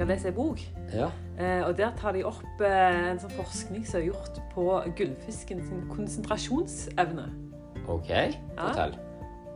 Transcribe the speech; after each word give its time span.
jeg 0.00 0.06
har 0.06 0.14
lest 0.14 0.26
en 0.26 0.34
bok. 0.34 0.60
Ja. 0.92 1.10
Eh, 1.38 1.66
og 1.66 1.76
Der 1.76 1.90
tar 1.96 2.12
de 2.12 2.24
opp 2.24 2.62
eh, 2.64 3.10
en 3.10 3.18
sånn 3.20 3.32
forskning 3.36 3.82
som 3.84 4.00
er 4.00 4.06
gjort 4.06 4.38
på 4.54 4.64
gullfiskens 4.96 5.68
konsentrasjonsevne. 5.90 7.26
OK, 7.84 8.08
fortell. 8.56 8.94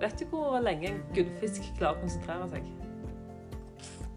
Vet 0.03 0.21
du 0.21 0.27
hvor 0.29 0.59
lenge 0.61 0.91
en 0.91 0.99
gullfisk 1.17 1.71
klarer 1.79 1.97
å 1.97 2.03
konsentrere 2.03 2.49
seg? 2.53 2.67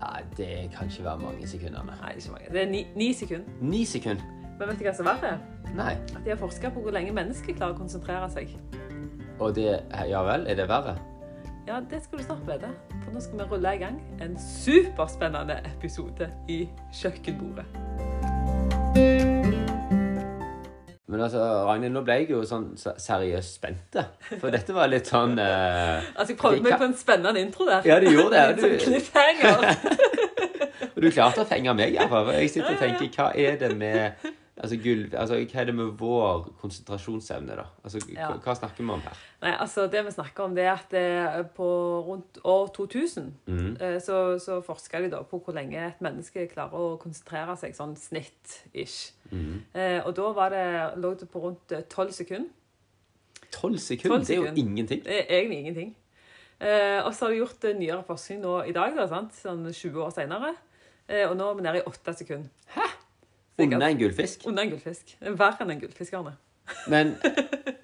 Nei, 0.01 0.19
det 0.35 0.49
kan 0.75 0.91
ikke 0.91 1.05
være 1.05 1.23
mange 1.23 1.47
sekundene. 1.47 1.95
Nei, 2.01 2.11
ikke 2.19 2.35
mange. 2.35 2.51
Det 2.57 2.63
er 2.65 2.69
ni, 2.75 2.83
ni 2.99 3.09
sekunder. 3.15 3.63
Ni 3.63 3.85
sekunder? 3.87 4.27
Men 4.59 4.67
vet 4.67 4.81
du 4.81 4.85
hva 4.89 4.95
som 4.99 5.07
er 5.07 5.23
verre? 5.23 5.71
Nei. 5.79 5.93
At 6.11 6.21
de 6.25 6.33
har 6.33 6.41
forska 6.43 6.73
på 6.75 6.83
hvor 6.83 6.95
lenge 6.97 7.15
mennesker 7.15 7.55
klarer 7.55 7.77
å 7.77 7.79
konsentrere 7.79 8.27
seg. 8.35 8.51
Og 9.39 9.55
det 9.55 9.69
Ja 10.11 10.27
vel, 10.27 10.43
er 10.49 10.59
det 10.59 10.67
verre? 10.67 10.97
Ja, 11.67 11.79
det 11.79 12.03
skal 12.03 12.19
du 12.19 12.27
snart 12.27 12.43
vite. 12.51 12.75
For 13.07 13.15
nå 13.15 13.21
skal 13.23 13.39
vi 13.39 13.45
rulle 13.53 13.71
i 13.71 13.79
gang 13.79 13.97
en 14.21 14.33
superspennende 14.41 15.55
episode 15.69 16.27
i 16.51 16.57
Kjøkkenbordet. 16.93 17.63
Men 21.07 21.21
altså, 21.23 21.39
Ragnhild, 21.69 21.93
nå 21.95 22.01
ble 22.03 22.17
jeg 22.19 22.33
jo 22.33 22.41
sånn 22.45 22.65
se- 22.77 22.91
seriøst 22.99 23.53
spent. 23.61 23.95
For 24.41 24.51
dette 24.51 24.75
var 24.75 24.89
litt 24.91 25.07
sånn 25.07 25.37
eh, 25.39 26.03
Altså, 26.17 26.33
Jeg 26.33 26.39
prøvde 26.41 26.65
meg 26.65 26.75
på 26.81 26.89
en 26.89 26.97
spennende 26.99 27.39
intro 27.45 27.67
der. 27.69 27.87
Ja, 27.87 27.95
du 28.03 28.09
gjorde 28.11 28.35
det. 28.35 28.43
Litt 28.51 28.65
sånn 28.65 28.75
Du, 28.75 28.83
cliffhanger. 28.83 29.55
og 30.97 30.99
du 31.05 31.07
klarte 31.15 31.45
å 31.45 31.47
fenge 31.47 31.73
meg, 31.79 31.95
iallfall. 31.95 32.33
Jeg 32.35 32.51
sitter 32.57 32.75
og 32.75 32.81
tenker, 32.83 33.07
hva 33.15 33.29
er 33.39 33.55
det 33.63 33.71
med 33.79 34.27
altså, 34.57 34.77
gulv, 34.83 35.13
altså, 35.13 35.35
hva 35.35 35.61
er 35.61 35.69
det 35.69 35.75
med 35.75 35.91
vår 35.99 36.47
konsentrasjonsevne, 36.61 37.55
da? 37.59 37.65
Altså, 37.83 38.01
Ja. 38.13 38.31
hva, 38.33 38.55
snakker 38.55 38.83
vi 38.83 38.89
om 38.89 39.01
her? 39.01 39.17
Nei, 39.41 39.53
altså 39.59 39.87
Det 39.87 40.05
vi 40.05 40.11
snakker 40.11 40.43
om, 40.43 40.55
det 40.55 40.63
er 40.63 40.73
at 40.73 40.91
det, 40.91 41.49
på 41.55 41.67
rundt 42.07 42.39
år 42.43 42.67
2000 42.75 43.33
mm. 43.45 43.77
eh, 43.81 43.99
så, 44.01 44.39
så 44.39 44.61
forska 44.61 45.01
de 45.01 45.09
da 45.09 45.21
på 45.21 45.39
hvor 45.39 45.53
lenge 45.53 45.87
et 45.87 46.01
menneske 46.01 46.47
klarer 46.47 46.73
å 46.73 46.97
konsentrere 46.97 47.57
seg, 47.57 47.75
sånn 47.75 47.95
snitt-ish. 47.95 49.13
Mhm. 49.31 49.63
Eh, 49.73 50.01
og 50.05 50.15
da 50.15 50.31
var 50.33 50.49
det, 50.49 50.67
lå 50.97 51.13
det 51.19 51.29
på 51.29 51.39
rundt 51.39 51.71
eh, 51.71 51.83
12 51.83 52.11
sekunder. 52.11 52.49
Tolv 53.51 53.77
sekunder? 53.79 54.17
12 54.17 54.27
Det 54.27 54.35
er 54.35 54.41
jo 54.41 54.53
ingenting. 54.55 55.03
Det 55.05 55.17
er 55.17 55.39
egentlig 55.39 55.59
ingenting. 55.59 55.95
Eh, 56.59 57.05
og 57.05 57.13
så 57.13 57.25
har 57.25 57.33
de 57.33 57.41
gjort 57.41 57.65
eh, 57.69 57.75
nyere 57.77 58.03
forskning 58.03 58.41
nå 58.41 58.53
i 58.65 58.73
dag, 58.75 58.95
da, 58.97 59.05
sant? 59.09 59.35
sånn 59.37 59.67
20 59.69 60.01
år 60.03 60.13
seinere. 60.15 60.55
Eh, 61.07 61.25
og 61.29 61.35
nå 61.37 61.51
er 61.51 61.59
vi 61.59 61.65
nede 61.67 61.81
i 61.83 61.85
8 61.87 62.15
sekunder. 62.17 62.49
Hæ? 62.73 62.87
Under 63.59 63.87
en 63.87 63.97
gullfisk. 63.97 64.43
Under 64.45 64.63
en 64.63 64.69
gullfisk. 64.75 65.15
Verre 65.21 65.63
enn 65.65 65.71
en 65.71 65.79
gullfisk, 65.81 66.13
Arne. 66.13 66.35
Men 66.91 67.13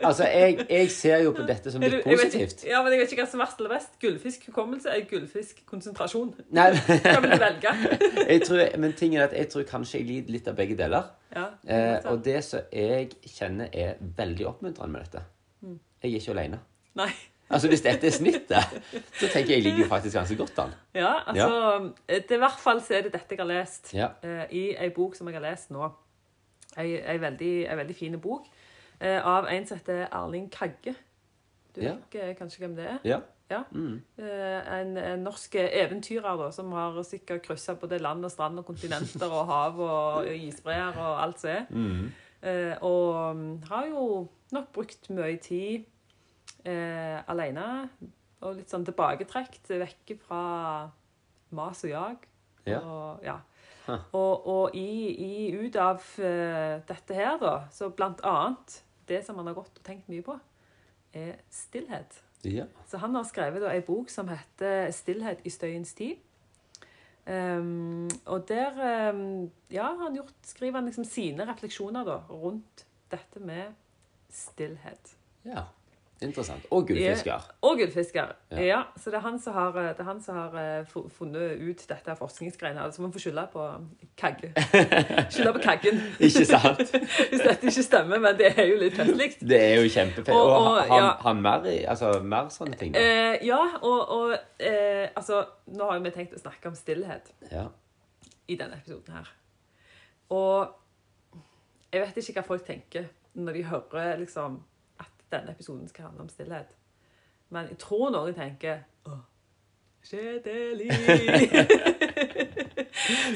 altså, 0.03 0.23
jeg, 0.27 0.65
jeg 0.69 0.89
ser 0.91 1.21
jo 1.23 1.31
på 1.31 1.45
dette 1.51 1.71
som 1.71 1.83
Er 1.83 1.89
litt 1.89 2.03
positivt. 2.03 2.57
ikke- 2.63 2.67
Ja, 2.69 2.81
men 2.83 2.91
jeg 2.93 2.99
vet 2.99 3.11
ikke 3.15 3.23
hva 3.23 3.29
som 3.31 3.39
er 3.39 3.45
verst 3.45 3.59
eller 3.63 3.71
best. 3.77 3.93
Gullfiskhukommelse 4.01 4.89
eller 4.91 5.05
gullfiskkonsentrasjon. 5.09 6.33
Hva 6.53 7.19
vil 7.23 7.31
du 7.31 7.37
velge? 7.45 7.73
jeg 8.33 8.41
tror, 8.43 8.63
men 8.77 8.93
ting 8.99 9.15
er 9.15 9.23
at 9.29 9.33
jeg 9.37 9.49
tror 9.49 9.63
kanskje 9.69 9.99
jeg 10.01 10.07
lider 10.09 10.35
litt 10.35 10.47
av 10.51 10.55
begge 10.59 10.75
deler. 10.77 11.09
Ja, 11.35 11.45
Eh, 11.65 11.99
og 12.11 12.19
det 12.25 12.43
som 12.45 12.59
jeg 12.71 13.09
kjenner 13.25 13.69
er 13.73 13.95
veldig 14.17 14.45
oppmuntrende 14.51 14.91
med 14.91 15.01
dette 15.07 15.23
Mm. 15.63 15.79
Jeg 16.03 16.11
er 16.11 16.19
ikke 16.19 16.31
alene. 16.35 16.59
Altså 17.49 17.67
Hvis 17.67 17.81
dette 17.81 18.07
er 18.07 18.11
snittet, 18.11 18.63
så 19.19 19.27
tenker 19.27 19.49
jeg 19.53 19.57
jeg 19.59 19.63
ligger 19.63 19.83
jo 19.83 19.89
faktisk 19.89 20.15
ganske 20.15 20.35
godt 20.39 20.59
an. 20.63 20.71
Ja, 20.95 21.11
altså 21.27 21.91
det, 22.09 22.31
I 22.31 22.37
hvert 22.41 22.59
fall 22.59 22.81
så 22.81 22.93
er 22.97 23.01
det 23.05 23.13
dette 23.13 23.35
jeg 23.35 23.39
har 23.43 23.49
lest 23.51 23.91
Ja. 23.93 24.07
uh, 24.23 24.45
i 24.49 24.63
ei 24.79 24.89
bok 24.95 25.15
som 25.15 25.27
jeg 25.27 25.35
har 25.37 25.43
lest 25.51 25.71
nå. 25.71 25.89
Ei, 26.77 26.95
ei, 26.97 27.17
veldig, 27.21 27.51
ei 27.69 27.77
veldig 27.77 27.95
fin 27.95 28.15
bok 28.21 28.47
uh, 29.03 29.19
av 29.35 29.45
en 29.51 29.67
som 29.69 29.77
heter 29.77 30.07
Erling 30.11 30.49
Kagge. 30.51 30.95
Du 31.75 31.81
Ja. 31.81 31.93
vet 31.93 32.09
ikke 32.13 32.33
kanskje 32.39 32.59
hvem 32.63 32.75
det 32.75 32.85
er? 32.85 32.97
Ja. 33.03 33.19
Ja. 33.51 33.59
Mm. 33.71 34.01
Eh, 34.17 34.79
en, 34.79 34.97
en 34.97 35.19
norsk 35.27 35.55
eventyrer 35.59 36.37
da, 36.39 36.47
som 36.51 36.71
har 36.71 36.95
sikkert 37.05 37.43
kryssa 37.45 37.75
både 37.77 37.99
land 38.01 38.25
og 38.25 38.31
strand 38.31 38.57
og 38.57 38.65
kontinenter 38.65 39.29
og 39.29 39.45
hav 39.45 39.79
og 39.83 40.27
isbreer 40.33 40.95
og 40.97 41.19
alt 41.23 41.41
som 41.43 41.49
er. 41.51 41.65
Mm. 41.69 42.07
Eh, 42.41 42.77
og 42.81 43.35
mm, 43.35 43.61
har 43.69 43.85
jo 43.91 44.27
nok 44.55 44.71
brukt 44.73 45.09
mye 45.13 45.37
tid 45.43 45.83
eh, 46.63 47.19
alene. 47.29 47.67
Og 48.43 48.57
litt 48.57 48.71
sånn 48.71 48.85
tilbaketrekt, 48.87 49.71
vekk 49.71 50.15
fra 50.25 50.43
mas 51.55 51.83
og 51.85 51.93
jag. 51.93 52.25
Ja. 52.67 52.79
Og, 52.79 53.23
ja. 53.23 53.37
Og, 54.15 54.47
og 54.47 54.75
i, 54.79 55.11
i, 55.11 55.31
ut 55.59 55.75
av 55.75 56.03
uh, 56.23 56.79
dette 56.87 57.15
her, 57.17 57.35
da, 57.41 57.55
så 57.75 57.89
blant 57.91 58.21
annet 58.23 58.77
Det 59.03 59.17
som 59.25 59.35
han 59.35 59.49
har 59.49 59.57
gått 59.57 59.81
og 59.81 59.83
tenkt 59.83 60.07
mye 60.07 60.23
på, 60.23 60.37
er 61.11 61.41
stillhet. 61.51 62.21
ja. 62.47 62.69
Så 62.87 63.01
han 63.03 63.15
har 63.15 63.25
skrevet 63.27 63.59
da, 63.61 63.73
ei 63.75 63.83
bok 63.83 64.09
som 64.09 64.29
heter 64.31 64.87
'Stillhet 64.91 65.43
i 65.43 65.51
støyens 65.51 65.91
tid'. 65.93 66.21
Um, 67.27 68.09
og 68.25 68.47
der 68.47 69.11
um, 69.11 69.51
ja, 69.71 69.93
han 69.95 70.15
gjort, 70.15 70.33
skriver 70.43 70.79
han 70.79 70.85
liksom 70.85 71.03
sine 71.03 71.45
refleksjoner 71.47 72.03
da, 72.03 72.17
rundt 72.29 72.85
dette 73.11 73.39
med 73.39 73.75
stillhet. 74.29 75.15
ja. 75.45 75.67
Interessant. 76.23 76.65
Og 76.71 76.87
gullfisker. 76.87 77.45
Og 77.67 77.77
gullfisker. 77.79 78.31
Ja. 78.51 78.61
Ja. 78.63 78.79
så 78.97 79.11
det 79.11 79.19
er 79.19 79.23
han 79.25 79.39
som 79.43 79.53
har, 79.57 79.77
det 79.97 80.05
han 80.07 80.21
som 80.23 80.37
har 80.39 80.55
eh, 80.61 80.93
funnet 81.17 81.59
ut 81.61 81.83
dette 81.89 82.15
forskningsgreiene. 82.19 82.81
Altså 82.87 83.01
man 83.03 83.13
får 83.13 83.25
skylde 83.25 83.43
på 83.53 83.65
Kagge. 84.19 84.51
Skylde 85.29 85.53
på 85.57 85.63
Kaggen. 85.63 86.01
Ikke 86.27 86.45
sant? 86.49 86.81
Hvis 87.29 87.43
dette 87.43 87.67
ikke 87.69 87.83
stemmer, 87.85 88.19
men 88.23 88.37
det 88.39 88.53
er 88.55 88.69
jo 88.71 88.79
litt 88.81 88.95
festlig. 88.97 89.29
Det 89.41 89.59
er 89.61 89.81
jo 89.81 89.89
kjempefett. 89.89 90.33
Og- 90.35 90.51
Og, 90.53 90.67
og, 90.67 90.81
han, 90.89 91.03
ja. 91.03 91.11
han 91.25 91.41
mer, 91.41 91.67
altså, 91.91 92.13
mer 92.23 92.49
sånne 92.53 92.77
ting. 92.79 92.95
Eh, 92.95 93.39
ja, 93.47 93.59
og, 93.81 94.09
og 94.17 94.33
eh, 94.59 95.09
altså 95.15 95.43
Nå 95.73 95.87
har 95.89 95.97
jo 95.97 96.03
vi 96.05 96.11
tenkt 96.15 96.35
å 96.37 96.41
snakke 96.41 96.69
om 96.71 96.75
stillhet. 96.77 97.31
Ja. 97.51 97.67
i 98.47 98.55
denne 98.59 98.75
episoden 98.75 99.13
her. 99.15 99.29
Og 100.35 100.73
jeg 101.93 102.01
vet 102.01 102.17
ikke 102.19 102.39
hva 102.41 102.43
folk 102.47 102.65
tenker 102.67 103.05
når 103.33 103.53
de 103.57 103.63
hører 103.69 104.17
liksom 104.19 104.57
denne 105.33 105.53
episoden 105.53 105.89
skal 105.91 106.09
handle 106.09 106.25
om 106.27 106.31
stillhet. 106.31 106.73
Men 107.53 107.69
jeg 107.73 107.79
tror 107.83 108.13
noen 108.13 108.35
tenker 108.37 108.83
Åh, 109.09 109.21
kjedelig. 110.07 110.89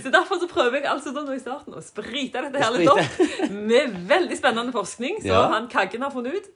så 0.03 0.11
derfor 0.13 0.39
så 0.41 0.47
prøver 0.51 0.81
jeg 0.81 0.89
altså 0.91 1.13
da 1.15 1.23
nå 1.25 1.35
i 1.35 1.41
starten 1.41 1.75
å 1.77 1.83
sprite 1.83 2.43
dette 2.47 2.61
her 2.63 2.75
litt 2.75 2.91
opp 2.91 3.21
med 3.53 3.95
veldig 4.09 4.37
spennende 4.39 4.73
forskning 4.75 5.21
som 5.21 5.31
Ja. 5.31 5.45
han 5.53 5.69
Kaggen 5.71 6.05
har 6.05 6.13
funnet 6.13 6.39
ut. 6.39 6.49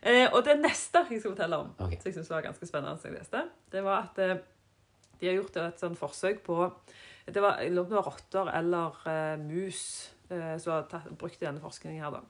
Eh, 0.00 0.26
og 0.32 0.44
det 0.46 0.56
neste 0.62 1.02
jeg 1.10 1.20
skal 1.20 1.34
fortelle 1.34 1.58
om, 1.60 1.68
okay. 1.76 1.98
som 2.00 2.08
jeg 2.08 2.16
synes 2.16 2.30
var 2.32 2.46
ganske 2.46 2.66
spennende, 2.66 3.10
leste, 3.12 3.42
det 3.72 3.82
var 3.84 4.06
at 4.08 4.18
eh, 4.24 4.38
de 5.20 5.28
har 5.28 5.36
gjort 5.36 5.58
et 5.60 5.82
sånn 5.82 5.98
forsøk 5.98 6.40
på 6.46 6.56
det 7.30 7.42
var, 7.44 7.58
Jeg 7.60 7.74
lurer 7.74 7.84
på 7.84 7.84
om 7.84 7.90
det 7.90 7.98
var 7.98 8.08
rotter 8.08 8.48
eller 8.58 8.90
eh, 9.06 9.36
mus 9.38 9.82
eh, 10.32 10.56
som 10.58 10.72
har 10.72 10.86
tatt, 10.90 11.10
brukt 11.20 11.36
i 11.36 11.46
denne 11.46 11.60
forskningen 11.60 12.00
her, 12.02 12.16
da. 12.16 12.22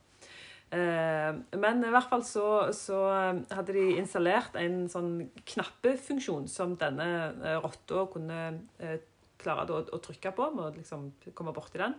Eh, 0.70 1.30
men 1.58 1.82
i 1.82 1.90
hvert 1.90 2.10
fall 2.12 2.22
så, 2.22 2.46
så 2.76 2.98
eh, 3.10 3.38
hadde 3.56 3.74
de 3.74 3.86
installert 3.98 4.54
en 4.60 4.84
sånn 4.90 5.16
knappefunksjon 5.50 6.46
som 6.50 6.76
denne 6.78 7.06
eh, 7.32 7.56
rotta 7.58 8.04
kunne 8.12 8.38
klare 9.40 9.74
å, 9.74 9.80
å 9.82 10.02
trykke 10.04 10.30
på, 10.36 10.50
med 10.54 10.68
å 10.68 10.74
liksom 10.76 11.08
komme 11.34 11.54
borti 11.56 11.80
den. 11.80 11.94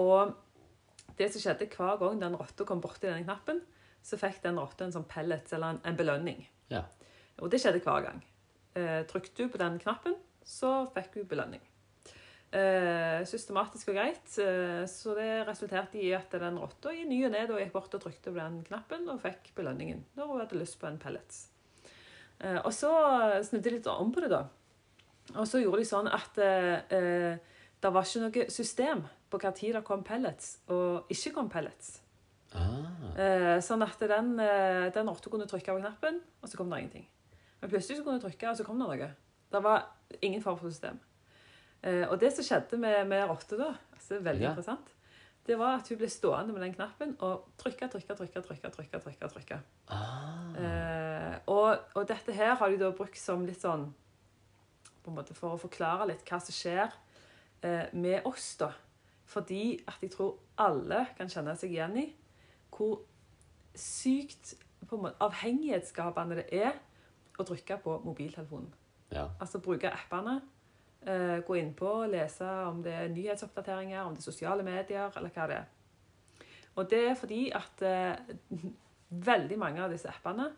Og 0.00 0.32
det 1.14 1.28
som 1.30 1.44
skjedde 1.44 1.68
hver 1.70 2.00
gang 2.00 2.18
den 2.18 2.34
rotta 2.34 2.66
kom 2.66 2.80
borti 2.82 3.06
denne 3.06 3.22
knappen, 3.22 3.60
så 4.04 4.18
fikk 4.18 4.40
den 4.42 4.58
rotta 4.58 4.88
en 4.88 4.96
sånn 4.96 5.06
pellets, 5.06 5.54
eller 5.54 5.76
en, 5.76 5.78
en 5.86 5.98
belønning. 6.00 6.42
Ja. 6.72 6.82
Og 7.38 7.52
det 7.52 7.60
skjedde 7.62 7.84
hver 7.84 8.08
gang. 8.08 8.18
Trykte 9.12 9.46
du 9.46 9.52
på 9.52 9.60
den 9.62 9.78
knappen, 9.78 10.18
så 10.42 10.72
fikk 10.96 11.14
du 11.14 11.22
belønning. 11.30 11.62
Eh, 12.54 13.24
systematisk 13.26 13.88
og 13.90 13.96
greit. 13.96 14.28
Eh, 14.38 14.84
så 14.86 15.14
det 15.18 15.42
resulterte 15.48 15.98
i 15.98 16.12
at 16.14 16.30
den 16.38 16.58
rotta 16.62 16.92
i 16.94 17.02
ny 17.08 17.24
og 17.26 17.32
ne 17.34 17.40
gikk 17.48 17.72
bort 17.74 17.94
og 17.96 18.04
trykte 18.04 18.30
på 18.30 18.38
den 18.38 18.60
knappen 18.68 19.08
og 19.10 19.22
fikk 19.24 19.50
belønningen 19.56 20.04
når 20.14 20.28
hun 20.30 20.42
hadde 20.44 20.60
lyst 20.60 20.78
på 20.78 20.86
en 20.86 21.00
pellets. 21.02 21.48
Eh, 22.38 22.60
og 22.60 22.70
så 22.74 22.92
snudde 23.42 23.66
de 23.66 23.72
litt 23.74 23.88
om 23.90 24.12
på 24.14 24.22
det, 24.22 24.30
da. 24.30 24.44
Og 25.34 25.48
så 25.50 25.58
gjorde 25.58 25.80
de 25.82 25.88
sånn 25.88 26.10
at 26.14 26.38
eh, 26.38 27.40
det 27.82 27.92
var 27.96 28.06
ikke 28.06 28.22
noe 28.22 28.46
system 28.54 29.02
på 29.32 29.40
hva 29.42 29.50
tid 29.56 29.74
det 29.74 29.82
kom 29.88 30.04
pellets 30.06 30.52
og 30.70 31.10
ikke 31.10 31.32
kom 31.34 31.48
pellets. 31.50 31.96
Ah. 32.54 33.08
Eh, 33.18 33.56
sånn 33.66 33.82
at 33.82 33.98
den, 33.98 34.36
den 34.94 35.10
rotta 35.10 35.32
kunne 35.32 35.48
trykke 35.50 35.74
på 35.74 35.82
knappen, 35.82 36.22
og 36.38 36.46
så 36.46 36.60
kom 36.60 36.70
det 36.70 36.84
ingenting. 36.84 37.08
Men 37.58 37.72
plutselig 37.72 37.98
så 37.98 38.06
kunne 38.06 38.22
du 38.22 38.28
trykke, 38.28 38.52
og 38.52 38.60
så 38.60 38.68
kom 38.68 38.78
det 38.78 38.86
noe. 38.86 39.10
Det 39.50 39.64
var 39.64 39.88
ingen 40.20 40.44
form 40.44 40.60
for 40.60 40.70
system. 40.70 41.02
Eh, 41.84 42.04
og 42.08 42.16
det 42.20 42.32
som 42.32 42.46
skjedde 42.46 42.78
med, 42.80 43.02
med 43.10 43.26
rotta 43.28 43.58
da, 43.60 43.70
altså 43.92 44.20
veldig 44.24 44.46
Ja. 44.46 44.52
interessant, 44.54 44.92
det 45.44 45.58
var 45.60 45.74
at 45.76 45.88
hun 45.92 45.98
ble 46.00 46.08
stående 46.08 46.54
med 46.56 46.62
den 46.64 46.72
knappen 46.72 47.10
og 47.20 47.50
trykke, 47.60 47.90
trykke, 47.92 48.14
trykke, 48.16 48.40
trykke, 48.46 48.70
trykke, 48.72 49.00
trykke, 49.04 49.28
trykke. 49.34 49.58
Ah. 49.92 50.54
Eh, 50.56 51.34
og, 51.52 51.78
og 51.94 52.06
dette 52.08 52.32
her 52.32 52.54
har 52.56 52.72
de 52.72 52.78
da 52.80 52.88
brukt 52.96 53.18
som 53.20 53.44
litt 53.44 53.60
sånn 53.60 53.90
på 55.04 55.12
en 55.12 55.18
måte 55.18 55.34
For 55.36 55.52
å 55.52 55.60
forklare 55.60 56.06
litt 56.08 56.24
hva 56.24 56.38
som 56.40 56.56
skjer 56.56 56.88
eh, 57.60 57.92
med 57.92 58.24
oss, 58.24 58.54
da. 58.56 58.70
Fordi 59.28 59.82
at 59.86 60.00
jeg 60.00 60.14
tror 60.14 60.38
alle 60.56 61.02
kan 61.18 61.28
kjenne 61.28 61.52
seg 61.60 61.74
igjen 61.76 61.98
i 62.00 62.06
hvor 62.74 63.02
sykt 63.76 64.54
på 64.88 64.96
en 64.96 65.02
måte, 65.04 65.20
avhengighetsskapende 65.24 66.40
det 66.40 66.46
er 66.56 66.72
å 67.38 67.44
trykke 67.44 67.76
på 67.84 67.98
mobiltelefonen. 68.04 68.72
Ja. 69.12 69.28
Altså 69.40 69.60
bruke 69.60 69.90
appene. 69.92 70.40
Eh, 71.04 71.50
inn 71.60 71.74
på 71.76 71.88
og 72.00 72.12
lese 72.14 72.46
om 72.64 72.78
det 72.84 72.92
er 72.96 73.10
nyhetsoppdateringer, 73.12 74.06
om 74.06 74.14
det 74.14 74.22
er 74.22 74.30
sosiale 74.30 74.64
medier, 74.64 75.10
eller 75.18 75.32
hva 75.34 75.48
det 75.50 75.56
er. 75.58 75.66
Og 76.80 76.88
det 76.90 77.00
er 77.10 77.18
fordi 77.18 77.40
at 77.54 77.82
eh, 77.84 78.62
veldig 79.10 79.58
mange 79.60 79.82
av 79.84 79.92
disse 79.92 80.08
appene 80.08 80.48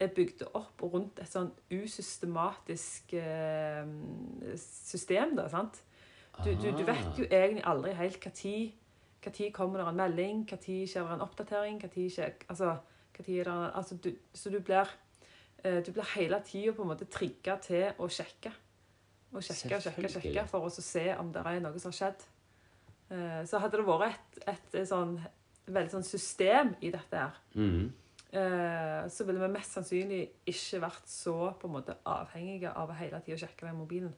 er 0.00 0.14
bygd 0.16 0.46
opp 0.56 0.80
rundt 0.88 1.20
et 1.20 1.28
sånn 1.28 1.50
usystematisk 1.76 3.12
eh, 3.20 3.84
system. 4.56 5.36
Da, 5.36 5.50
sant? 5.52 5.82
Du, 6.40 6.48
du, 6.54 6.70
du 6.72 6.82
vet 6.88 7.20
jo 7.20 7.26
egentlig 7.28 7.66
aldri 7.68 7.92
helt 7.98 8.24
hva 8.24 8.32
tid, 8.32 8.72
hva 9.20 9.34
tid 9.36 9.52
kommer 9.52 9.82
det 9.82 9.90
en 9.90 10.00
melding, 10.00 10.42
hva 10.48 10.56
tid 10.64 10.88
skjer 10.88 11.04
det 11.04 11.18
en 11.18 11.26
oppdatering, 11.26 11.84
tid 11.92 12.08
skjer, 12.16 12.34
altså, 12.48 12.78
er 13.20 13.44
det, 13.44 13.58
altså, 13.76 14.00
du, 14.00 14.14
Så 14.32 14.48
du 14.48 14.62
blir, 14.64 14.88
eh, 15.60 15.82
du 15.84 15.92
blir 15.92 16.08
hele 16.16 16.40
tida 16.40 16.96
trigga 17.04 17.60
til 17.60 18.00
å 18.00 18.08
sjekke. 18.08 18.56
Og 19.32 19.42
sjekke 19.46 19.78
sjekke, 19.80 20.08
sjekke 20.10 20.44
for 20.50 20.66
å 20.66 20.70
se 20.74 21.04
om 21.20 21.30
det 21.32 21.42
er 21.46 21.60
noe 21.62 21.78
som 21.78 21.92
har 21.92 21.98
skjedd. 22.00 22.24
Eh, 23.10 23.40
så 23.46 23.60
hadde 23.62 23.78
det 23.78 23.86
vært 23.86 24.40
et, 24.40 24.48
et, 24.48 24.74
et 24.82 24.88
sånn 24.90 25.16
veldig 25.70 25.92
sånn 25.92 26.06
system 26.06 26.72
i 26.82 26.90
dette 26.90 27.16
her, 27.16 27.36
Mm. 27.54 27.92
så 29.10 29.24
ville 29.26 29.40
vi 29.42 29.48
mest 29.50 29.72
sannsynlig 29.74 30.20
ikke 30.46 30.78
vært 30.84 31.08
så 31.10 31.32
på 31.58 31.66
en 31.66 31.72
måte 31.74 31.96
avhengige 32.06 32.70
av 32.78 32.90
å 32.90 32.94
hele 32.94 33.18
tida 33.26 33.38
sjekke 33.42 33.66
den 33.66 33.74
mobilen. 33.78 34.12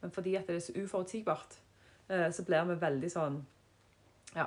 Men 0.00 0.10
fordi 0.14 0.36
at 0.38 0.46
det 0.48 0.56
er 0.56 0.60
så 0.64 0.72
uforutsigbart, 0.78 1.56
eh, 2.08 2.30
så 2.32 2.44
blir 2.48 2.64
vi 2.70 2.76
veldig 2.80 3.10
sånn 3.12 3.36
ja, 4.36 4.46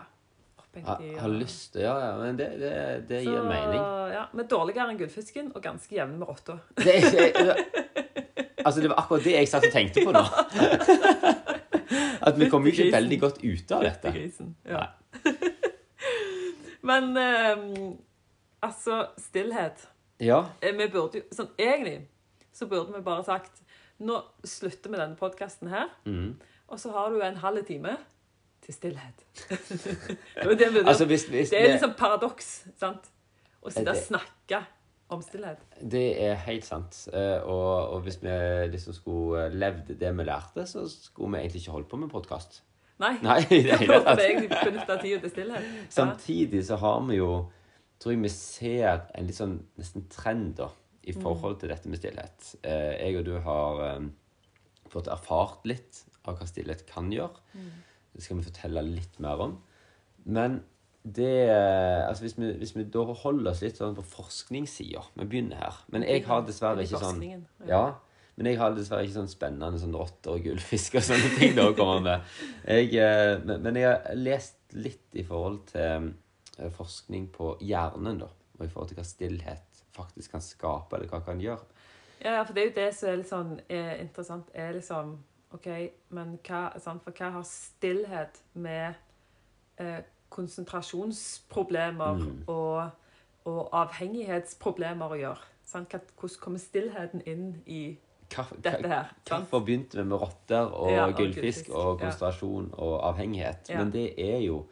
opphengt 0.62 1.02
i 1.06 1.12
har 1.20 1.30
lyst 1.34 1.74
til 1.74 1.82
Ja, 1.86 1.94
ja, 2.00 2.12
men 2.18 2.38
det, 2.40 2.48
det, 2.62 2.74
det 3.10 3.24
gir 3.26 3.38
så, 3.42 3.46
mening. 3.50 3.82
Ja, 4.14 4.28
Vi 4.34 4.42
er 4.44 4.50
dårligere 4.56 4.90
enn 4.90 4.98
gullfisken 5.02 5.52
og 5.56 5.62
ganske 5.66 5.96
jevne 5.96 6.18
med 6.18 6.28
rotta. 6.30 6.58
Altså, 8.66 8.81
det 8.81 8.90
var 8.90 9.00
akkurat 9.04 9.24
det 9.25 9.34
jeg 9.36 9.48
satt 9.52 9.66
og 9.68 9.74
tenkte 9.74 10.04
på 10.06 10.12
nå. 10.16 10.24
At 12.28 12.38
vi 12.40 12.48
kommer 12.50 12.69
jo 12.69 12.75
ikke 12.75 12.92
veldig 12.94 13.18
godt 13.22 13.40
ut 13.44 13.72
av 13.75 13.84
dette. 13.84 14.13
Ja. 14.69 14.84
Men 16.90 17.12
um, 17.18 17.98
altså, 18.63 19.08
stillhet 19.22 19.88
Ja. 20.22 20.44
Eh, 20.62 20.74
Vi 20.78 20.88
burde 20.94 21.22
jo 21.22 21.24
Sånn 21.36 21.50
egentlig 21.60 22.08
så 22.54 22.66
burde 22.68 22.92
vi 22.94 23.02
bare 23.06 23.24
sagt 23.24 23.62
Nå 24.02 24.18
slutter 24.44 24.90
vi 24.92 24.98
denne 25.00 25.16
podkasten 25.16 25.69
her, 25.69 25.92
Mm. 26.10 26.34
og 26.68 26.80
så 26.81 26.90
har 26.92 27.10
du 27.13 27.22
en 27.22 27.36
halv 27.38 27.62
time 27.68 27.94
til 28.66 28.74
stillhet. 28.74 29.22
det, 29.50 30.42
er 30.42 30.56
det, 30.56 30.88
Altså, 30.88 31.06
hvis, 31.06 31.25
hvis 31.30 31.50
det 31.54 31.60
er 31.62 31.72
liksom 31.75 31.94
paradoks, 31.98 32.50
sant? 32.80 33.06
Å 33.62 33.69
sitte 33.69 33.94
og 33.94 33.98
snakke 34.02 34.63
om 35.12 35.22
stillhet. 35.25 35.62
Det 35.92 36.04
er 36.24 36.36
helt 36.48 36.66
sant. 36.68 36.98
Eh, 37.13 37.40
Og, 37.44 37.94
og 37.96 38.02
hvis 38.06 38.19
vi 38.24 38.34
liksom 38.72 38.96
skulle 38.96 39.50
levd 39.54 39.94
det 40.00 40.12
vi 40.18 40.24
lærte, 40.28 40.66
så 40.68 40.86
skulle 40.90 41.36
vi 41.36 41.42
egentlig 41.44 41.62
ikke 41.66 41.75
holdt 41.78 41.90
på 41.92 42.00
med 42.02 42.12
podkast. 42.13 42.62
Nei. 43.02 43.16
Nei, 43.25 43.40
det 43.50 43.80
hele 43.81 43.98
det. 43.98 44.04
tatt. 44.06 44.66
benytte 44.66 44.98
tida 45.02 45.19
til 45.24 45.31
stillhet? 45.34 45.63
Ja. 45.66 45.86
Samtidig 45.90 46.62
så 46.68 46.78
har 46.81 47.02
vi 47.10 47.18
jo 47.22 47.31
Tror 48.02 48.16
jeg 48.16 48.22
vi 48.24 48.30
ser 48.34 49.04
en 49.13 49.28
litt 49.30 49.38
sånn 49.38 49.60
nesten 49.78 50.08
trend 50.10 50.56
da 50.58 50.72
i 51.06 51.13
forhold 51.13 51.60
til 51.62 51.69
dette 51.69 51.90
med 51.90 52.00
stillhet. 52.02 52.48
Eh, 52.66 52.96
jeg 52.98 53.19
og 53.19 53.28
du 53.28 53.36
har 53.46 53.81
eh, 53.86 54.08
fått 54.90 55.06
erfart 55.13 55.68
litt 55.69 56.00
av 56.25 56.40
hva 56.40 56.48
stillhet 56.50 56.81
kan 56.90 57.12
gjøre. 57.13 57.38
Det 58.16 58.24
skal 58.25 58.40
vi 58.40 58.48
fortelle 58.48 58.81
litt 58.88 59.19
mer 59.22 59.44
om. 59.46 59.54
Men 60.25 60.63
det 61.03 61.50
eh, 61.50 62.07
Altså 62.07 62.27
hvis 62.27 62.38
vi, 62.38 62.51
hvis 62.62 62.75
vi 62.75 62.86
da 62.94 63.03
holder 63.24 63.51
oss 63.51 63.63
litt 63.63 63.80
sånn 63.80 63.98
på 63.98 64.06
forskningssida 64.06 65.01
Vi 65.18 65.25
begynner 65.25 65.62
her. 65.63 65.80
Men 65.94 66.06
jeg 66.06 66.25
har 66.27 66.44
dessverre 66.45 66.86
ikke 66.86 67.01
sånn 67.01 67.24
ja. 67.69 67.86
Men 68.36 68.48
jeg 68.48 68.59
har 68.62 68.75
dessverre 68.77 69.06
ikke 69.06 69.19
sånn 69.19 69.31
spennende 69.31 69.81
sånn 69.81 69.98
rotter 69.98 70.38
og 70.38 70.45
gullfisk 70.45 71.00
og 71.00 71.06
sånne 71.06 71.31
ting 71.38 71.56
da 71.57 71.68
å 71.69 71.75
komme 71.77 72.00
med. 72.06 72.30
Jeg, 72.65 72.94
eh, 72.98 73.33
men, 73.45 73.75
jeg 73.77 73.89
har 73.89 74.15
lest 74.18 74.77
litt 74.77 75.19
i 75.19 75.25
forhold 75.27 75.65
til 75.74 76.07
eh, 76.57 76.71
forskning 76.74 77.27
på 77.36 77.51
hjernen, 77.62 78.24
da. 78.24 78.30
Og 78.57 78.63
i 78.65 78.69
forhold 78.71 78.94
til 78.94 79.01
hva 79.01 79.06
stillhet 79.06 79.83
faktisk 79.94 80.38
kan 80.38 80.45
skape, 80.45 80.95
eller 80.95 81.12
hva 81.12 81.19
kan 81.27 81.44
gjøre. 81.44 81.68
Ja, 82.21 82.38
ja, 82.38 82.42
for 82.48 82.56
det 82.56 82.63
er 82.63 82.69
jo 82.69 82.77
det 82.80 82.88
som 82.95 83.12
er 83.12 83.19
litt 83.19 83.30
sånn 83.30 83.53
er 83.68 83.92
interessant, 84.00 84.50
er 84.56 84.74
liksom 84.80 85.13
OK, 85.51 85.69
men 86.15 86.38
hva 86.48 86.63
sant? 86.80 87.03
For 87.03 87.18
hva 87.18 87.33
har 87.36 87.45
stillhet 87.48 88.42
med 88.53 88.95
eh, 89.81 90.01
konsentrasjonsproblemer 90.31 92.13
Mm. 92.18 92.44
og, 92.48 92.89
og 93.45 93.69
avhengighetsproblemer 93.74 95.13
å 95.16 95.19
gjøre? 95.19 95.50
Sant? 95.66 95.94
Hvordan 96.19 96.39
kommer 96.42 96.60
stillheten 96.60 97.22
inn 97.25 97.62
i 97.66 97.98
Hva, 98.31 98.45
dette 98.63 98.88
her? 98.88 99.12
Hvorfor 99.28 99.63
begynte 99.68 99.98
vi 100.00 100.04
med 100.07 100.22
rotter 100.22 100.72
og 100.72 100.92
Ja, 100.92 101.10
gullfisk 101.16 101.69
og, 101.69 101.75
og 101.75 101.89
ja. 102.00 102.06
konsentrasjon 102.06 102.69
og 102.74 102.94
avhengighet? 103.12 103.69
Ja. 103.69 103.80
Men 103.81 103.92
det 103.92 104.13
er 104.19 104.39
jo 104.45 104.66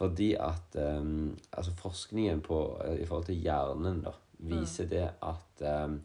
fordi 0.00 0.32
at 0.40 0.76
um, 0.80 1.36
altså 1.52 1.72
forskningen 1.76 2.40
på, 2.40 2.58
eh, 2.84 3.02
i 3.02 3.06
forhold 3.06 3.26
til 3.26 3.40
hjernen 3.42 3.98
da, 4.04 4.14
viser 4.38 4.86
det 4.88 5.10
at 5.20 5.64
um, 5.84 5.98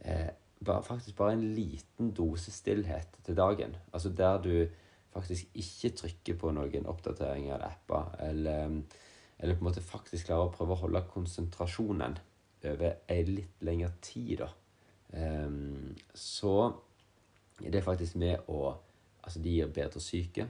eh, 0.00 0.30
bare, 0.64 0.82
faktisk 0.82 1.16
bare 1.16 1.32
en 1.36 1.42
liten 1.54 2.14
dose 2.16 2.50
stillhet 2.50 3.18
til 3.26 3.36
dagen, 3.36 3.76
altså 3.92 4.08
der 4.08 4.38
du 4.42 4.66
faktisk 5.12 5.58
ikke 5.58 5.92
trykker 5.96 6.38
på 6.40 6.52
noen 6.54 6.88
oppdateringer 6.90 7.54
eller 7.54 7.68
apper, 7.72 8.10
eller, 8.28 8.66
um, 8.66 8.80
eller 9.38 9.54
på 9.54 9.64
en 9.64 9.68
måte 9.70 9.84
faktisk 9.84 10.28
klarer 10.28 10.48
å 10.48 10.54
prøve 10.54 10.74
å 10.76 10.82
holde 10.82 11.04
konsentrasjonen 11.12 12.18
over 12.68 12.98
en 13.14 13.32
litt 13.32 13.62
lengre 13.64 13.92
tid, 14.02 14.42
da, 14.42 14.50
um, 15.14 15.94
så 16.14 16.54
er 17.64 17.72
det 17.74 17.86
faktisk 17.86 18.20
med 18.20 18.50
å 18.50 18.76
Altså, 19.28 19.42
de 19.44 19.50
gir 19.50 19.66
bedre 19.66 20.00
syke. 20.00 20.46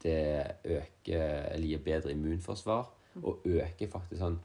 Det 0.00 0.44
øker 0.64 1.20
Eller 1.52 1.66
gir 1.66 1.78
bedre 1.84 2.12
immunforsvar. 2.14 2.86
Og 3.20 3.42
øker 3.44 3.90
faktisk 3.90 4.22
sånn 4.22 4.38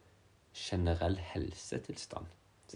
generell 0.54 1.16
helsetilstand. 1.32 2.28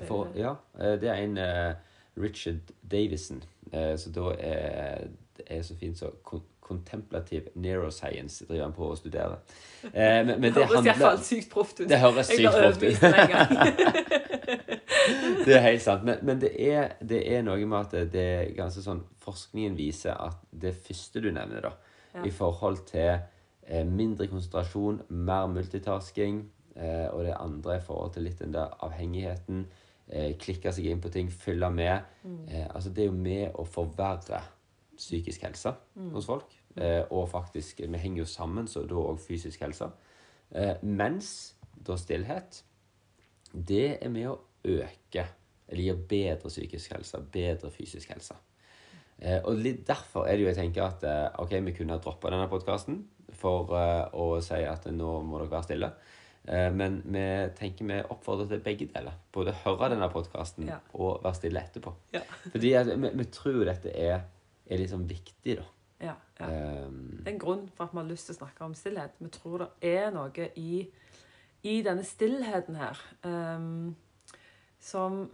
For, 0.08 0.32
ja, 0.38 0.56
eh, 0.80 0.96
det 1.02 1.10
er 1.12 1.20
en 1.26 1.38
uh, 1.38 1.74
Richard 2.18 2.72
Davison. 2.92 3.44
uh, 3.74 3.98
Så 3.98 4.14
da 4.16 4.32
er 4.40 5.10
det 5.38 5.46
er 5.50 5.62
så 5.62 5.76
fint 5.76 5.98
så 5.98 6.12
Contemplative 6.64 7.52
neuroscience 7.60 8.46
driver 8.48 8.64
han 8.70 8.74
på 8.78 8.88
å 8.88 8.96
studere. 8.96 9.38
Eh, 9.92 10.22
Men, 10.26 10.40
men 10.40 10.54
det 10.54 10.54
Det 10.56 10.68
høres 10.70 10.86
iallfall 10.88 11.20
sykt 11.28 11.50
proft 11.52 11.82
ut. 11.84 11.90
Det 11.92 12.00
høres 12.00 12.28
sykt 12.32 12.56
proft 12.56 12.84
ut. 12.84 14.04
Det 15.46 15.56
er 15.58 15.64
helt 15.66 15.82
sant. 15.84 16.04
Men, 16.08 16.18
men 16.24 16.40
det, 16.42 16.52
er, 16.64 16.94
det 17.04 17.20
er 17.36 17.42
noe 17.44 17.66
med 17.68 17.80
at 17.82 17.92
det, 17.96 18.04
det 18.14 18.24
er 18.24 18.52
ganske 18.58 18.84
sånn 18.86 19.02
Forskningen 19.24 19.76
viser 19.78 20.16
at 20.20 20.40
det 20.52 20.74
første 20.86 21.22
du 21.24 21.30
nevner, 21.36 21.62
da, 21.70 21.74
Ja. 22.14 22.24
i 22.28 22.32
forhold 22.36 22.84
til 22.90 23.08
eh, 23.66 23.86
mindre 23.88 24.28
konsentrasjon, 24.30 25.00
mer 25.10 25.48
multitasking, 25.50 26.42
eh, 26.76 27.08
og 27.10 27.24
det 27.26 27.34
andre 27.40 27.78
i 27.80 27.84
forhold 27.84 28.14
til 28.14 28.28
litt 28.28 28.40
den 28.44 28.54
der 28.54 28.76
avhengigheten, 28.86 29.64
eh, 30.12 30.34
klikke 30.38 30.72
seg 30.76 30.86
inn 30.92 31.02
på 31.02 31.10
ting, 31.12 31.32
følge 31.32 31.70
med 31.74 31.96
eh, 32.52 32.68
Altså, 32.70 32.92
det 32.94 33.06
er 33.06 33.10
jo 33.10 33.16
med 33.18 33.56
å 33.56 33.66
forverre 33.66 34.44
psykisk 35.00 35.42
helse 35.48 35.74
hos 36.14 36.26
folk. 36.30 36.52
Eh, 36.76 37.04
og 37.12 37.28
faktisk 37.30 37.80
Vi 37.86 37.98
henger 38.02 38.24
jo 38.24 38.26
sammen, 38.26 38.68
så 38.68 38.82
da 38.90 38.96
òg 38.96 39.20
fysisk 39.22 39.62
helse. 39.62 39.92
Eh, 40.52 40.76
mens 40.82 41.54
da 41.86 41.96
stillhet 41.98 42.64
det 43.54 44.00
er 44.02 44.10
med 44.10 44.28
å 44.32 44.40
øke, 44.66 45.28
eller 45.70 45.84
gir 45.84 46.00
bedre 46.10 46.50
psykisk 46.50 46.96
helse, 46.96 47.20
bedre 47.34 47.70
fysisk 47.72 48.10
helse. 48.10 48.34
Eh, 49.22 49.40
og 49.46 49.60
litt 49.62 49.84
derfor 49.88 50.26
er 50.28 50.36
det 50.38 50.42
jo 50.46 50.50
jeg 50.50 50.58
tenker 50.58 50.88
at 50.88 51.04
eh, 51.06 51.28
ok, 51.44 51.54
vi 51.68 51.76
kunne 51.78 51.94
ha 51.94 52.02
droppa 52.02 52.32
denne 52.34 52.50
podkasten 52.50 53.04
for 53.38 53.70
eh, 53.78 54.10
å 54.18 54.40
si 54.44 54.64
at 54.66 54.88
nå 54.90 55.12
må 55.28 55.40
dere 55.44 55.52
være 55.54 55.68
stille. 55.68 55.92
Eh, 56.50 56.72
men 56.76 56.98
vi 57.06 57.22
tenker 57.60 57.86
vi 57.88 58.00
oppfordrer 58.12 58.50
til 58.50 58.64
begge 58.66 58.90
deler. 58.92 59.14
Både 59.32 59.54
høre 59.64 59.92
denne 59.94 60.10
podkasten 60.12 60.68
Ja. 60.68 60.80
og 60.98 61.22
være 61.24 61.38
stille 61.38 61.62
etterpå. 61.62 61.94
Ja. 62.18 62.24
Fordi 62.50 62.74
vi, 62.90 63.14
vi 63.22 63.30
tror 63.38 63.62
dette 63.70 63.94
er, 63.94 64.26
er 64.66 64.88
sånn 64.90 65.06
viktig, 65.08 65.60
da. 65.62 65.70
Ja. 66.40 66.48
Um, 66.88 67.20
Det 67.24 67.28
er 67.28 67.34
en 67.36 67.40
grunn 67.40 67.70
for 67.76 67.84
at 67.86 67.92
vi 67.94 67.98
har 68.02 68.08
lyst 68.10 68.26
til 68.26 68.36
å 68.36 68.40
snakke 68.40 68.66
om 68.66 68.74
stillhet. 68.74 69.12
Vi 69.20 69.30
tror 69.30 69.58
det 69.64 69.70
er 69.94 70.10
noe 70.12 70.48
i, 70.58 70.88
i 71.64 71.82
denne 71.86 72.04
stillheten 72.04 72.76
her 72.76 72.98
um, 73.24 73.96
som 74.80 75.30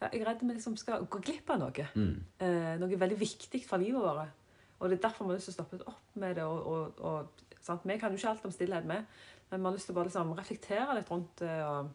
ja, 0.00 0.08
Jeg 0.12 0.20
er 0.20 0.26
redd 0.28 0.42
vi 0.42 0.52
liksom 0.54 0.76
skal 0.78 1.06
gå 1.10 1.18
glipp 1.24 1.50
av 1.50 1.58
noe. 1.62 1.86
mm, 1.94 2.16
Uh, 2.42 2.74
noe 2.82 2.98
veldig 3.00 3.18
viktig 3.20 3.64
for 3.66 3.78
livet 3.82 4.00
vårt. 4.02 4.28
Og 4.80 4.90
det 4.90 4.98
er 4.98 5.08
derfor 5.08 5.24
vi 5.26 5.30
har 5.32 5.38
lyst 5.40 5.48
til 5.50 5.54
å 5.56 5.58
stoppe 5.58 5.80
opp 5.90 6.14
med 6.22 6.36
det. 6.38 6.44
Og, 6.44 6.66
og, 6.66 7.00
og, 7.00 7.44
sant? 7.60 7.82
Vi 7.84 7.96
kan 7.98 8.10
jo 8.14 8.16
ikke 8.20 8.28
alt 8.30 8.44
om 8.46 8.52
stillhet, 8.54 8.84
med, 8.86 9.06
men 9.50 9.60
vi 9.60 9.66
har 9.66 9.74
lyst 9.74 9.86
til 9.88 9.94
å 9.94 9.98
bare 9.98 10.06
liksom 10.10 10.34
reflektere 10.38 10.94
litt 10.94 11.10
rundt 11.10 11.38
det. 11.42 11.56
og 11.66 11.90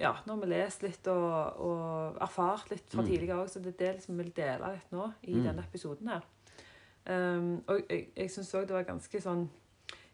ja, 0.00 0.14
Nå 0.26 0.34
har 0.34 0.40
vi 0.42 0.48
lest 0.50 0.82
litt 0.82 1.06
og, 1.12 1.60
og 1.60 2.18
erfart 2.24 2.70
litt 2.72 2.88
fra 2.90 3.02
Mm. 3.02 3.08
tidligere 3.10 3.42
òg, 3.44 3.48
så 3.52 3.60
det 3.62 3.74
er 3.74 3.78
det 3.78 3.94
liksom 3.98 4.16
vi 4.16 4.22
vil 4.24 4.32
dele 4.32 4.72
litt 4.74 4.90
nå 4.92 5.12
i 5.22 5.34
Mm. 5.34 5.44
denne 5.44 5.62
episoden 5.68 6.08
her. 6.08 6.22
Um, 7.06 7.62
og 7.66 7.80
jeg, 7.88 8.08
jeg 8.16 8.30
syns 8.30 8.54
òg 8.54 8.66
det 8.68 8.76
var 8.76 8.88
ganske 8.88 9.20
sånn 9.22 9.46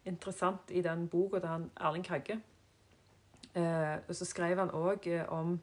interessant 0.07 0.71
i 0.71 0.81
den 0.81 1.07
boka 1.11 1.41
til 1.41 1.51
han 1.51 1.65
Erling 1.83 2.05
Kagge. 2.05 2.39
Uh, 3.57 3.97
og 4.07 4.13
så 4.15 4.27
skrev 4.27 4.59
han 4.61 4.71
òg 4.75 5.09
om 5.33 5.57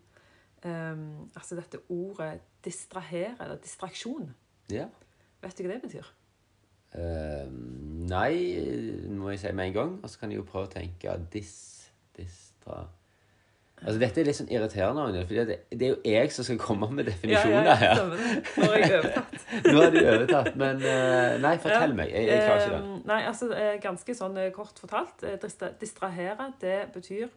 um, 0.65 1.31
altså 1.35 1.57
dette 1.57 1.81
ordet 1.89 2.41
distrahere, 2.65 3.37
eller 3.41 3.57
distraksjon. 3.63 4.35
ja. 4.73 4.89
Vet 5.45 5.59
du 5.59 5.67
hva 5.67 5.75
det 5.75 5.83
betyr? 5.85 6.07
Uh, 6.95 7.51
nei, 8.09 9.09
må 9.13 9.35
jeg 9.35 9.43
si 9.43 9.51
med 9.53 9.67
en 9.69 9.75
gang. 9.75 9.97
Og 10.01 10.11
så 10.11 10.21
kan 10.23 10.33
jeg 10.33 10.41
jo 10.41 10.47
prøve 10.49 10.71
å 10.71 10.73
tenke 10.73 11.17
dis, 11.35 11.53
distra 12.17 12.87
Altså, 13.85 13.99
Dette 14.01 14.21
er 14.23 14.25
litt 14.25 14.37
sånn 14.39 14.49
irriterende, 14.49 15.03
Agnes, 15.05 15.27
for 15.29 15.35
det, 15.51 15.57
det 15.77 15.85
er 15.87 15.91
jo 15.93 15.99
jeg 16.09 16.31
som 16.33 16.47
skal 16.47 16.59
komme 16.63 16.89
med 16.97 17.05
definisjoner 17.11 17.67
ja, 17.69 17.75
ja, 17.75 17.75
her. 17.83 17.99
det. 18.15 18.39
Nå 18.57 18.69
har 18.71 18.79
jeg 18.81 18.93
overtatt. 18.99 19.43
Nå 19.69 19.75
har 19.83 19.91
du 19.93 19.99
overtatt, 20.01 20.55
men 20.63 20.81
eh, 20.89 21.35
Nei, 21.45 21.55
fortell 21.61 21.93
Ja. 21.93 21.99
meg. 21.99 22.13
Jeg, 22.15 22.29
jeg 22.31 22.47
klarer 22.47 22.63
ikke 22.65 22.79
det. 22.79 22.83
Eh, 22.95 23.03
Nei, 23.13 23.19
altså 23.29 23.51
eh, 23.53 23.75
ganske 23.85 24.17
sånn 24.17 24.39
kort 24.57 24.81
fortalt. 24.81 25.27
distrahere, 25.83 26.49
det 26.65 26.79
betyr 26.97 27.29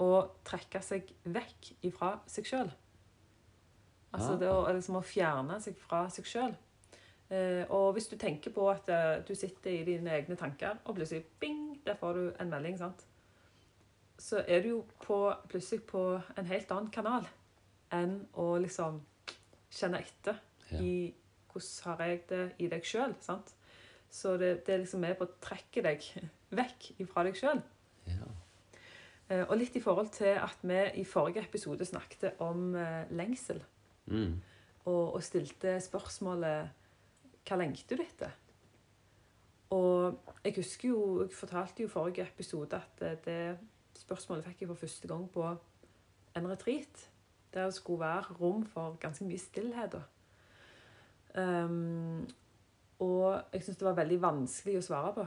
å 0.00 0.08
trekke 0.48 0.80
seg 0.82 1.12
vekk 1.28 1.74
ifra 1.90 2.14
seg 2.26 2.48
sjøl. 2.48 2.72
Altså 4.12 4.32
Ah. 4.34 4.40
det 4.40 4.48
å, 4.48 4.58
liksom 4.76 4.96
å 4.98 5.04
fjerne 5.04 5.60
seg 5.60 5.76
fra 5.80 6.06
seg 6.12 6.24
sjøl. 6.28 6.56
Eh, 7.32 7.62
og 7.72 7.94
hvis 7.96 8.08
du 8.10 8.16
tenker 8.20 8.52
på 8.52 8.66
at 8.72 8.88
eh, 8.92 9.20
du 9.28 9.34
sitter 9.36 9.70
i 9.72 9.84
dine 9.86 10.10
egne 10.18 10.36
tanker, 10.36 10.80
og 10.84 10.96
plutselig 10.98 11.22
bing, 11.40 11.78
der 11.86 11.96
får 12.00 12.18
du 12.18 12.26
en 12.40 12.50
melding, 12.52 12.76
sant. 12.80 13.04
Så 14.22 14.42
er 14.46 14.62
du 14.62 14.68
jo 14.68 14.80
på, 15.02 15.16
plutselig 15.50 15.82
på 15.90 16.02
en 16.38 16.46
helt 16.46 16.70
annen 16.70 16.92
kanal 16.94 17.26
enn 17.92 18.20
å 18.38 18.52
liksom 18.62 19.00
kjenne 19.72 19.98
etter 20.04 20.38
Ja. 20.70 20.78
i 20.80 20.92
hvordan 21.52 21.98
har 21.98 22.06
jeg 22.06 22.20
det 22.30 22.42
i 22.64 22.68
deg 22.72 22.86
sjøl. 22.86 23.14
Så 24.12 24.36
det, 24.40 24.62
det 24.66 24.74
er 24.74 24.78
liksom 24.84 25.00
med 25.04 25.18
på 25.18 25.26
å 25.26 25.34
trekke 25.42 25.82
deg 25.84 26.06
vekk 26.52 26.86
ifra 27.02 27.24
deg 27.26 27.36
sjøl. 27.36 27.60
Ja. 28.08 28.28
Eh, 29.28 29.42
og 29.48 29.56
litt 29.58 29.76
i 29.76 29.82
forhold 29.84 30.10
til 30.16 30.36
at 30.38 30.62
vi 30.62 30.78
i 31.00 31.04
forrige 31.04 31.42
episode 31.44 31.84
snakket 31.88 32.38
om 32.40 32.74
eh, 32.76 33.04
lengsel, 33.10 33.60
Mm. 34.06 34.40
og, 34.84 35.14
og 35.14 35.22
stilte 35.22 35.76
spørsmålet 35.80 36.70
hva 37.46 37.56
lengter 37.60 37.96
du 37.96 38.02
etter? 38.02 38.32
Og 39.70 40.18
jeg 40.44 40.56
husker 40.56 40.88
jo, 40.88 41.02
jeg 41.22 41.30
fortalte 41.38 41.84
jo 41.84 41.88
i 41.88 41.92
forrige 41.92 42.26
episode 42.26 42.76
at 42.76 42.98
det, 42.98 43.12
det 43.24 43.36
spørsmålet 43.98 44.44
fikk 44.44 44.62
jeg 44.62 44.72
for 44.72 44.82
første 44.82 45.08
gang 45.08 45.28
på 45.30 45.46
en 46.36 46.48
retreat. 46.50 47.08
Der 47.54 47.64
det 47.68 47.74
skulle 47.74 48.00
være 48.00 48.34
rom 48.40 48.66
for 48.66 48.96
ganske 49.00 49.24
mye 49.24 49.38
stillhet. 49.38 49.98
Um, 51.36 52.28
og 52.98 53.42
jeg 53.52 53.62
syntes 53.62 53.76
det 53.80 53.86
var 53.88 53.98
veldig 53.98 54.20
vanskelig 54.22 54.78
å 54.78 54.84
svare 54.84 55.14
på. 55.16 55.26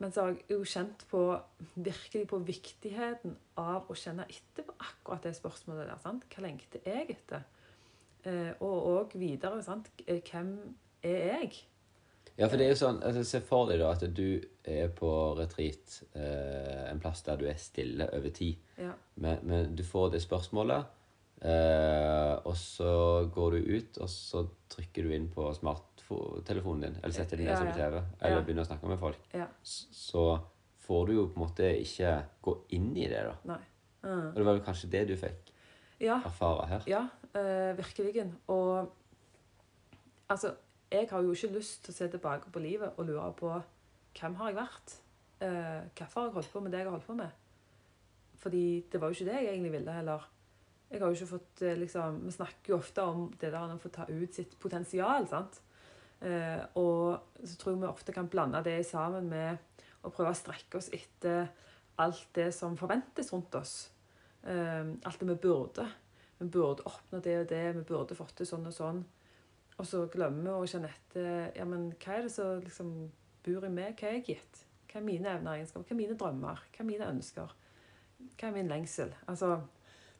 Men 0.00 0.12
så 0.12 0.24
har 0.24 0.30
jeg 0.32 0.44
jo 0.48 0.64
kjent 0.64 1.02
på 1.10 1.22
virkelig 1.74 2.26
på 2.30 2.38
viktigheten 2.48 3.34
av 3.60 3.90
å 3.90 3.96
kjenne 3.98 4.24
etter 4.32 4.64
på 4.64 4.76
akkurat 4.80 5.26
det 5.28 5.34
spørsmålet 5.36 5.90
der. 5.90 5.98
sant? 6.00 6.24
Hva 6.32 6.44
lengter 6.46 6.86
jeg 6.88 7.10
etter? 7.18 7.44
Eh, 8.24 8.52
og 8.64 8.86
òg 8.94 9.18
videre, 9.20 9.60
sant? 9.64 9.90
Hvem 10.06 10.54
er 11.02 11.26
jeg? 11.34 11.60
Ja, 12.38 12.48
for 12.48 12.56
det 12.56 12.66
er 12.66 12.70
jo 12.72 12.78
sånn 12.80 13.02
altså, 13.04 13.24
Se 13.24 13.40
for 13.44 13.66
deg 13.68 13.80
da 13.82 13.90
at 13.92 14.04
du 14.16 14.40
er 14.64 14.88
på 14.96 15.10
retreat, 15.38 16.02
eh, 16.14 16.86
en 16.90 17.00
plass 17.02 17.22
der 17.26 17.36
du 17.36 17.46
er 17.50 17.58
stille 17.60 18.06
over 18.16 18.30
tid. 18.30 18.56
Ja. 18.78 18.92
Men, 19.16 19.38
men 19.44 19.74
du 19.76 19.82
får 19.84 20.12
det 20.14 20.22
spørsmålet, 20.24 20.84
eh, 21.42 22.34
og 22.46 22.54
så 22.56 22.92
går 23.34 23.50
du 23.58 23.74
ut, 23.76 23.98
og 24.04 24.08
så 24.12 24.44
trykker 24.72 25.04
du 25.08 25.14
inn 25.16 25.28
på 25.32 25.48
smarttelefonen 25.56 26.86
din, 26.86 26.96
eller 27.02 27.16
setter 27.16 27.36
den 27.40 27.46
ned 27.50 27.54
Ja, 27.54 27.58
som 27.58 27.68
ja. 27.68 27.74
TV, 27.76 28.02
eller 28.20 28.36
Ja. 28.38 28.44
begynner 28.46 28.64
å 28.64 28.70
snakke 28.70 28.88
med 28.88 28.98
folk. 29.02 29.28
Ja. 29.34 29.46
Så 29.62 30.24
får 30.86 31.06
du 31.06 31.12
jo 31.14 31.26
på 31.28 31.40
en 31.40 31.46
måte 31.48 31.68
ikke 31.80 32.14
gå 32.42 32.56
inn 32.76 32.92
i 32.96 33.06
det, 33.08 33.24
da. 33.28 33.34
Nei. 33.52 33.60
Mm. 34.02 34.28
Og 34.30 34.34
det 34.40 34.44
var 34.46 34.54
vel 34.56 34.64
kanskje 34.64 34.90
det 34.90 35.06
du 35.10 35.16
fikk 35.16 35.50
Ja. 36.00 36.20
erfare 36.24 36.66
her? 36.70 36.82
Ja, 36.88 37.02
eh, 37.34 37.74
virkelig. 37.76 38.32
Og 38.48 38.88
altså, 40.30 40.54
jeg 40.90 41.06
har 41.10 41.22
jo 41.22 41.34
ikke 41.34 41.54
lyst 41.54 41.84
til 41.84 41.94
å 41.94 41.96
se 41.96 42.08
tilbake 42.10 42.50
på 42.50 42.62
livet 42.62 42.98
og 42.98 43.06
lure 43.06 43.30
på 43.38 43.52
hvem 44.18 44.34
har 44.40 44.50
jeg 44.50 44.58
vært? 44.58 44.96
Eh, 45.40 45.80
hvorfor 45.96 46.20
har 46.20 46.28
jeg 46.28 46.36
holdt 46.38 46.52
på 46.52 46.60
med 46.64 46.72
det 46.74 46.82
jeg 46.82 46.88
har 46.88 46.96
holdt 46.96 47.06
på 47.06 47.16
med? 47.20 47.30
Fordi 48.40 48.64
det 48.92 49.00
var 49.00 49.08
jo 49.08 49.18
ikke 49.18 49.30
det 49.30 49.38
jeg 49.38 49.52
egentlig 49.52 49.72
ville 49.72 49.94
heller. 49.94 50.28
Jeg 50.90 51.00
har 51.00 51.06
jo 51.06 51.18
ikke 51.18 51.30
fått 51.36 51.62
eh, 51.62 51.78
liksom 51.78 52.22
Vi 52.24 52.34
snakker 52.34 52.72
jo 52.72 52.78
ofte 52.80 53.02
om 53.06 53.28
det 53.40 53.52
der 53.52 53.74
å 53.74 53.78
få 53.78 53.92
ta 53.94 54.06
ut 54.08 54.34
sitt 54.34 54.56
potensial, 54.58 55.28
sant? 55.30 55.60
Eh, 56.20 56.60
og 56.76 57.38
så 57.44 57.56
tror 57.56 57.72
jeg 57.72 57.82
vi 57.84 57.88
ofte 57.88 58.14
kan 58.16 58.28
blande 58.28 58.60
det 58.66 58.80
sammen 58.88 59.30
med 59.30 59.84
å 60.02 60.10
prøve 60.10 60.34
å 60.34 60.36
strekke 60.36 60.80
oss 60.80 60.90
etter 60.92 61.46
alt 62.00 62.26
det 62.36 62.50
som 62.56 62.76
forventes 62.80 63.30
rundt 63.32 63.54
oss. 63.54 63.74
Eh, 64.42 64.90
alt 65.06 65.22
det 65.22 65.30
vi 65.30 65.38
burde. 65.46 65.86
Vi 66.40 66.48
burde 66.48 66.88
oppnå 66.88 67.20
det 67.22 67.38
og 67.44 67.48
det, 67.52 67.64
vi 67.76 67.86
burde 67.86 68.18
fått 68.18 68.40
til 68.40 68.48
sånn 68.48 68.66
og 68.66 68.74
sånn. 68.74 69.02
Og 69.80 69.86
så 69.88 70.02
glemmer 70.12 70.66
kjenne 70.68 70.90
etter 70.92 71.52
ja, 71.56 71.64
men 71.64 71.90
hva 72.02 72.18
er 72.18 72.26
det 72.26 72.32
som 72.34 72.60
liksom 72.60 72.90
bor 73.46 73.64
i 73.64 73.72
meg, 73.72 73.94
hva 73.96 74.10
er 74.10 74.18
jeg 74.18 74.26
gitt? 74.34 74.64
Hva 74.90 74.98
er 75.00 75.06
mine 75.06 75.30
evner 75.32 75.54
og 75.54 75.56
egenskaper? 75.60 75.86
Hva 75.88 75.94
er 75.94 76.00
mine 76.02 76.16
drømmer? 76.20 76.62
Hva 76.74 76.82
er 76.84 76.88
mine 76.90 77.08
ønsker? 77.14 77.52
Hva 78.36 78.48
er 78.50 78.56
min 78.58 78.68
lengsel? 78.68 79.14
Altså, 79.30 79.54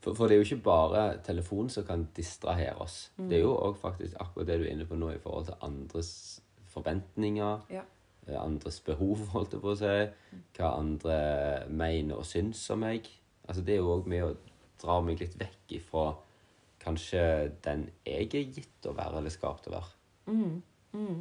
For, 0.01 0.15
for 0.17 0.31
det 0.31 0.37
er 0.39 0.41
jo 0.41 0.47
ikke 0.49 0.65
bare 0.65 1.03
telefon 1.27 1.69
som 1.69 1.85
kan 1.85 2.07
distrahere 2.17 2.79
oss. 2.81 3.11
Mm. 3.19 3.27
Det 3.29 3.37
er 3.37 3.43
jo 3.45 3.51
òg 3.59 3.77
faktisk 3.83 4.17
akkurat 4.23 4.47
det 4.49 4.57
du 4.63 4.65
er 4.65 4.71
inne 4.73 4.87
på 4.89 4.97
nå 4.97 5.11
i 5.13 5.19
forhold 5.21 5.51
til 5.51 5.59
andres 5.67 6.41
forventninger, 6.73 7.67
Ja. 7.71 7.83
eh, 8.29 8.39
andres 8.41 8.81
behov, 8.81 9.27
holdt 9.35 9.53
jeg 9.53 9.61
på 9.61 9.75
å 9.75 9.77
si, 9.77 10.39
hva 10.57 10.71
andre 10.79 11.19
mener 11.69 12.17
og 12.17 12.25
syns 12.25 12.63
om 12.73 12.81
meg. 12.87 13.11
Altså 13.49 13.63
Det 13.67 13.75
er 13.75 13.83
jo 13.83 13.93
òg 13.99 14.07
med 14.09 14.23
å 14.25 14.37
dra 14.81 15.01
meg 15.05 15.21
litt 15.21 15.37
vekk 15.37 15.77
ifra 15.83 16.15
kanskje 16.81 17.23
den 17.65 17.89
jeg 18.07 18.31
er 18.35 18.57
gitt 18.57 18.89
å 18.89 18.97
være 18.97 19.21
eller 19.21 19.35
skapt 19.35 19.69
å 19.69 19.77
være. 19.77 19.93
mm, 20.27 20.63
mm. 20.93 21.21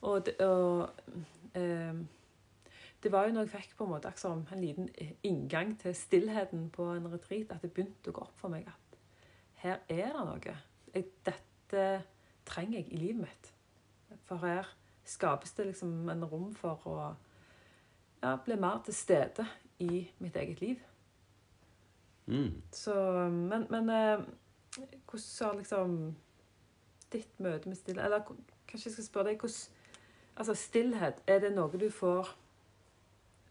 Og, 0.00 0.26
det, 0.26 0.34
og 0.40 0.88
eh, 1.54 1.94
det 3.02 3.12
var 3.12 3.26
jo 3.26 3.34
når 3.34 3.48
jeg 3.48 3.50
fikk 3.50 3.76
på 3.76 3.84
en 3.84 3.90
måte 3.90 4.08
liksom, 4.08 4.46
en 4.52 4.60
liten 4.60 4.88
inngang 5.22 5.74
til 5.80 5.94
stillheten 5.96 6.70
på 6.72 6.86
en 6.94 7.08
retreat, 7.12 7.52
at 7.52 7.62
det 7.62 7.72
begynte 7.72 8.12
å 8.12 8.16
gå 8.16 8.24
opp 8.24 8.40
for 8.40 8.52
meg 8.52 8.68
at 8.68 8.98
her 9.60 9.80
er 9.88 10.12
det 10.16 10.24
noe. 10.24 10.54
Jeg, 10.94 11.08
dette 11.26 11.86
trenger 12.48 12.80
jeg 12.80 12.92
i 12.92 13.00
livet 13.00 13.26
mitt. 13.26 13.50
For 14.24 14.40
her 14.40 14.68
skapes 15.04 15.52
det 15.56 15.66
liksom 15.70 16.08
en 16.08 16.24
rom 16.24 16.54
for 16.56 16.86
å 16.88 16.96
ja, 18.22 18.36
bli 18.44 18.56
mer 18.60 18.80
til 18.84 18.96
stede 18.96 19.46
i 19.80 20.06
mitt 20.18 20.36
eget 20.36 20.60
liv. 20.60 20.80
Mm. 22.30 22.62
Så, 22.72 22.94
men, 23.28 23.66
men 23.70 23.90
eh, 23.90 24.24
hvordan 24.76 25.48
har 25.48 25.56
liksom 25.58 25.94
ditt 27.12 27.40
møte 27.42 27.68
med 27.68 27.76
stillhet 27.76 28.04
Eller 28.06 28.22
kanskje 28.68 28.88
jeg 28.88 28.92
skal 28.92 29.08
spørre 29.08 29.32
deg 29.32 29.40
hvordan 29.42 29.78
Altså, 30.40 30.54
stillhet, 30.54 31.18
er 31.26 31.40
det 31.42 31.50
noe 31.52 31.78
du 31.78 31.90
får 31.92 32.30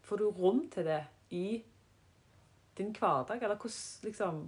Får 0.02 0.16
du 0.16 0.30
rom 0.30 0.64
til 0.72 0.88
det 0.88 1.04
i 1.30 1.62
din 2.78 2.94
hverdag? 2.96 3.42
Eller 3.42 3.56
hvordan 3.60 4.08
liksom 4.08 4.40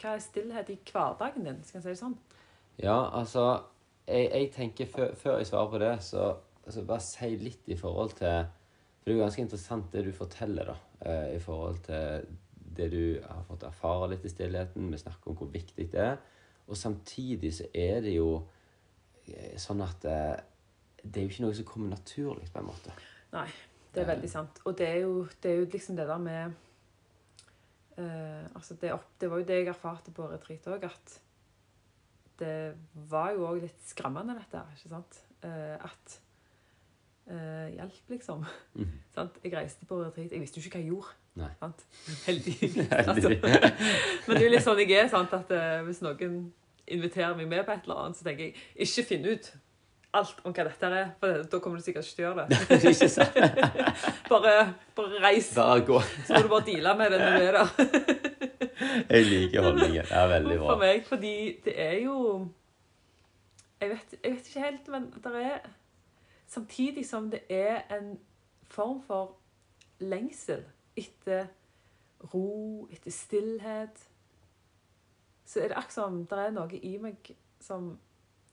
Hva 0.00 0.14
er 0.14 0.24
stillhet 0.24 0.70
i 0.72 0.78
hverdagen 0.92 1.44
din? 1.44 1.62
Skal 1.64 1.78
jeg 1.78 1.82
si 1.82 1.88
det 1.88 2.00
sånn? 2.00 2.16
Ja, 2.78 3.10
altså 3.18 3.46
Jeg, 4.06 4.30
jeg 4.30 4.52
tenker 4.54 4.86
før, 4.86 5.14
før 5.18 5.38
jeg 5.40 5.46
svarer 5.50 5.70
på 5.70 5.78
det, 5.82 5.94
så 6.06 6.36
altså, 6.64 6.84
bare 6.86 7.02
si 7.02 7.32
litt 7.40 7.68
i 7.68 7.76
forhold 7.76 8.14
til 8.20 8.46
For 8.46 9.04
det 9.04 9.12
er 9.12 9.18
jo 9.18 9.24
ganske 9.24 9.42
interessant 9.42 9.92
det 9.92 10.04
du 10.06 10.12
forteller, 10.14 10.70
da. 10.70 10.76
eh, 11.10 11.36
I 11.36 11.40
forhold 11.42 11.82
til 11.86 12.28
det 12.78 12.90
du 12.92 13.20
har 13.22 13.44
fått 13.48 13.66
erfare 13.68 14.10
litt 14.12 14.24
i 14.26 14.32
stillheten. 14.32 14.90
Vi 14.92 15.00
snakker 15.00 15.32
om 15.32 15.38
hvor 15.40 15.50
viktig 15.52 15.88
det 15.92 16.02
er. 16.02 16.18
Og 16.66 16.76
samtidig 16.78 17.52
så 17.54 17.68
er 17.74 18.02
det 18.04 18.16
jo 18.16 18.30
eh, 19.28 19.54
sånn 19.60 19.82
at 19.84 20.06
eh, 20.10 20.36
det 21.06 21.20
er 21.20 21.26
jo 21.26 21.32
ikke 21.32 21.46
noe 21.46 21.56
som 21.56 21.68
kommer 21.68 21.92
naturlig, 21.94 22.48
på 22.52 22.62
en 22.62 22.68
måte. 22.68 22.94
Nei, 23.34 23.48
det 23.94 24.02
er 24.02 24.10
veldig 24.10 24.30
sant. 24.30 24.60
Og 24.66 24.76
det 24.78 24.88
er 24.88 25.02
jo, 25.04 25.26
det 25.42 25.52
er 25.52 25.60
jo 25.60 25.68
liksom 25.72 25.98
det 25.98 26.08
der 26.08 26.22
med 26.22 26.56
uh, 28.00 28.44
altså 28.54 28.76
det, 28.80 28.92
opp, 28.96 29.08
det 29.20 29.30
var 29.30 29.40
jo 29.40 29.48
det 29.48 29.60
jeg 29.60 29.70
erfarte 29.72 30.14
på 30.14 30.26
retreat 30.30 30.66
òg, 30.72 30.88
at 30.88 31.16
det 32.40 32.56
var 33.08 33.32
jo 33.32 33.46
òg 33.48 33.62
litt 33.64 33.86
skremmende, 33.88 34.36
dette 34.36 34.60
her. 34.60 34.74
ikke 34.76 34.92
sant? 34.92 35.20
Uh, 35.44 35.76
at 35.78 36.18
eh, 37.30 37.68
Hjelp, 37.76 38.00
liksom. 38.08 38.44
Mm. 38.76 38.90
Jeg 39.44 39.52
reiste 39.56 39.86
på 39.88 39.98
retreat. 40.02 40.32
Jeg 40.32 40.40
visste 40.42 40.60
jo 40.60 40.66
ikke 40.68 40.78
hva 40.78 40.84
jeg 40.84 40.90
gjorde. 40.92 41.12
Nei. 41.40 41.50
Sant? 41.60 41.84
Heldigvis. 42.26 42.74
Altså. 43.10 43.28
Men 44.26 44.32
det 44.36 44.40
er 44.40 44.46
jo 44.48 44.54
litt 44.54 44.66
sånn 44.66 44.80
jeg 44.82 44.96
er. 45.00 45.08
sant? 45.12 45.32
At 45.36 45.52
uh, 45.52 45.84
Hvis 45.86 46.02
noen 46.04 46.42
inviterer 46.86 47.34
meg 47.38 47.48
med 47.50 47.64
på 47.66 47.72
et 47.74 47.86
eller 47.88 48.02
annet, 48.04 48.18
så 48.20 48.26
tenker 48.26 48.50
jeg 48.50 48.58
ikke 48.86 49.06
finn 49.08 49.24
ut 49.26 49.48
alt 50.16 50.38
om 50.48 50.52
hva 50.54 50.64
dette 50.64 50.88
er, 50.96 51.08
for 51.20 51.42
da 51.50 51.58
kommer 51.60 51.80
du 51.80 51.84
sikkert 51.84 52.06
ikke 52.06 52.16
til 52.16 52.24
å 52.24 52.28
gjøre 52.28 52.44
det. 52.48 52.76
ikke 52.92 53.08
sant? 53.10 53.34
Bare, 54.30 54.52
bare 54.96 55.18
reis, 55.20 55.50
Bare 55.58 55.82
gå. 55.84 55.98
så 56.24 56.38
må 56.38 56.44
du 56.46 56.52
bare 56.54 56.64
deale 56.70 56.94
med 56.96 57.12
det 57.12 57.18
når 57.20 57.34
du 57.34 57.48
er 57.48 57.58
der. 57.58 57.66
Jeg 59.10 59.26
liker 59.28 59.66
holdningen. 59.66 60.06
Det 60.08 60.16
er 60.22 60.30
veldig 60.30 60.56
bra. 60.62 60.68
For 60.70 60.80
meg, 60.86 61.02
fordi 61.10 61.34
det 61.66 61.74
er 61.84 61.98
jo 62.06 62.16
jeg 63.82 63.90
vet, 63.90 64.14
jeg 64.22 64.32
vet 64.38 64.48
ikke 64.48 64.64
helt, 64.64 64.88
men 64.94 65.10
det 65.26 65.34
er 65.42 65.58
Samtidig 66.46 67.06
som 67.06 67.30
det 67.30 67.42
er 67.50 67.82
en 67.96 68.18
form 68.70 69.00
for 69.02 69.36
lengsel 69.98 70.64
etter 70.96 71.46
ro, 72.34 72.86
etter 72.90 73.10
stillhet, 73.10 74.08
så 75.46 75.60
er 75.60 75.70
det 75.70 75.78
akkurat 75.78 75.94
som 75.94 76.18
det 76.26 76.38
er 76.38 76.54
noe 76.54 76.80
i 76.82 76.96
meg 77.02 77.30
som 77.62 77.92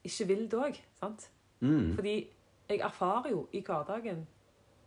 ikke 0.03 0.27
vil 0.29 0.45
det 0.51 0.59
òg. 0.59 0.79
Mm. 1.63 1.93
Fordi 1.95 2.15
jeg 2.69 2.79
erfarer 2.79 3.29
jo 3.31 3.47
i 3.53 3.61
hverdagen 3.65 4.25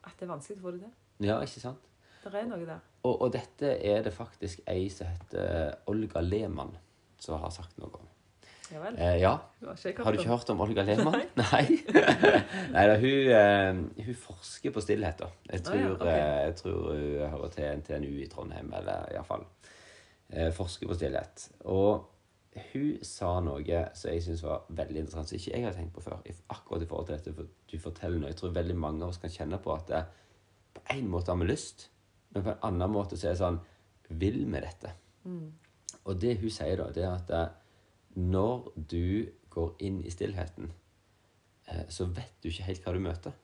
at 0.04 0.14
det 0.18 0.26
er 0.26 0.32
vanskelig 0.32 0.60
å 0.60 0.64
få 0.66 0.75
det 0.76 0.82
til. 0.84 0.94
Ja, 1.26 1.38
ikke 1.42 1.62
sant? 1.62 1.88
Det 2.26 2.34
er 2.34 2.48
noe 2.50 2.66
der. 2.66 2.82
Og, 3.06 3.20
og 3.22 3.32
dette 3.34 3.70
er 3.86 4.02
det 4.02 4.12
faktisk 4.14 4.64
ei 4.68 4.88
som 4.90 5.06
heter 5.06 5.76
Olga 5.90 6.20
Lehmann 6.20 6.75
som 7.22 7.38
har 7.40 7.52
sagt 7.54 7.78
noe 7.78 7.90
om. 7.94 8.08
Ja 8.73 8.80
vel. 8.82 8.96
Eh, 8.99 9.16
ja, 9.23 9.30
Har 9.62 10.12
du 10.12 10.18
ikke 10.18 10.28
hørt 10.32 10.49
om 10.50 10.61
Olga 10.64 10.82
Lehmann? 10.82 11.20
Nei. 11.38 11.62
Nei 12.75 12.85
da, 12.90 12.96
hun, 12.99 13.28
uh, 13.30 14.04
hun 14.08 14.16
forsker 14.18 14.73
på 14.75 14.82
stillhet, 14.82 15.20
da. 15.23 15.28
Jeg 15.52 15.61
Ah, 15.61 15.64
tror, 15.68 15.78
ja, 15.78 15.92
okay. 15.94 16.16
eh, 16.18 16.40
jeg 16.49 16.56
tror 16.62 16.80
hun 16.90 17.30
hører 17.37 17.52
til 17.54 17.68
NTNU 17.80 18.11
i 18.25 18.26
Trondheim, 18.32 18.73
eller 18.75 19.06
iallfall 19.14 19.44
eh, 20.32 20.50
forsker 20.56 20.90
på 20.90 20.96
stillhet. 20.99 21.44
Og 21.70 22.08
hun 22.73 22.96
sa 23.06 23.35
noe 23.44 23.82
som 23.94 24.11
jeg 24.11 24.25
syns 24.25 24.42
var 24.42 24.64
veldig 24.80 25.02
interessant, 25.04 25.28
som 25.30 25.38
ikke 25.38 25.52
jeg 25.54 25.66
har 25.68 25.76
tenkt 25.76 25.94
på 25.94 26.02
før. 26.02 26.23
Akkurat 26.50 26.82
i 26.82 26.88
forhold 26.90 27.06
til 27.11 27.18
dette 27.20 27.35
for 27.37 27.50
du 27.70 27.76
forteller 27.82 28.18
nå. 28.23 28.30
Jeg 28.32 28.38
tror 28.40 28.54
veldig 28.56 28.76
mange 28.80 29.04
av 29.04 29.12
oss 29.12 29.20
kan 29.23 29.30
kjenne 29.35 29.61
på 29.62 29.75
at 29.76 29.87
det, 29.92 30.00
på 30.75 30.82
en 30.96 31.06
måte 31.12 31.30
har 31.30 31.38
vi 31.42 31.46
lyst, 31.52 31.87
men 32.35 32.42
på 32.49 32.50
en 32.56 32.64
annen 32.70 32.90
måte 32.96 33.14
så 33.20 33.28
er 33.30 33.37
det 33.37 33.42
sånn 33.44 33.61
Vil 34.18 34.42
vi 34.46 34.61
dette? 34.64 34.90
Og 36.06 36.18
det 36.23 36.37
hun 36.40 36.50
sier 36.54 36.76
da, 36.78 36.90
det 36.94 37.04
er 37.06 37.14
at 37.14 37.30
eh, 37.35 37.46
når 38.16 38.70
du 38.90 39.28
går 39.52 39.75
inn 39.85 40.02
i 40.04 40.12
stillheten, 40.12 40.70
eh, 41.68 41.85
så 41.88 42.08
vet 42.08 42.38
du 42.42 42.49
ikke 42.50 42.68
helt 42.70 42.85
hva 42.85 42.94
du 42.96 43.02
møter. 43.04 43.37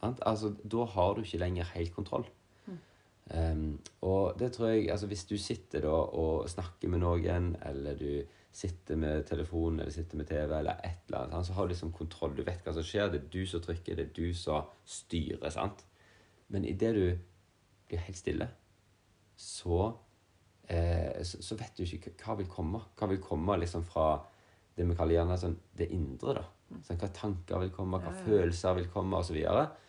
Altså, 0.00 0.54
da 0.64 0.86
har 0.88 1.14
du 1.14 1.24
ikke 1.24 1.42
lenger 1.42 1.74
helt 1.74 1.92
kontroll. 1.94 2.28
Um, 3.30 3.78
og 4.02 4.34
det 4.40 4.48
tror 4.52 4.72
jeg 4.72 4.88
altså 4.90 5.06
Hvis 5.06 5.24
du 5.24 5.36
sitter 5.38 5.84
da 5.84 5.92
og 6.18 6.48
snakker 6.50 6.90
med 6.90 6.98
noen, 6.98 7.52
eller 7.62 7.94
du 7.94 8.24
sitter 8.50 8.98
med 8.98 9.22
telefonen 9.28 9.80
eller 9.80 9.92
sitter 9.94 10.18
med 10.18 10.26
TV, 10.26 10.56
eller 10.58 10.80
et 10.82 11.04
eller 11.06 11.28
annet, 11.28 11.46
så 11.46 11.52
har 11.52 11.68
du 11.68 11.74
liksom 11.74 11.92
kontroll. 11.92 12.34
Du 12.36 12.42
vet 12.42 12.64
hva 12.64 12.74
som 12.74 12.86
skjer. 12.86 13.10
Det 13.12 13.20
er 13.20 13.28
du 13.30 13.46
som 13.46 13.62
trykker, 13.62 13.94
det 13.94 14.08
er 14.08 14.14
du 14.16 14.34
som 14.34 14.66
styrer. 14.84 15.50
sant? 15.50 15.84
Men 16.48 16.64
idet 16.66 16.94
du 16.96 17.04
blir 17.86 18.02
helt 18.02 18.18
stille, 18.18 18.48
så, 19.36 19.92
eh, 20.70 21.20
så, 21.26 21.40
så 21.44 21.56
vet 21.58 21.76
du 21.80 21.84
ikke 21.84 22.14
hva 22.22 22.36
vil 22.40 22.48
komme. 22.50 22.80
Hva 22.98 23.08
vil 23.10 23.20
komme 23.22 23.58
liksom 23.60 23.84
fra 23.88 24.12
det 24.76 24.86
vi 24.88 24.96
kaller 24.96 25.18
gjerne 25.18 25.36
sånn 25.40 25.58
det 25.76 25.90
indre. 25.92 26.38
da. 26.40 26.46
Sånn, 26.86 26.98
hva 27.02 27.10
tanker 27.14 27.60
vil 27.64 27.72
komme, 27.74 27.98
hva 28.00 28.12
Ja, 28.14 28.16
ja. 28.16 28.24
følelser 28.28 28.76
vil 28.78 28.88
komme, 28.92 29.18
osv. 29.20 29.36
Og, 29.50 29.86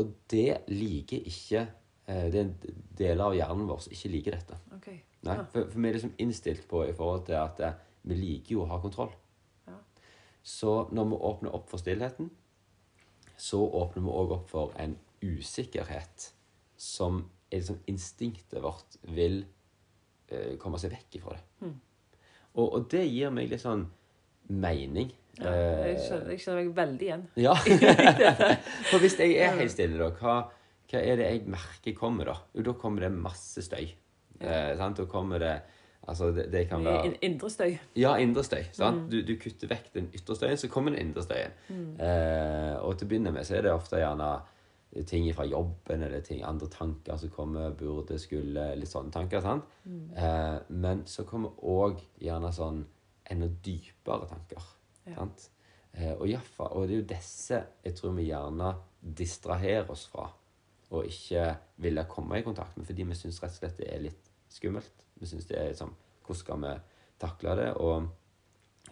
og 0.00 0.12
det 0.32 0.62
liker 0.72 1.26
ikke 1.28 1.60
eh, 2.08 2.26
Det 2.32 2.40
er 2.40 2.44
en 2.46 2.54
deler 2.98 3.24
av 3.28 3.36
hjernen 3.36 3.68
vår 3.68 3.82
som 3.84 3.94
ikke 3.94 4.12
liker 4.16 4.38
dette. 4.38 4.60
Ok. 4.78 4.88
Nei, 5.28 5.36
for, 5.52 5.68
for 5.70 5.78
vi 5.78 5.88
er 5.90 5.98
liksom 5.98 6.14
innstilt 6.24 6.64
på 6.70 6.84
i 6.88 6.94
forhold 6.96 7.26
til 7.28 7.38
at 7.38 7.60
eh, 7.62 7.76
vi 8.08 8.16
liker 8.18 8.56
jo 8.56 8.64
å 8.64 8.70
ha 8.72 8.80
kontroll. 8.82 9.12
Ja. 9.68 9.76
Så 10.42 10.88
når 10.90 11.12
vi 11.12 11.20
åpner 11.30 11.54
opp 11.54 11.68
for 11.70 11.78
stillheten, 11.78 12.32
så 13.38 13.60
åpner 13.62 14.02
vi 14.02 14.16
òg 14.16 14.34
opp 14.40 14.48
for 14.50 14.72
en 14.82 14.96
usikkerhet 15.22 16.32
som 16.82 17.20
er 17.52 17.60
liksom 17.60 17.78
instinktet 17.90 18.62
vårt 18.64 18.96
vil 19.14 19.44
komme 20.62 20.78
seg 20.82 20.92
vekk 20.94 21.18
ifra 21.20 21.36
det. 21.36 21.42
Mm. 21.66 21.74
Og, 22.54 22.66
og 22.76 22.86
det 22.92 23.04
gir 23.08 23.30
meg 23.32 23.50
litt 23.50 23.62
sånn 23.64 23.86
mening. 24.52 25.12
Ja, 25.40 25.48
jeg, 25.48 25.94
Eh, 25.96 26.00
skjønner, 26.04 26.30
jeg 26.34 26.40
kjenner 26.44 26.58
meg 26.60 26.74
veldig 26.76 27.06
igjen. 27.06 27.22
ja. 27.40 27.54
For 28.90 29.00
hvis 29.00 29.14
jeg 29.18 29.36
er 29.40 29.54
helt 29.56 29.72
stille, 29.72 29.96
da, 30.00 30.10
hva, 30.20 30.34
hva 30.92 31.00
er 31.00 31.16
det 31.22 31.28
jeg 31.30 31.44
merker 31.54 31.94
kommer 31.96 32.28
da? 32.28 32.34
Jo, 32.52 32.64
da 32.68 32.74
kommer 32.78 33.06
det 33.06 33.12
masse 33.16 33.64
støy. 33.64 33.86
Eh, 34.42 34.72
sant? 34.76 34.98
Da 35.00 35.06
kommer 35.10 35.40
det 35.42 35.54
Altså, 36.02 36.32
det, 36.34 36.48
det 36.50 36.64
kan 36.66 36.82
være 36.82 37.12
indre 37.22 37.46
støy. 37.48 37.76
Ja, 37.94 38.16
indre 38.18 38.42
støy. 38.42 38.64
sant? 38.74 39.04
Du, 39.08 39.20
du 39.22 39.36
kutter 39.38 39.68
vekk 39.70 39.92
den 39.94 40.08
ytre 40.18 40.34
støyen, 40.34 40.58
så 40.58 40.66
kommer 40.68 40.90
den 40.90 40.98
indre 41.06 41.22
støyen. 41.22 41.52
Eh, 42.02 42.72
og 42.82 42.96
til 42.98 43.06
å 43.06 43.10
begynne 43.12 43.30
med 43.36 43.46
så 43.46 43.54
er 43.60 43.68
det 43.68 43.70
ofte 43.76 44.00
gjerne 44.02 44.32
ting 45.08 45.24
fra 45.34 45.46
jobben 45.48 46.02
eller 46.04 46.20
ting, 46.20 46.42
andre 46.44 46.68
tanker 46.68 47.16
som 47.16 47.30
kommer, 47.32 47.72
burde, 47.76 48.18
skulle, 48.20 48.66
litt 48.76 48.90
sånne 48.90 49.12
tanker. 49.14 49.40
sant? 49.40 49.64
Eh, 50.16 50.58
men 50.68 51.06
så 51.08 51.24
kommer 51.28 51.56
òg 51.64 52.02
gjerne 52.20 52.52
sånn 52.52 52.82
enda 53.32 53.48
dypere 53.64 54.28
tanker. 54.28 54.68
Ja. 55.06 55.16
sant? 55.16 55.48
Eh, 55.92 56.12
og, 56.12 56.26
Jaffa, 56.28 56.68
og 56.72 56.86
det 56.88 56.96
er 56.96 57.02
jo 57.02 57.08
disse 57.10 57.58
jeg 57.84 57.96
tror 57.98 58.14
vi 58.16 58.28
gjerne 58.30 58.74
distraherer 59.00 59.90
oss 59.92 60.06
fra, 60.12 60.28
og 60.92 61.08
ikke 61.08 61.46
ville 61.84 62.04
komme 62.08 62.38
i 62.38 62.44
kontakt 62.44 62.76
med, 62.76 62.86
fordi 62.88 63.08
vi 63.08 63.16
syns 63.16 63.40
rett 63.42 63.56
og 63.56 63.62
slett 63.62 63.80
det 63.80 63.88
er 63.92 64.04
litt 64.06 64.32
skummelt. 64.52 65.06
Vi 65.20 65.28
synes 65.28 65.48
det 65.48 65.58
er 65.58 65.72
liksom 65.72 65.94
Hvordan 66.22 66.38
skal 66.38 66.60
vi 66.62 66.72
takle 67.18 67.54
det? 67.58 67.70
Og 67.82 68.06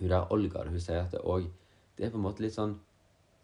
hun 0.00 0.08
der 0.08 0.32
Olga 0.34 0.64
hun 0.66 0.80
sier 0.80 1.04
at 1.04 1.12
det 1.14 1.20
òg 1.22 1.46
Det 1.96 2.06
er 2.06 2.10
på 2.10 2.18
en 2.18 2.24
måte 2.24 2.42
litt 2.42 2.56
sånn 2.56 2.74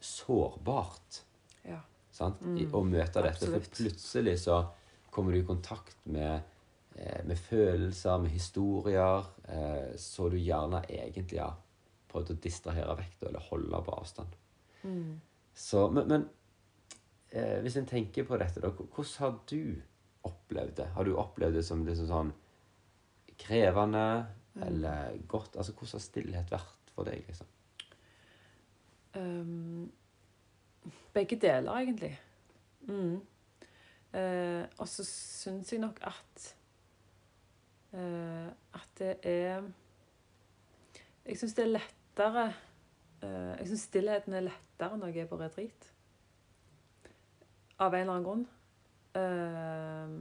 sårbart 0.03 1.21
Ja. 1.67 1.81
Sant? 2.17 2.43
I, 2.57 2.67
å 2.73 2.83
møte 2.87 3.23
dette. 3.25 3.49
For 3.53 3.71
plutselig 3.79 4.39
så 4.47 4.61
kommer 5.13 5.33
du 5.33 5.41
i 5.41 5.49
kontakt 5.49 5.99
med, 6.13 6.43
eh, 6.97 7.23
med 7.25 7.39
følelser, 7.41 8.19
med 8.23 8.35
historier, 8.35 9.29
eh, 9.49 9.95
så 10.01 10.31
du 10.33 10.39
gjerne 10.41 10.83
egentlig 10.89 11.41
har 11.41 11.57
prøvd 12.13 12.35
å 12.35 12.41
distrahere 12.43 12.97
vekk 12.99 13.29
eller 13.29 13.49
holde 13.51 13.83
på 13.87 13.97
avstand. 13.97 14.37
Så, 15.57 15.87
men 15.91 16.09
men 16.09 16.29
eh, 17.33 17.61
hvis 17.65 17.79
en 17.81 17.89
tenker 17.89 18.27
på 18.29 18.39
dette, 18.41 18.63
da, 18.63 18.71
hvordan 18.71 19.15
har 19.23 19.39
du 19.51 19.83
opplevd 20.27 20.77
det? 20.81 20.89
Har 20.97 21.07
du 21.07 21.15
opplevd 21.17 21.59
det 21.59 21.65
som 21.67 21.85
liksom 21.87 22.11
sånn 22.11 22.33
krevende 23.41 24.07
eller 24.67 25.17
godt? 25.29 25.57
Altså, 25.57 25.75
hvordan 25.77 25.99
har 25.99 26.05
stillhet 26.05 26.53
vært 26.53 26.93
for 26.95 27.09
deg, 27.09 27.25
liksom? 27.29 27.53
Ehm, 29.17 29.89
begge 31.15 31.37
deler, 31.41 31.73
egentlig. 31.81 32.13
Mm. 32.87 33.21
Eh, 34.13 34.65
og 34.79 34.89
så 34.89 35.05
syns 35.05 35.73
jeg 35.73 35.81
nok 35.83 35.99
at 36.07 36.45
eh, 37.93 38.47
At 38.73 38.93
det 38.99 39.17
er 39.27 39.65
Jeg 41.27 41.37
syns 41.41 41.55
det 41.59 41.65
er 41.65 41.73
lettere 41.75 42.45
eh, 43.23 43.57
Jeg 43.59 43.67
syns 43.67 43.81
stillheten 43.91 44.33
er 44.39 44.47
lettere 44.47 44.97
når 44.99 45.07
jeg 45.13 45.25
er 45.27 45.31
på 45.33 45.41
retreat. 45.41 45.91
Av 47.79 47.93
en 47.95 48.01
eller 48.01 48.13
annen 48.13 48.25
grunn. 48.29 48.47
eh, 49.19 50.15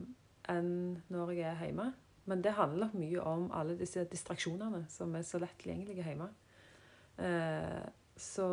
enn 0.55 0.73
når 1.09 1.31
jeg 1.37 1.47
er 1.51 1.65
hjemme. 1.65 1.93
Men 2.25 2.41
det 2.41 2.55
handler 2.57 2.87
nok 2.87 2.93
mye 2.97 3.21
om 3.21 3.51
alle 3.53 3.77
disse 3.79 4.03
distraksjonene 4.09 4.85
som 4.89 5.13
er 5.15 5.21
så 5.21 5.37
lett 5.41 5.57
tilgjengelige 5.61 6.03
hjemme. 6.03 6.29
Eh, 7.21 7.85
så 8.17 8.47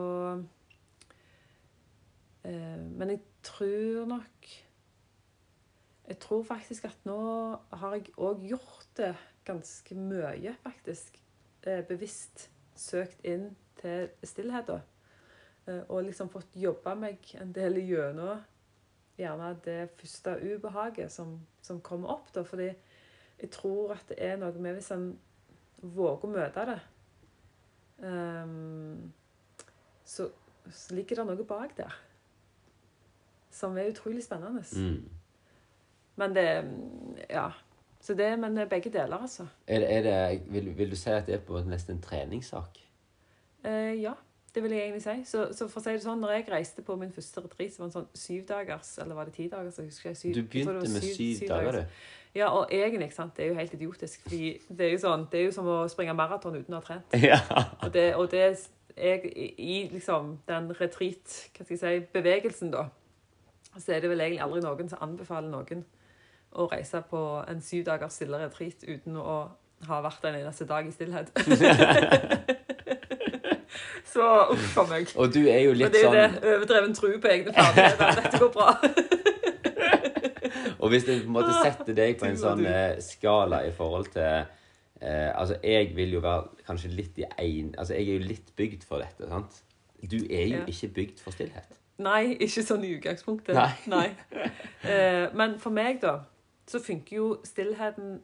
Men 2.43 3.13
jeg 3.13 3.21
tror 3.47 4.07
nok 4.11 4.47
Jeg 6.09 6.19
tror 6.19 6.41
faktisk 6.43 6.89
at 6.89 7.05
nå 7.07 7.19
har 7.79 7.93
jeg 7.95 8.11
òg 8.19 8.41
gjort 8.43 8.89
det 8.99 9.13
ganske 9.47 9.95
mye, 9.95 10.57
faktisk. 10.63 11.21
Eh, 11.63 11.85
bevisst 11.87 12.49
søkt 12.75 13.23
inn 13.25 13.53
til 13.79 14.11
stillheten. 14.27 14.83
Eh, 15.67 15.85
og 15.89 16.03
liksom 16.05 16.31
fått 16.33 16.59
jobba 16.59 16.97
meg 16.99 17.31
en 17.39 17.55
del 17.55 17.79
gjennom 17.87 18.43
gjerne 19.19 19.53
det 19.65 19.91
første 19.99 20.37
ubehaget 20.43 21.13
som, 21.13 21.37
som 21.63 21.81
kommer 21.81 22.17
opp. 22.17 22.33
Da, 22.35 22.43
fordi 22.43 22.71
jeg 23.41 23.51
tror 23.51 23.95
at 23.97 24.09
det 24.09 24.19
er 24.23 24.39
noe 24.41 24.63
med 24.63 24.79
hvis 24.79 24.93
en 24.95 25.13
våger 25.83 26.29
å 26.29 26.31
møte 26.31 26.65
det, 26.69 26.79
um, 28.07 29.13
så, 30.07 30.29
så 30.71 30.95
ligger 30.95 31.21
det 31.21 31.29
noe 31.31 31.47
bak 31.47 31.75
der. 31.79 31.97
Som 33.53 33.77
er 33.79 33.91
utrolig 33.93 34.25
spennende. 34.25 34.65
Mm. 34.77 35.05
Men 36.17 36.35
det 36.35 36.49
Ja. 37.31 37.51
Så 38.03 38.17
det, 38.19 38.39
men 38.39 38.57
det 38.57 38.65
er 38.65 38.69
begge 38.69 38.91
deler, 38.91 39.15
altså. 39.23 39.45
Er 39.67 39.79
det, 39.79 39.89
er 39.93 40.03
det, 40.03 40.43
vil, 40.51 40.79
vil 40.79 40.91
du 40.91 40.97
si 40.99 41.11
at 41.11 41.27
det 41.27 41.37
er 41.37 41.45
på 41.47 41.61
nesten 41.63 41.95
en 41.95 42.01
treningssak? 42.03 42.81
Eh, 43.65 44.03
ja, 44.03 44.13
det 44.55 44.63
vil 44.63 44.73
jeg 44.75 44.81
egentlig 44.81 45.03
si. 45.03 45.15
Så, 45.31 45.45
så 45.55 45.69
for 45.71 45.79
å 45.79 45.85
si 45.85 45.93
det 45.95 46.03
sånn, 46.03 46.19
når 46.19 46.33
jeg 46.35 46.49
reiste 46.51 46.83
på 46.83 46.97
min 46.99 47.13
første 47.15 47.45
retreat, 47.45 47.71
så 47.77 47.85
var 47.85 47.93
det 47.93 47.95
sånn 47.95 48.09
syvdagers, 48.19 48.91
eller 49.05 49.15
var 49.15 49.31
det 49.31 49.37
ti 49.37 49.47
dagers? 49.53 49.79
Jeg 49.79 49.93
husker 49.93 50.11
ikke. 50.11 50.19
Syv, 50.19 50.35
Du 50.35 50.41
jeg 50.41 50.49
begynte 50.51 50.75
var 50.75 50.89
med 50.97 51.07
syv 51.07 51.45
dager, 51.53 51.79
du. 51.79 52.03
Ja, 52.35 52.49
og 52.57 52.75
egentlig, 52.75 53.13
sant, 53.15 53.37
det 53.37 53.45
er 53.45 53.53
jo 53.53 53.61
helt 53.61 53.75
idiotisk. 53.79 54.23
fordi 54.27 54.51
det 54.69 54.87
er 54.87 54.93
jo 54.97 55.01
sånn, 55.05 55.29
det 55.31 55.41
er 55.41 55.45
jo 55.47 55.55
som 55.55 55.71
å 55.71 55.79
springe 55.93 56.17
maraton 56.19 56.59
uten 56.59 56.75
å 56.75 56.81
ha 56.81 56.87
trent. 56.89 57.15
Ja. 57.23 57.39
Og 57.85 57.93
det, 57.95 58.07
og 58.17 58.31
det 58.33 58.49
i 58.97 59.47
i 59.63 59.77
liksom 59.93 60.39
den 60.49 60.73
retreat, 60.81 61.39
hva 61.55 61.65
skal 61.65 61.77
jeg 61.77 61.81
si, 61.81 62.09
bevegelsen 62.13 62.75
da, 62.75 62.89
så 63.81 63.93
er 63.97 64.01
det 64.05 64.11
vel 64.11 64.21
egentlig 64.21 64.43
aldri 64.45 64.61
noen 64.65 64.89
som 64.93 64.99
anbefaler 65.07 65.49
noen 65.53 65.81
å 66.53 66.67
reise 66.69 67.01
på 67.09 67.21
en 67.49 67.61
syv 67.65 67.85
dagers 67.89 68.13
stille 68.19 68.37
retreat 68.43 68.79
uten 68.85 69.17
å 69.17 69.37
ha 69.89 69.97
vært 70.05 70.25
en 70.29 70.37
eneste 70.43 70.65
dag 70.69 70.85
i 70.87 70.93
stillhet. 70.93 71.29
så 74.13 74.27
uff 74.53 74.77
a 74.79 74.85
meg. 74.91 75.07
Og 75.17 75.33
du 75.35 75.41
er 75.49 75.61
jo 75.65 75.71
Og 75.73 75.77
sånn 75.81 75.93
det 75.95 76.01
er 76.03 76.05
sånn 76.05 76.13
det 76.43 76.51
overdreven 76.57 76.95
tro 76.99 77.09
på 77.23 77.29
egne 77.33 77.51
ferdigheter. 77.57 78.09
Dette 78.21 78.39
går 78.43 78.53
bra. 78.55 78.69
Og 80.83 80.89
hvis 80.91 81.05
det 81.07 81.21
på 81.23 81.29
en 81.31 81.37
måte 81.37 81.53
setter 81.63 81.95
deg 81.97 82.11
på 82.21 82.27
en 82.29 82.39
sånn 82.45 82.63
eh, 82.67 82.97
skala 83.03 83.59
i 83.69 83.73
forhold 83.75 84.09
til 84.15 84.27
eh, 84.27 85.31
Altså, 85.33 85.55
jeg 85.65 85.93
vil 85.97 86.11
jo 86.19 86.23
være 86.25 86.43
kanskje 86.67 86.89
litt 86.93 87.19
i 87.23 87.25
en... 87.31 87.69
Altså, 87.79 87.93
jeg 87.97 88.05
er 88.09 88.13
jo 88.19 88.25
litt 88.33 88.49
bygd 88.59 88.83
for 88.89 88.97
dette, 89.03 89.23
sant? 89.31 89.53
Du 90.03 90.19
er 90.27 90.47
jo 90.51 90.59
Ja. 90.61 90.65
ikke 90.69 90.89
bygd 91.01 91.19
for 91.23 91.31
stillhet. 91.35 91.71
Nei, 92.03 92.35
ikke 92.43 92.63
sånn 92.67 92.85
i 92.87 92.93
utgangspunktet. 92.97 93.57
Nei. 93.93 94.09
Eh, 94.83 95.29
men 95.39 95.59
for 95.63 95.71
meg, 95.75 96.01
da, 96.03 96.19
så 96.67 96.81
funker 96.83 97.17
jo 97.17 97.27
stillheten 97.47 98.21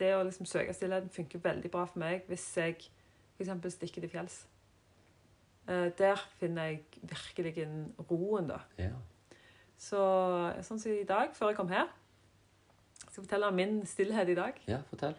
Det 0.00 0.14
å 0.16 0.22
liksom 0.24 0.46
søke 0.48 0.72
stillheten 0.72 1.10
funker 1.12 1.42
veldig 1.44 1.70
bra 1.70 1.84
for 1.84 2.00
meg 2.00 2.24
hvis 2.30 2.46
jeg 2.56 2.78
f.eks. 3.36 3.74
stikker 3.74 4.00
til 4.00 4.10
fjells. 4.10 4.38
Eh, 5.68 5.90
der 5.98 6.20
finner 6.40 6.70
jeg 6.70 6.84
virkelig 7.02 7.62
en 7.66 7.94
roen, 8.10 8.48
da. 8.48 8.62
Ja. 8.80 8.94
Så 9.80 10.00
sånn 10.66 10.80
som 10.80 10.92
i 10.92 11.04
dag, 11.08 11.34
før 11.36 11.52
jeg 11.52 11.56
kom 11.56 11.70
her 11.72 11.86
Jeg 13.00 13.12
skal 13.12 13.22
fortelle 13.24 13.48
om 13.48 13.56
min 13.56 13.80
stillhet 13.88 14.28
i 14.28 14.38
dag. 14.38 14.58
ja, 14.68 14.80
fortell. 14.90 15.14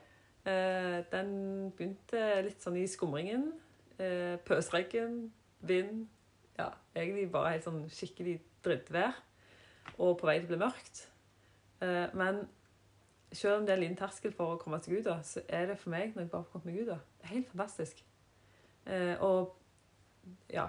Eh, 0.45 0.99
den 1.11 1.31
begynte 1.77 2.41
litt 2.45 2.61
sånn 2.63 2.77
i 2.81 2.87
skumringen. 2.89 3.51
Eh, 4.01 4.37
pøsregn, 4.45 5.31
vind. 5.61 6.07
Ja, 6.59 6.69
egentlig 6.95 7.29
bare 7.31 7.53
helt 7.55 7.63
sånn 7.65 7.83
skikkelig 7.89 8.39
drittvær. 8.65 9.15
Og 9.97 10.17
på 10.19 10.27
vei 10.29 10.37
til 10.39 10.49
å 10.49 10.51
bli 10.53 10.59
mørkt. 10.61 11.05
Eh, 11.81 12.11
men 12.17 12.43
selv 13.31 13.59
om 13.61 13.65
det 13.65 13.73
er 13.73 13.79
en 13.79 13.83
liten 13.85 13.97
terskel 13.99 14.33
for 14.35 14.55
å 14.55 14.59
komme 14.61 14.79
seg 14.83 14.99
ut, 14.99 15.05
da, 15.07 15.17
så 15.25 15.41
er 15.47 15.69
det 15.71 15.79
for 15.79 15.93
meg, 15.93 16.13
når 16.15 16.25
jeg 16.25 16.31
bare 16.33 16.43
har 16.43 16.51
kommet 16.51 16.67
meg 16.69 16.81
ut, 16.81 16.91
da, 16.91 16.97
helt 17.31 17.49
fantastisk. 17.53 18.03
Eh, 18.85 19.15
og 19.23 19.55
ja, 20.51 20.67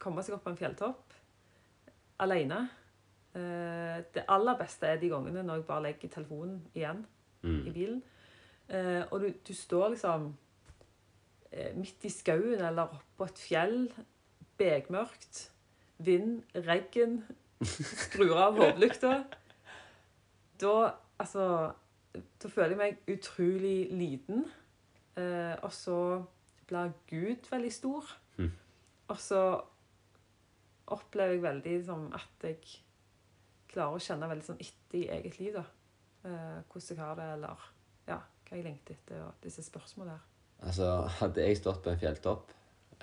komme 0.00 0.22
seg 0.22 0.36
opp 0.36 0.44
på 0.44 0.52
en 0.52 0.58
fjelltopp 0.60 1.14
alene. 2.22 2.60
Eh, 3.34 3.98
det 4.14 4.26
aller 4.30 4.58
beste 4.60 4.86
er 4.86 5.00
de 5.02 5.10
gangene 5.10 5.42
når 5.42 5.62
jeg 5.62 5.66
bare 5.70 5.86
legger 5.88 6.12
telefonen 6.18 6.60
igjen 6.74 7.04
i 7.44 7.46
Mm. 7.46 7.72
bilen. 7.74 8.02
Eh, 8.68 9.02
og 9.10 9.20
du, 9.20 9.26
du 9.44 9.52
står 9.52 9.90
liksom 9.92 10.30
midt 11.76 12.04
i 12.04 12.10
skauen 12.10 12.62
eller 12.64 12.88
oppå 12.96 13.26
et 13.28 13.38
fjell. 13.38 13.92
Bekmørkt. 14.58 15.50
Vind, 15.98 16.42
regn. 16.54 17.22
Skrur 17.64 18.36
av 18.36 18.58
hodelykta. 18.58 19.14
Da 20.60 20.74
altså 21.18 21.72
Da 22.14 22.48
føler 22.48 22.74
jeg 22.74 22.78
meg 22.78 23.14
utrolig 23.16 23.88
liten. 23.90 24.44
Eh, 25.18 25.54
og 25.62 25.72
så 25.74 25.98
blir 26.68 26.92
Gud 27.10 27.48
veldig 27.50 27.72
stor. 27.72 28.10
Mhm. 28.38 28.52
Og 29.08 29.18
så 29.20 29.40
opplever 30.86 31.32
jeg 31.34 31.42
veldig 31.42 31.84
som 31.86 32.06
at 32.14 32.46
jeg 32.46 32.58
klarer 33.68 33.96
å 33.96 34.02
kjenne 34.02 34.28
veldig 34.30 34.46
sånn 34.46 34.60
etter 34.62 34.98
i 35.00 35.08
eget 35.16 35.38
liv. 35.40 35.54
da. 35.54 35.64
Eh, 36.24 36.60
hvordan 36.70 36.96
jeg 36.96 36.98
har 36.98 37.14
det, 37.18 37.32
eller 37.32 37.64
ja, 38.08 38.18
hva 38.18 38.56
jeg 38.56 38.64
lengter 38.64 38.94
etter, 38.94 39.22
og 39.26 39.32
disse 39.42 39.62
spørsmålene 39.62 40.14
her. 40.16 40.22
Altså, 40.64 40.90
hadde 41.20 41.42
jeg 41.44 41.58
stått 41.58 41.82
på 41.82 41.90
en 41.90 41.98
fjelltopp 42.00 42.52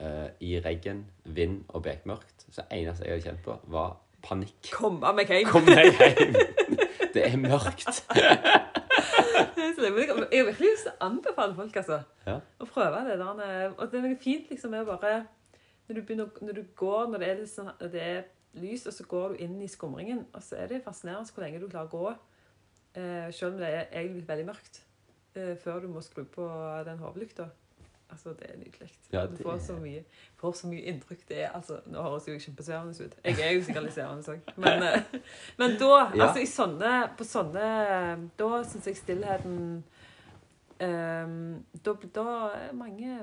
eh, 0.02 0.30
i 0.42 0.56
regn, 0.66 1.06
vind 1.26 1.62
og 1.70 1.84
bekmørkt, 1.86 2.48
så 2.52 2.66
eneste 2.74 3.06
jeg 3.06 3.14
hadde 3.20 3.28
kjent 3.30 3.44
på, 3.46 3.56
var 3.72 3.98
panikk. 4.26 4.72
Komme 4.74 5.14
meg 5.18 5.30
hjem! 5.32 5.48
Kom 5.50 5.66
deg 5.70 5.94
hjem! 5.98 6.36
Det 7.14 7.24
er 7.28 7.38
mørkt. 7.42 7.88
Så 9.72 9.82
det- 9.82 9.92
men 9.94 10.04
jeg 10.04 10.08
jeg 10.32 10.40
har 10.42 10.46
virkelig 10.46 10.70
lyst 10.72 10.84
til 10.86 10.92
å 10.92 11.06
anbefale 11.08 11.56
folk 11.56 11.76
altså, 11.82 12.02
Ja. 12.28 12.36
å 12.60 12.66
prøve 12.70 13.00
det. 13.08 13.18
Der, 13.20 13.40
eh, 13.46 13.72
og 13.78 13.92
det 13.92 13.98
er 14.00 14.08
noe 14.08 14.18
fint 14.22 14.50
liksom, 14.50 14.72
med 14.72 14.82
å 14.86 14.86
bare 14.98 15.28
når 15.88 15.96
du, 15.96 16.02
begynner, 16.02 16.26
å- 16.26 16.46
når 16.46 16.54
du 16.54 16.64
går, 16.76 17.08
når 17.12 17.18
det 17.20 17.28
er, 17.30 17.36
litt 17.40 17.50
sånn, 17.50 17.72
det 17.92 18.02
er 18.02 18.24
lys, 18.62 18.86
og 18.88 18.94
så 18.94 19.04
går 19.08 19.30
du 19.30 19.44
inn 19.44 19.62
i 19.62 19.68
skumringen, 19.68 20.26
og 20.34 20.42
så 20.44 20.56
er 20.62 20.68
det 20.68 20.84
fascinerende 20.86 21.32
hvor 21.34 21.44
lenge 21.44 21.60
du 21.60 21.68
klarer 21.68 21.88
å 21.88 21.92
gå, 21.92 22.14
eh, 22.96 23.32
selv 23.32 23.54
om 23.54 23.60
det 23.60 23.70
er 23.74 23.86
egentlig 23.92 24.28
veldig 24.28 24.46
mørkt, 24.52 24.82
eh, 25.36 25.56
før 25.56 25.82
du 25.82 25.88
må 25.88 26.02
skru 26.04 26.24
på 26.26 26.48
den 26.86 27.00
hovedlykta. 27.00 27.50
Altså, 28.12 28.34
det 28.40 28.50
er 28.50 28.58
nydelig. 28.60 28.90
Ja, 29.14 29.26
Du 29.26 29.38
får 29.44 29.58
så 29.64 29.74
mye, 29.80 30.04
får 30.42 30.54
så 30.60 30.68
mye 30.68 30.82
inntrykk. 30.92 31.22
Det 31.30 31.38
er, 31.44 31.50
altså, 31.56 31.78
nå 31.88 32.02
høres 32.04 32.28
jeg 32.28 32.36
jo 32.36 32.44
kjempesvevende 32.46 33.06
ut. 33.08 33.16
Jeg 33.26 33.40
er 33.40 33.52
jo 33.56 33.64
svevende 33.64 34.34
òg. 34.36 34.52
Men, 34.58 34.84
eh, 34.84 35.20
men 35.60 35.78
da, 35.80 35.92
Ja. 36.16 36.28
altså 36.28 36.44
i 36.44 36.50
sånne, 36.50 36.92
på 37.18 37.24
sånne 37.28 37.66
Da 38.38 38.50
syns 38.68 38.88
jeg 38.92 39.00
stillheten 39.00 39.84
um, 40.82 41.66
da, 41.86 41.94
da 42.16 42.26
er 42.58 42.74
mange, 42.78 43.18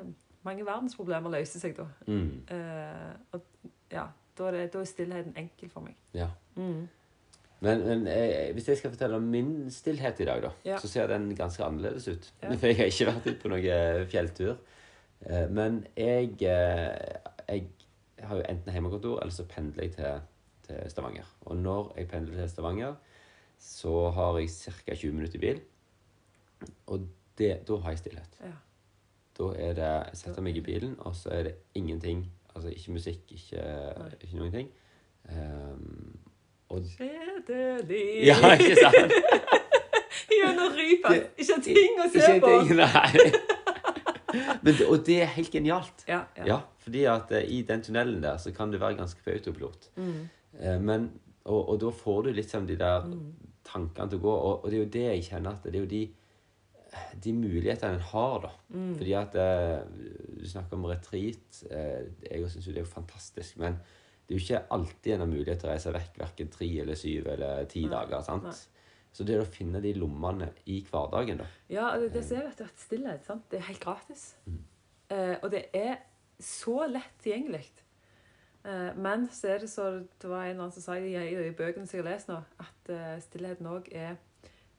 mange 0.46 0.66
verdensproblemer 0.66 1.30
løser 1.38 1.62
seg 1.62 1.76
da. 1.78 1.88
Mm. 2.06 2.30
Uh, 2.50 3.10
og 3.36 3.72
ja, 3.92 4.06
da 4.38 4.46
er, 4.50 4.56
det, 4.60 4.68
da 4.74 4.80
er 4.84 4.88
stillheten 4.88 5.36
enkel 5.40 5.70
for 5.72 5.84
meg. 5.84 5.96
Ja. 6.16 6.28
Mm. 6.56 6.86
Men, 7.60 7.80
men 7.82 8.04
eh, 8.06 8.52
hvis 8.54 8.68
jeg 8.70 8.78
skal 8.78 8.92
fortelle 8.94 9.16
om 9.18 9.24
min 9.26 9.66
stillhet 9.74 10.20
i 10.22 10.26
dag, 10.28 10.42
da, 10.44 10.50
Ja. 10.64 10.76
så 10.78 10.86
ser 10.88 11.08
den 11.10 11.32
ganske 11.36 11.64
annerledes 11.64 12.06
ut. 12.08 12.28
Ja. 12.42 12.52
For 12.54 12.66
jeg 12.70 12.76
har 12.78 12.92
ikke 12.92 13.08
vært 13.10 13.26
ute 13.26 13.40
på 13.42 13.50
noen 13.50 14.06
fjelltur. 14.12 14.60
Eh, 15.26 15.50
Men 15.50 15.86
jeg, 15.96 16.30
eh, 16.42 17.18
jeg 17.48 17.64
har 18.22 18.36
jo 18.36 18.42
enten 18.48 18.72
hjemmekontor, 18.72 19.20
eller 19.20 19.32
så 19.32 19.44
pendler 19.44 19.82
jeg 19.82 19.92
til, 19.92 20.20
til 20.66 20.90
Stavanger. 20.90 21.24
Og 21.40 21.56
når 21.56 21.94
jeg 21.96 22.08
pendler 22.08 22.34
til 22.36 22.48
Stavanger, 22.50 22.94
så 23.58 24.10
har 24.10 24.38
jeg 24.38 24.50
ca. 24.50 24.94
20 24.94 25.12
minutter 25.12 25.34
i 25.36 25.38
bil. 25.38 25.60
Og 26.86 27.00
det, 27.38 27.68
da 27.68 27.76
har 27.76 27.90
jeg 27.90 27.98
stillhet. 27.98 28.38
Ja. 28.40 28.52
Da 29.38 29.44
er 29.56 29.72
det 29.74 29.82
Jeg 29.84 30.10
setter 30.14 30.42
meg 30.42 30.56
i 30.56 30.60
bilen, 30.60 30.96
og 30.98 31.14
så 31.16 31.28
er 31.30 31.42
det 31.42 31.54
ingenting. 31.74 32.26
Altså 32.54 32.68
ikke 32.74 32.92
musikk, 32.92 33.20
ikke, 33.30 33.62
ikke 34.20 34.36
noen 34.36 34.52
ting. 34.52 34.70
Um, 35.30 36.18
og 36.68 36.82
Kjedelig. 36.96 38.26
Ja, 38.26 38.34
ikke 38.54 38.76
sant? 38.82 39.12
Gjennom 40.32 40.72
rypa. 40.74 41.12
Ikke 41.38 41.60
ting 41.64 42.00
å 42.02 42.08
se 42.10 42.18
Ikke 42.18 42.40
på. 42.42 42.50
ting, 42.66 42.76
nei. 42.76 43.54
Men, 44.34 44.74
det- 44.76 44.86
og 44.88 45.04
det 45.06 45.20
er 45.22 45.30
helt 45.38 45.50
genialt. 45.54 46.04
Ja, 46.08 46.22
ja. 46.36 46.44
Ja, 46.50 46.58
fordi 46.84 47.04
at 47.08 47.30
uh, 47.32 47.38
i 47.40 47.62
den 47.68 47.82
tunnelen 47.82 48.20
der 48.22 48.36
så 48.42 48.52
kan 48.52 48.70
du 48.70 48.78
være 48.78 48.98
ganske 48.98 49.22
på 49.24 49.30
autopilot. 49.36 49.90
Mm. 49.96 50.28
Uh, 50.60 50.78
men, 50.80 51.10
og, 51.44 51.62
og 51.72 51.80
da 51.80 51.90
får 51.90 52.22
du 52.28 52.32
litt 52.36 52.50
sånn 52.52 52.66
de 52.68 52.76
der 52.76 53.06
Mm. 53.08 53.34
tankene 53.64 54.08
til 54.12 54.18
å 54.20 54.22
gå. 54.26 54.32
Og, 54.36 54.64
og 54.64 54.70
det 54.70 54.76
er 54.78 54.82
jo 54.84 54.90
det 54.98 55.06
jeg 55.08 55.24
kjenner 55.30 55.56
at 55.56 55.64
det 55.64 55.74
er 55.76 55.82
jo 55.84 55.88
de, 55.90 56.02
de 57.24 57.32
mulighetene 57.36 57.98
en 57.98 58.04
har, 58.12 58.38
da. 58.46 58.50
Mm. 58.74 58.92
Fordi 59.00 59.14
at 59.18 59.34
uh, 59.36 59.80
du 60.38 60.44
snakker 60.48 60.76
om 60.78 60.86
retreat. 60.88 61.62
Eh, 61.70 62.06
jeg 62.30 62.48
syns 62.52 62.66
jo 62.68 62.72
det 62.72 62.82
er 62.82 62.86
jo 62.86 62.92
fantastisk. 62.92 63.56
Men 63.60 63.76
det 64.28 64.34
er 64.34 64.38
jo 64.38 64.44
ikke 64.44 64.62
alltid 64.76 65.14
en 65.14 65.24
har 65.24 65.30
mulighet 65.32 65.60
til 65.62 65.68
å 65.70 65.72
reise 65.72 65.92
vekk 65.94 66.18
verken 66.20 66.50
tre 66.52 66.68
eller 66.84 66.96
syv 67.00 67.28
eller 67.32 67.64
ti 67.70 67.84
Nei, 67.86 67.92
dager. 67.96 68.20
sant? 68.24 68.44
nei. 68.44 68.77
Så 69.18 69.24
det 69.26 69.34
er 69.34 69.42
å 69.42 69.48
finne 69.50 69.80
de 69.82 69.90
lommene 69.98 70.52
i 70.70 70.76
hverdagen, 70.86 71.40
da. 71.42 71.46
Ja, 71.72 71.88
det, 71.98 72.12
det 72.14 72.22
ser 72.28 72.44
er, 72.44 72.52
at 72.54 72.78
stillhet, 72.78 73.24
sant? 73.26 73.48
det 73.50 73.58
er 73.58 73.64
helt 73.66 73.82
gratis. 73.82 74.28
Eh, 75.10 75.34
og 75.42 75.50
det 75.50 75.64
er 75.74 75.96
så 76.38 76.84
lett 76.86 77.16
tilgjengelig. 77.24 77.64
Eh, 78.62 78.92
men 78.94 79.26
så 79.34 79.50
er 79.56 79.64
det 79.64 79.70
så, 79.72 79.88
det 80.22 80.30
var 80.30 80.44
en 80.44 80.52
eller 80.52 80.68
annen 80.68 80.76
som 80.76 80.84
sa 80.84 80.94
i, 81.02 81.10
i, 81.18 81.34
i 81.48 81.50
bøkene 81.58 81.88
som 81.90 81.98
jeg 81.98 82.04
har 82.04 82.12
lest 82.12 82.30
nå, 82.30 82.38
at 82.62 82.92
eh, 82.94 83.16
stillheten 83.26 83.66
òg 83.72 83.90
er 83.90 84.14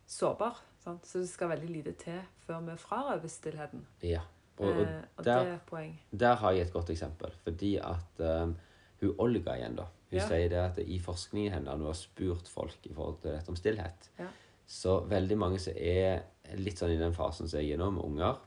sårbar. 0.07 0.61
Sant? 0.85 1.03
Så 1.09 1.19
det 1.25 1.29
skal 1.33 1.51
veldig 1.51 1.69
lite 1.73 1.93
til 1.99 2.21
før 2.47 2.63
vi 2.69 2.77
frarøver 2.79 3.27
stillheten. 3.35 3.83
Ja. 4.07 4.23
Og, 4.59 4.69
og 4.71 4.81
eh, 4.85 4.95
og 5.17 5.25
der- 5.27 5.43
det 5.43 5.51
er 5.51 5.55
et 5.57 5.67
poeng. 5.67 5.93
Der 6.23 6.39
har 6.45 6.55
jeg 6.55 6.69
et 6.69 6.73
godt 6.79 6.89
eksempel. 6.95 7.35
Fordi 7.43 7.75
at 7.83 8.23
um, 8.23 8.55
hun 9.03 9.15
Olga 9.19 9.59
igjen, 9.59 9.75
da. 9.83 9.89
Hun 10.09 10.19
Ja. 10.19 10.27
sier 10.27 10.49
det 10.49 10.57
at 10.57 10.77
i 10.79 10.99
forskningen 10.99 11.53
hennes, 11.53 11.73
hun 11.77 11.85
har 11.85 11.93
spurt 11.93 12.47
folk 12.47 12.85
i 12.89 12.93
forhold 12.93 13.21
til 13.21 13.31
dette 13.31 13.49
om 13.49 13.55
stillhet, 13.55 14.09
Ja. 14.19 14.27
så 14.67 14.99
veldig 15.07 15.37
mange 15.37 15.59
som 15.59 15.73
er 15.77 16.23
litt 16.55 16.77
sånn 16.79 16.91
i 16.95 16.97
den 16.97 17.13
fasen 17.13 17.47
som 17.47 17.59
jeg 17.59 17.71
er 17.73 17.77
nå, 17.77 17.91
med 17.91 18.03
unger, 18.03 18.39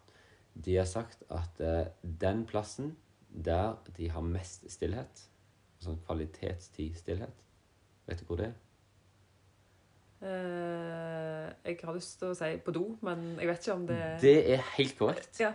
de 0.61 0.77
har 0.77 0.85
sagt 0.85 1.23
at 1.31 1.61
uh, 1.61 1.85
den 2.03 2.45
plassen 2.47 2.97
der 3.31 3.77
de 3.97 4.09
har 4.09 4.23
mest 4.23 4.69
stillhet, 4.71 5.29
sånn 5.81 5.99
kvalitetstid 6.07 6.97
stillhet, 6.97 7.33
vet 8.07 8.19
du 8.19 8.25
hvor 8.27 8.37
det 8.37 8.47
er? 8.47 8.55
Eh, 10.23 11.49
jeg 11.65 11.79
har 11.83 11.95
lyst 11.97 12.21
til 12.21 12.29
å 12.31 12.35
si 12.39 12.53
på 12.63 12.71
do, 12.71 12.83
men 13.03 13.23
jeg 13.41 13.49
vet 13.49 13.65
ikke 13.65 13.75
om 13.75 13.87
det 13.89 13.97
Det 14.23 14.35
er 14.55 14.61
helt 14.77 14.95
korrekt. 14.99 15.41
Ja? 15.41 15.51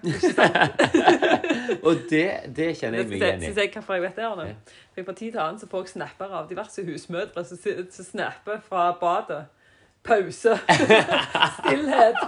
Og 1.88 2.04
det, 2.10 2.26
det 2.58 2.68
kjenner 2.76 3.00
jeg 3.00 3.08
meg 3.08 3.22
igjen 3.22 3.46
i. 3.46 3.48
Syns 3.48 3.62
jeg 3.64 3.72
hvorfor 3.78 3.96
jeg 3.96 4.04
vet 4.04 4.20
det, 4.20 4.26
Arne? 4.28 4.50
Ja. 4.50 4.76
For 4.98 5.08
Fra 5.08 5.16
tid 5.16 5.32
til 5.32 5.40
annen 5.46 5.62
så 5.64 5.72
får 5.72 5.86
jeg 5.86 5.94
snapper 5.96 6.36
av 6.42 6.52
diverse 6.52 6.84
husmødre 6.84 7.46
som 7.48 8.10
snapper 8.12 8.60
fra 8.68 8.90
badet. 9.00 9.46
Pause. 10.04 10.60
Stillhet. 11.62 12.22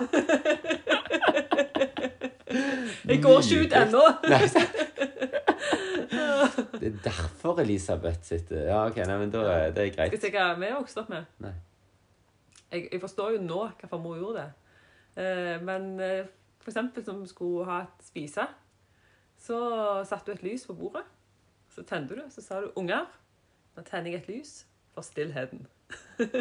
Jeg 3.10 3.21
går 3.23 3.39
ikke 3.43 3.62
ut 3.65 3.80
ennå. 3.84 4.04
Det 6.80 6.88
er 6.88 6.99
derfor 7.04 7.60
Elisabeth 7.60 8.23
sitter 8.23 8.69
Ja, 8.69 8.86
OK, 8.88 8.95
nei, 9.04 9.17
men 9.19 9.32
da 9.34 9.43
det 9.75 9.89
er 9.89 9.91
Skal 9.91 10.15
jeg 10.15 10.21
se 10.23 10.32
hva 10.32 10.54
vi 10.56 10.71
har 10.71 10.80
vokst 10.80 10.97
opp 11.04 11.12
med? 11.12 11.28
Nei. 11.43 11.58
Jeg, 12.71 12.89
jeg 12.91 13.01
forstår 13.01 13.32
jo 13.36 13.41
nå 13.41 13.62
hvorfor 13.79 14.01
mor 14.01 14.17
gjorde 14.17 14.43
det. 14.43 14.49
Eh, 15.23 15.55
men 15.65 15.99
eh, 15.99 16.27
eksempel 16.69 17.05
som 17.05 17.23
skulle 17.27 17.65
ha 17.65 17.82
et 17.86 18.05
spise, 18.05 18.45
så 19.39 19.60
satte 20.05 20.29
du 20.29 20.38
et 20.38 20.43
lys 20.43 20.67
på 20.67 20.75
bordet. 20.77 21.03
Så 21.69 21.84
tente 21.84 22.15
du, 22.15 22.21
så 22.29 22.41
sa 22.41 22.62
du 22.62 22.71
'Unger, 22.75 23.05
nå 23.75 23.84
tenner 23.84 24.12
jeg 24.12 24.21
et 24.21 24.27
lys 24.27 24.67
for 24.93 25.01
stillheten'. 25.01 25.65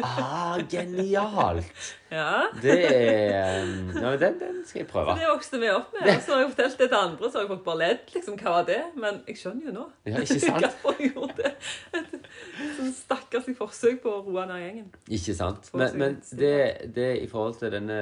Ah, 0.03 0.59
genialt! 0.69 1.65
Ja. 2.09 2.49
Det 2.61 2.75
er 2.89 3.61
um, 3.63 3.91
ja, 3.95 4.09
men 4.09 4.19
den, 4.19 4.39
den 4.39 4.57
skal 4.67 4.81
jeg 4.81 4.87
prøve. 4.89 5.13
Det 5.15 5.27
vokste 5.29 5.59
vi 5.61 5.69
opp 5.71 5.93
med. 5.95 6.09
Og 6.15 6.23
så 6.25 6.33
har 6.33 6.41
jeg 6.41 6.49
fortalt 6.51 6.81
det 6.81 6.87
til 6.89 6.97
andre, 6.97 7.29
så 7.31 7.39
har 7.39 7.47
folk 7.47 7.63
bare 7.63 7.79
ledd. 7.83 8.01
Liksom, 8.15 8.37
hva 8.41 8.55
var 8.57 8.67
det? 8.67 8.79
Men 8.99 9.21
jeg 9.29 9.39
skjønner 9.39 9.69
jo 9.69 9.75
nå 9.77 9.85
Ja, 10.09 10.23
ikke 10.25 10.39
sant? 10.43 10.67
hvorfor 10.81 11.03
jeg 11.03 11.13
gjorde 11.13 11.37
det. 11.39 11.53
Et 11.95 12.75
sånn 12.79 12.93
stakkarslig 12.97 13.55
forsøk 13.59 14.03
på 14.03 14.17
å 14.17 14.21
roe 14.27 14.45
ned 14.49 14.63
gjengen. 14.65 14.91
Ikke 15.19 15.37
sant? 15.37 15.71
Men, 15.79 15.97
men 16.01 16.19
det, 16.43 16.55
det 16.99 17.09
i 17.21 17.31
forhold 17.31 17.59
til 17.61 17.73
denne, 17.77 17.99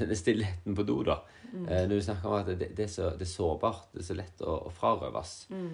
denne 0.00 0.18
stillheten 0.18 0.78
på 0.78 0.88
do, 0.88 1.00
da. 1.12 1.20
mm. 1.52 1.68
når 1.68 1.96
du 1.96 2.00
snakker 2.08 2.32
om 2.32 2.40
at 2.40 2.52
det, 2.54 2.72
det, 2.72 2.88
er 2.88 2.92
så, 2.92 3.12
det 3.18 3.28
er 3.28 3.34
sårbart, 3.36 3.90
det 3.92 4.04
er 4.04 4.10
så 4.10 4.20
lett 4.22 4.44
å, 4.46 4.60
å 4.70 4.72
frarøves, 4.72 5.38
mm. 5.52 5.72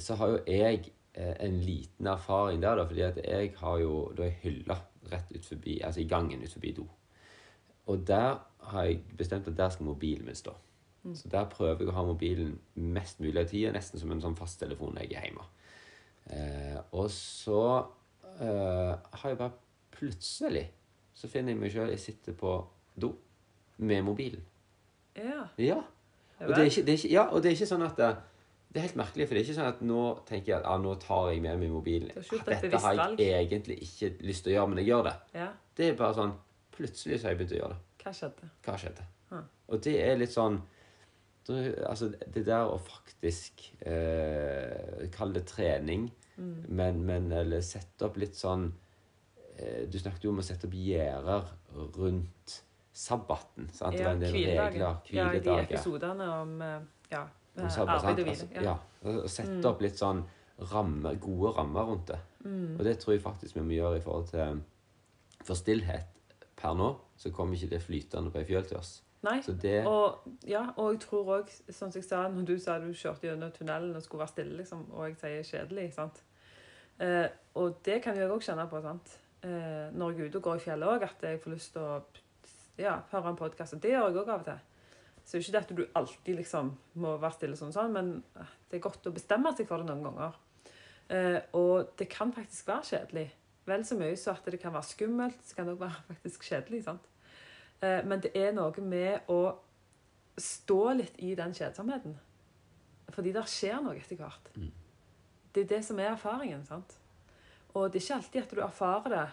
så 0.00 0.16
har 0.20 0.36
jo 0.36 0.44
jeg 0.48 0.86
eh, 0.86 0.92
en 1.14 1.60
liten 1.62 2.06
erfaring 2.10 2.62
der, 2.62 2.74
da. 2.80 2.84
Fordi 2.88 3.00
at 3.06 3.20
jeg 3.22 3.52
har 3.60 3.78
jo 3.78 4.12
da 4.16 4.26
ei 4.26 4.36
hylla 4.42 4.78
rett 5.12 5.32
ut 5.34 5.46
forbi, 5.46 5.80
altså 5.84 6.00
i 6.02 6.08
gangen 6.10 6.42
ut 6.42 6.52
forbi 6.52 6.72
do. 6.76 6.86
Og 7.86 8.06
der 8.08 8.38
har 8.70 8.84
jeg 8.84 9.02
bestemt 9.18 9.48
at 9.48 9.56
der 9.56 9.68
skal 9.68 9.86
mobilen 9.86 10.26
min 10.26 10.34
stå. 10.34 10.54
Så 11.14 11.28
der 11.28 11.44
prøver 11.52 11.82
jeg 11.82 11.90
å 11.92 11.96
ha 11.98 12.02
mobilen 12.06 12.54
mest 12.74 13.20
mulig 13.20 13.36
av 13.42 13.50
tida, 13.50 13.72
nesten 13.74 14.00
som 14.00 14.12
en 14.14 14.22
sånn 14.24 14.38
fasttelefon 14.38 14.94
når 14.96 15.04
jeg 15.04 15.18
er 15.18 15.26
hjemme. 15.28 15.44
Eh, 16.32 16.78
og 16.96 17.10
så 17.12 17.64
eh, 18.40 18.94
har 18.96 19.28
jeg 19.28 19.38
bare 19.38 19.52
plutselig 19.92 20.64
så 21.14 21.28
finner 21.30 21.52
jeg 21.52 21.60
meg 21.60 21.74
sjøl 21.74 21.92
Jeg 21.92 22.00
sitter 22.02 22.36
på 22.38 22.54
do 23.00 23.12
med 23.76 24.02
mobilen. 24.06 24.40
Ja. 25.16 25.44
Ja. 25.58 25.82
Ja 26.40 26.46
Og 26.46 26.54
det 26.54 26.58
er 26.58 26.70
ikke, 26.70 26.82
det 26.86 26.94
er 26.94 26.98
ikke, 26.98 27.12
ja, 27.12 27.24
og 27.28 27.42
det 27.42 27.50
er 27.50 27.56
ikke 27.58 27.68
sånn 27.68 27.84
at 27.86 28.00
det, 28.00 28.08
det 28.74 28.80
er 28.80 28.86
helt 28.88 28.96
merkelig, 28.98 29.28
for 29.28 29.36
det 29.36 29.40
er 29.40 29.46
ikke 29.46 29.54
sånn 29.60 29.68
at 29.70 29.82
nå 29.86 30.00
tenker 30.26 30.50
jeg 30.50 30.56
at 30.58 30.64
ah, 30.66 30.78
nå 30.82 30.94
tar 30.98 31.28
jeg 31.30 31.42
med 31.44 31.60
meg 31.62 31.70
mobilen. 31.70 32.10
Ah, 32.10 32.18
et 32.26 32.48
Dette 32.64 32.80
har 32.82 32.94
jeg 32.98 33.28
jeg 33.28 33.46
egentlig 33.46 33.76
ikke 33.86 34.10
lyst 34.26 34.42
til 34.44 34.50
å 34.50 34.56
gjøre, 34.58 34.68
men 34.72 34.80
jeg 34.82 34.88
gjør 34.90 35.04
det. 35.08 35.16
ja. 35.38 35.48
Det 35.78 35.88
er 35.92 35.96
bare 35.98 36.14
sånn 36.18 36.34
Plutselig 36.74 37.20
så 37.20 37.28
har 37.28 37.32
jeg 37.36 37.38
begynt 37.38 37.52
å 37.54 37.58
gjøre 37.60 37.74
det. 37.76 37.82
Hva 38.02 38.12
skjedde? 38.18 38.48
Hva 38.66 38.74
skjedde? 38.82 39.04
Ja. 39.30 39.40
Og 39.70 39.80
det 39.86 39.94
er 40.02 40.16
litt 40.18 40.32
sånn 40.34 40.56
Altså, 41.86 42.08
det 42.34 42.42
der 42.46 42.64
å 42.72 42.78
faktisk 42.80 43.66
eh, 43.86 45.08
kalle 45.14 45.38
det 45.40 45.46
trening, 45.50 46.10
Mm. 46.34 46.64
men, 46.68 46.96
men 47.06 47.28
Eller 47.32 47.60
sette 47.62 48.08
opp 48.08 48.16
litt 48.18 48.34
sånn 48.34 48.64
eh, 49.54 49.84
Du 49.86 49.98
snakket 50.02 50.24
jo 50.26 50.32
om 50.32 50.40
å 50.42 50.42
sette 50.42 50.66
opp 50.66 50.72
gjerder 50.74 51.44
rundt 51.94 52.56
sabbaten. 52.90 53.68
Sant? 53.70 53.94
Ja, 54.00 54.16
hviledagen. 54.18 54.80
Ja, 55.14 55.28
de 55.30 55.54
episodene 55.62 56.26
om 56.40 56.56
eh, 56.62 56.80
ja, 57.12 57.20
sant? 57.56 57.88
arbeid 57.88 58.20
og 58.24 58.28
Altså, 58.28 58.46
hvile. 58.46 58.62
ja. 58.62 58.76
Ja. 59.04 59.10
Mm. 59.10 59.28
sette 59.28 59.68
opp 59.68 59.80
litt 59.84 59.98
sånn 60.00 60.24
rammer, 60.72 61.14
gode 61.20 61.52
rammer 61.58 61.82
rundt 61.84 62.08
det. 62.08 62.18
Og 62.78 62.84
det 62.84 62.98
tror 63.00 63.12
jeg 63.14 63.22
faktisk 63.22 63.56
vi 63.56 63.62
må 63.64 63.72
gjøre 63.76 63.96
i 63.98 64.00
forhold 64.04 64.26
til 64.28 64.62
For 65.44 65.54
stillhet 65.54 66.06
per 66.56 66.74
nå, 66.74 66.94
så 67.16 67.30
kommer 67.30 67.54
ikke 67.54 67.70
det 67.74 67.82
flytende 67.82 68.30
på 68.30 68.38
ei 68.38 68.44
fjøl 68.48 68.64
til 68.64 68.76
oss. 68.78 69.02
Nei, 69.24 69.40
Så 69.42 69.52
det 69.60 69.86
og, 69.86 70.20
ja, 70.46 70.66
og 70.76 70.92
jeg 70.92 71.00
tror 71.00 71.24
òg, 71.38 71.50
som 71.72 71.90
jeg 71.94 72.04
sa 72.04 72.28
når 72.28 72.44
du 72.46 72.58
sa 72.58 72.78
du 72.78 72.92
kjørte 72.92 73.26
gjennom 73.26 73.50
tunnelen 73.52 73.96
og 73.96 74.02
skulle 74.02 74.20
være 74.20 74.28
stille, 74.28 74.56
liksom, 74.56 74.86
og 74.92 75.06
jeg 75.08 75.16
sier 75.16 75.42
kjedelig, 75.42 75.92
sant. 75.94 76.22
Eh, 77.00 77.28
og 77.54 77.78
det 77.84 78.02
kan 78.02 78.16
jeg 78.16 78.28
òg 78.30 78.40
kjenne 78.44 78.66
på, 78.68 78.80
sant. 78.84 79.18
Eh, 79.42 79.88
når 79.92 80.10
jeg 80.12 80.20
er 80.20 80.28
ute 80.28 80.36
og 80.36 80.42
går 80.42 80.56
i 80.56 80.64
fjellet 80.66 80.88
òg, 80.88 81.02
at 81.08 81.22
jeg 81.22 81.40
får 81.40 81.50
lyst 81.56 81.72
til 81.72 81.82
å 81.82 82.02
ja, 82.78 82.98
høre 83.12 83.28
en 83.32 83.36
podkast. 83.36 83.74
Og 83.74 83.82
det 83.82 83.90
gjør 83.94 84.08
jeg 84.08 84.16
òg 84.20 84.28
av 84.28 84.40
og 84.40 84.44
til. 84.44 84.60
Så 85.24 85.38
det 85.38 85.40
er 85.40 85.44
ikke 85.44 85.52
det 85.54 85.62
at 85.62 85.76
du 85.76 85.98
alltid 86.00 86.36
liksom 86.36 86.74
må 87.00 87.14
være 87.16 87.36
stille 87.38 87.56
sånn, 87.56 87.72
sånn 87.72 87.94
men 87.94 88.10
eh, 88.36 88.50
det 88.68 88.78
er 88.78 88.84
godt 88.84 89.06
å 89.08 89.14
bestemme 89.14 89.54
seg 89.56 89.68
for 89.70 89.80
det 89.80 89.88
noen 89.88 90.04
ganger. 90.04 90.36
Eh, 91.08 91.38
og 91.56 91.94
det 91.98 92.08
kan 92.12 92.32
faktisk 92.32 92.68
være 92.68 92.88
kjedelig. 92.90 93.26
Vel 93.64 93.84
så 93.88 93.96
mye 93.96 94.16
så 94.20 94.34
at 94.34 94.44
det 94.52 94.60
kan 94.60 94.74
være 94.74 94.90
skummelt, 94.90 95.40
så 95.48 95.56
kan 95.56 95.68
det 95.68 95.76
òg 95.78 95.84
være 95.86 96.04
faktisk 96.12 96.44
kjedelig. 96.50 96.82
sant? 96.84 97.08
Eh, 97.80 98.02
Men 98.04 98.20
det 98.20 98.34
er 98.36 98.52
noe 98.56 98.84
med 98.84 99.30
å 99.32 99.40
stå 100.36 100.80
litt 100.98 101.16
i 101.22 101.32
den 101.38 101.54
kjedsomheten. 101.56 102.18
Fordi 103.14 103.32
det 103.32 103.46
skjer 103.48 103.80
noe 103.84 103.96
etter 103.96 104.18
hvert. 104.18 104.52
Mm. 104.58 104.70
Det 105.54 105.64
er 105.64 105.72
det 105.76 105.82
som 105.86 105.98
er 106.02 106.12
erfaringen. 106.12 106.64
sant? 106.66 106.96
Og 107.74 107.88
det 107.90 108.00
er 108.00 108.04
ikke 108.04 108.16
alltid 108.20 108.42
at 108.42 108.54
du 108.54 108.60
erfarer 108.64 109.10
det 109.14 109.26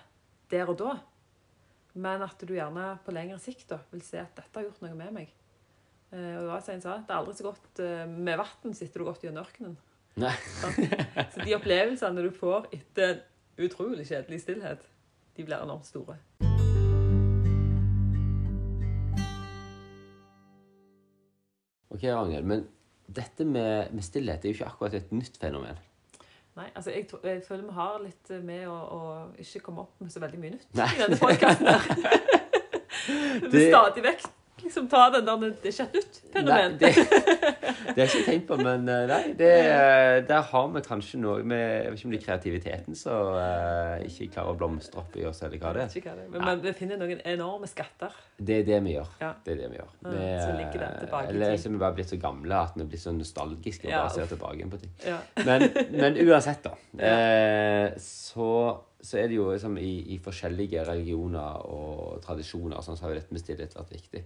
der 0.52 0.70
og 0.70 0.78
da, 0.80 0.96
men 1.94 2.24
at 2.24 2.40
du 2.48 2.54
gjerne 2.56 2.94
på 3.06 3.14
lengre 3.16 3.40
sikt 3.40 3.70
da, 3.72 3.80
vil 3.92 4.04
se 4.06 4.20
at 4.22 4.36
dette 4.38 4.60
har 4.60 4.66
gjort 4.68 4.82
noe 4.84 4.96
med 4.96 5.14
meg. 5.16 5.32
Eh, 6.12 6.36
Og 6.38 6.42
det 6.44 6.50
var 6.52 6.62
som 6.66 6.74
en 6.76 6.82
sa, 6.84 6.98
det 7.08 7.14
er 7.14 7.20
aldri 7.22 7.36
så 7.38 7.46
godt 7.48 7.80
eh, 7.86 8.06
med 8.12 8.38
vann 8.42 8.74
sitter 8.76 9.00
du 9.00 9.08
godt 9.08 9.24
i 9.24 9.32
ørkenen. 9.32 9.78
Nei. 10.20 10.34
Så 11.32 11.46
de 11.48 11.56
opplevelsene 11.56 12.26
du 12.26 12.32
får 12.36 12.68
etter 12.76 13.14
en 13.14 13.22
utrolig 13.70 14.04
kjedelig 14.10 14.42
stillhet, 14.44 14.84
de 15.38 15.46
blir 15.48 15.62
enormt 15.64 15.88
store. 15.88 16.18
Ok, 21.92 22.04
Ragnhild, 22.04 22.46
men 22.48 22.68
dette 23.12 23.46
med, 23.46 23.92
med 23.94 24.04
stillhet 24.06 24.46
er 24.46 24.52
jo 24.54 24.56
ikke 24.56 24.68
akkurat 24.70 24.94
et 25.02 25.10
nytt 25.16 25.36
fenomen. 25.42 25.80
Nei, 26.56 26.68
altså 26.76 26.92
jeg, 26.92 27.06
tror- 27.08 27.24
jeg 27.28 27.44
føler 27.48 27.64
vi 27.68 27.76
har 27.78 27.98
litt 28.04 28.32
med 28.44 28.66
å, 28.68 28.76
å 28.76 29.02
ikke 29.40 29.62
komme 29.64 29.86
opp 29.86 30.00
med 30.04 30.12
så 30.12 30.20
veldig 30.24 30.40
mye 30.40 30.54
nytt 30.58 30.74
Nei. 30.76 30.88
i 30.96 31.00
denne 31.00 31.20
podkasten. 31.20 31.68
Vi 33.42 33.50
vil 33.54 33.70
stadig 33.72 34.04
vekk 34.06 34.26
liksom 34.64 34.88
ta 34.92 35.08
den 35.14 35.28
der 35.28 35.44
Det 35.62 35.70
er 35.70 35.76
ikke 35.76 35.84
et 35.84 35.96
nytt 35.98 36.22
fenomen. 36.34 36.78
Det, 36.80 36.92
det 37.92 37.98
har 37.98 38.06
jeg 38.06 38.10
ikke 38.10 38.26
tenkt 38.28 38.48
på, 38.50 38.58
men 38.62 38.90
eh, 38.90 39.06
nei, 39.10 39.22
det, 39.40 39.52
eh, 39.68 40.18
der 40.28 40.46
har 40.52 40.68
vi 40.76 40.84
kanskje 40.86 41.20
noe 41.22 41.44
med 41.48 41.62
Jeg 41.62 41.92
vet 41.92 42.00
ikke 42.00 42.10
om 42.10 42.16
det 42.16 42.20
er 42.20 42.26
kreativiteten 42.26 42.98
som 42.98 43.34
uh, 43.36 43.98
ikke 44.06 44.30
klarer 44.36 44.54
å 44.54 44.60
blomstre 44.60 45.02
opp 45.02 45.18
i 45.20 45.26
oss, 45.28 45.42
eller 45.46 45.62
hva 45.62 45.74
det 45.76 45.86
er. 45.86 46.06
hva 46.06 46.16
det. 46.20 46.28
Men 46.36 46.48
ja. 46.48 46.56
vi 46.66 46.76
finner 46.78 47.02
noen 47.02 47.24
enorme 47.34 47.70
skatter. 47.70 48.16
Det 48.38 48.62
er 48.62 48.68
det 48.68 48.80
vi 48.86 48.96
gjør. 48.96 49.12
Ja. 49.22 49.32
Det 49.46 49.56
er 49.56 49.64
det 49.64 49.72
vi 49.74 49.80
gjør. 49.80 49.92
Ja, 50.02 50.14
Vi, 50.14 50.30
så 50.42 50.54
ligger 50.60 50.86
det 50.86 50.92
tilbake 51.06 51.34
eller 51.36 51.58
så 51.58 51.70
er 51.70 51.76
vi 51.76 51.82
bare 51.82 51.98
blitt 51.98 52.14
så 52.14 52.20
gamle 52.22 52.62
at 52.68 52.78
vi 52.78 52.88
blir 52.92 53.02
så 53.02 53.14
nostalgiske 53.16 53.90
og 53.90 53.96
bare 53.98 54.14
ser 54.16 54.32
tilbake 54.32 54.70
på 54.72 54.80
ting. 54.82 54.94
Ja. 55.08 55.20
Men, 55.46 55.68
men 55.94 56.22
uansett, 56.28 56.64
da. 56.68 56.78
Eh, 57.12 57.98
så, 58.00 58.48
så 59.02 59.18
er 59.18 59.30
det 59.32 59.36
jo 59.38 59.48
liksom 59.52 59.78
i, 59.82 60.14
i 60.14 60.18
forskjellige 60.22 60.84
religioner 60.88 61.66
og 61.66 62.22
tradisjoner 62.24 62.84
sånn, 62.86 62.98
så 63.00 63.08
har 63.08 63.14
jo 63.14 63.20
dette 63.20 63.36
med 63.36 63.42
stillhet 63.44 63.76
vært 63.78 63.94
viktig. 63.96 64.22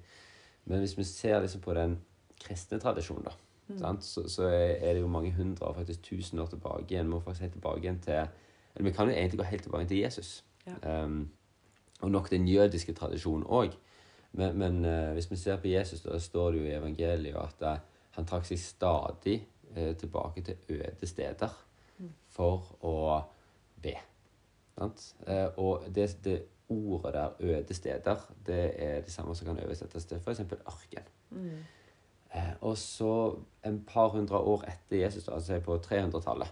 Men 0.65 0.81
hvis 0.81 0.97
vi 0.97 1.03
ser 1.07 1.39
liksom 1.41 1.61
på 1.61 1.73
den 1.77 1.99
kristne 2.41 2.79
tradisjonen, 2.81 3.27
da, 3.29 3.35
Mm. 3.67 3.77
sant, 3.79 4.03
så, 4.03 4.29
så 4.29 4.43
er 4.47 4.93
det 4.93 5.01
jo 5.01 5.07
mange 5.07 5.31
hundre, 5.33 5.73
faktisk 5.73 6.03
tusen 6.03 6.39
år 6.39 6.45
tilbake 6.45 6.85
igjen. 6.89 7.05
Vi 7.05 7.09
må 7.09 7.19
faktisk 7.19 7.41
helt 7.41 7.53
tilbake 7.53 7.79
igjen 7.81 7.99
til 7.99 8.27
Eller 8.75 8.89
vi 8.89 8.91
kan 8.91 9.07
jo 9.07 9.15
egentlig 9.15 9.37
gå 9.39 9.43
helt 9.43 9.63
tilbake 9.63 9.87
til 9.87 9.97
Jesus. 9.97 10.43
Ja. 10.67 11.03
Um, 11.03 11.29
og 12.01 12.11
nok 12.11 12.29
den 12.29 12.47
jødiske 12.47 12.93
tradisjonen 12.93 13.45
òg. 13.47 13.71
Men, 14.31 14.57
men 14.57 14.85
uh, 14.85 15.13
hvis 15.13 15.31
vi 15.31 15.35
ser 15.35 15.55
på 15.57 15.67
Jesus, 15.67 16.01
da 16.01 16.19
står 16.19 16.51
det 16.51 16.59
jo 16.59 16.65
i 16.65 16.73
evangeliet 16.75 17.35
at 17.35 17.61
uh, 17.61 17.77
han 18.11 18.25
trakk 18.25 18.45
seg 18.45 18.59
stadig 18.59 19.47
uh, 19.77 19.95
tilbake 19.95 20.41
til 20.41 20.55
øde 20.69 21.07
steder 21.07 21.55
for 22.29 22.75
å 22.83 23.21
be. 23.81 23.95
Sant? 24.75 25.15
Og 25.57 25.85
det, 25.95 26.17
det 26.23 26.41
ordet 26.69 27.13
der, 27.13 27.33
øde 27.39 27.73
steder, 27.73 28.27
det 28.45 28.83
er 28.83 29.01
det 29.01 29.11
samme 29.13 29.35
som 29.35 29.47
kan 29.47 29.59
oversettes 29.63 30.05
til 30.05 30.17
f.eks. 30.17 30.39
ørken. 30.39 31.09
Mm. 31.29 31.63
Eh, 32.35 32.53
og 32.61 32.77
så 32.77 33.37
en 33.65 33.79
par 33.87 34.09
hundre 34.15 34.37
år 34.37 34.65
etter 34.67 35.03
Jesus, 35.03 35.27
altså 35.27 35.59
på 35.63 35.77
300-tallet, 35.77 36.51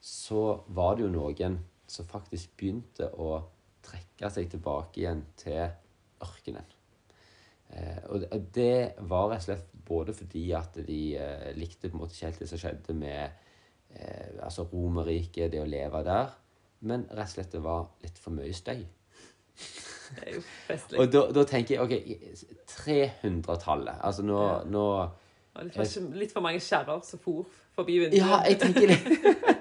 så 0.00 0.60
var 0.68 0.96
det 0.96 1.04
jo 1.04 1.12
noen 1.12 1.58
som 1.90 2.08
faktisk 2.08 2.56
begynte 2.56 3.10
å 3.20 3.42
trekke 3.84 4.30
seg 4.32 4.50
tilbake 4.50 5.02
igjen 5.02 5.24
til 5.38 5.68
ørkenen. 6.24 6.76
Eh, 7.70 8.00
og 8.08 8.26
det- 8.54 8.94
var 8.98 9.28
rett 9.30 9.38
og 9.38 9.42
slett 9.42 9.68
både 9.86 10.12
fordi 10.14 10.50
at 10.52 10.74
de 10.86 11.16
eh, 11.16 11.52
likte 11.56 11.88
på 11.88 11.96
en 11.96 12.00
måte 12.00 12.14
ikke 12.14 12.26
helt 12.26 12.38
det 12.38 12.48
som 12.48 12.58
skjedde 12.58 12.94
med 12.94 13.30
altså 14.40 14.62
Romerriket, 14.70 15.50
det 15.50 15.58
å 15.58 15.66
leve 15.66 16.04
der, 16.04 16.28
men 16.80 17.08
rett 17.10 17.26
og 17.26 17.32
slett 17.32 17.50
det 17.52 17.62
var 17.64 17.88
litt 18.04 18.18
for 18.18 18.30
mye 18.30 18.52
støy. 18.54 18.84
Det 20.10 20.26
er 20.26 20.34
jo 20.34 20.42
festlig. 20.66 20.98
Og 21.00 21.12
da, 21.12 21.24
da 21.34 21.44
tenker 21.46 21.76
jeg 21.76 21.80
OK, 21.84 21.92
300-tallet. 22.72 24.00
Altså 24.02 24.24
nå, 24.26 24.38
Ja. 24.42 24.60
nå 24.66 24.84
litt, 25.62 25.76
for, 25.76 26.14
litt 26.18 26.32
for 26.34 26.44
mange 26.44 26.60
skjærer 26.62 27.02
som 27.06 27.22
for 27.22 27.46
forbi 27.78 27.98
vinduet. 28.02 28.20
Ja, 28.20 28.42
jeg 28.48 28.58
tenker 28.60 28.90
det. 28.90 28.98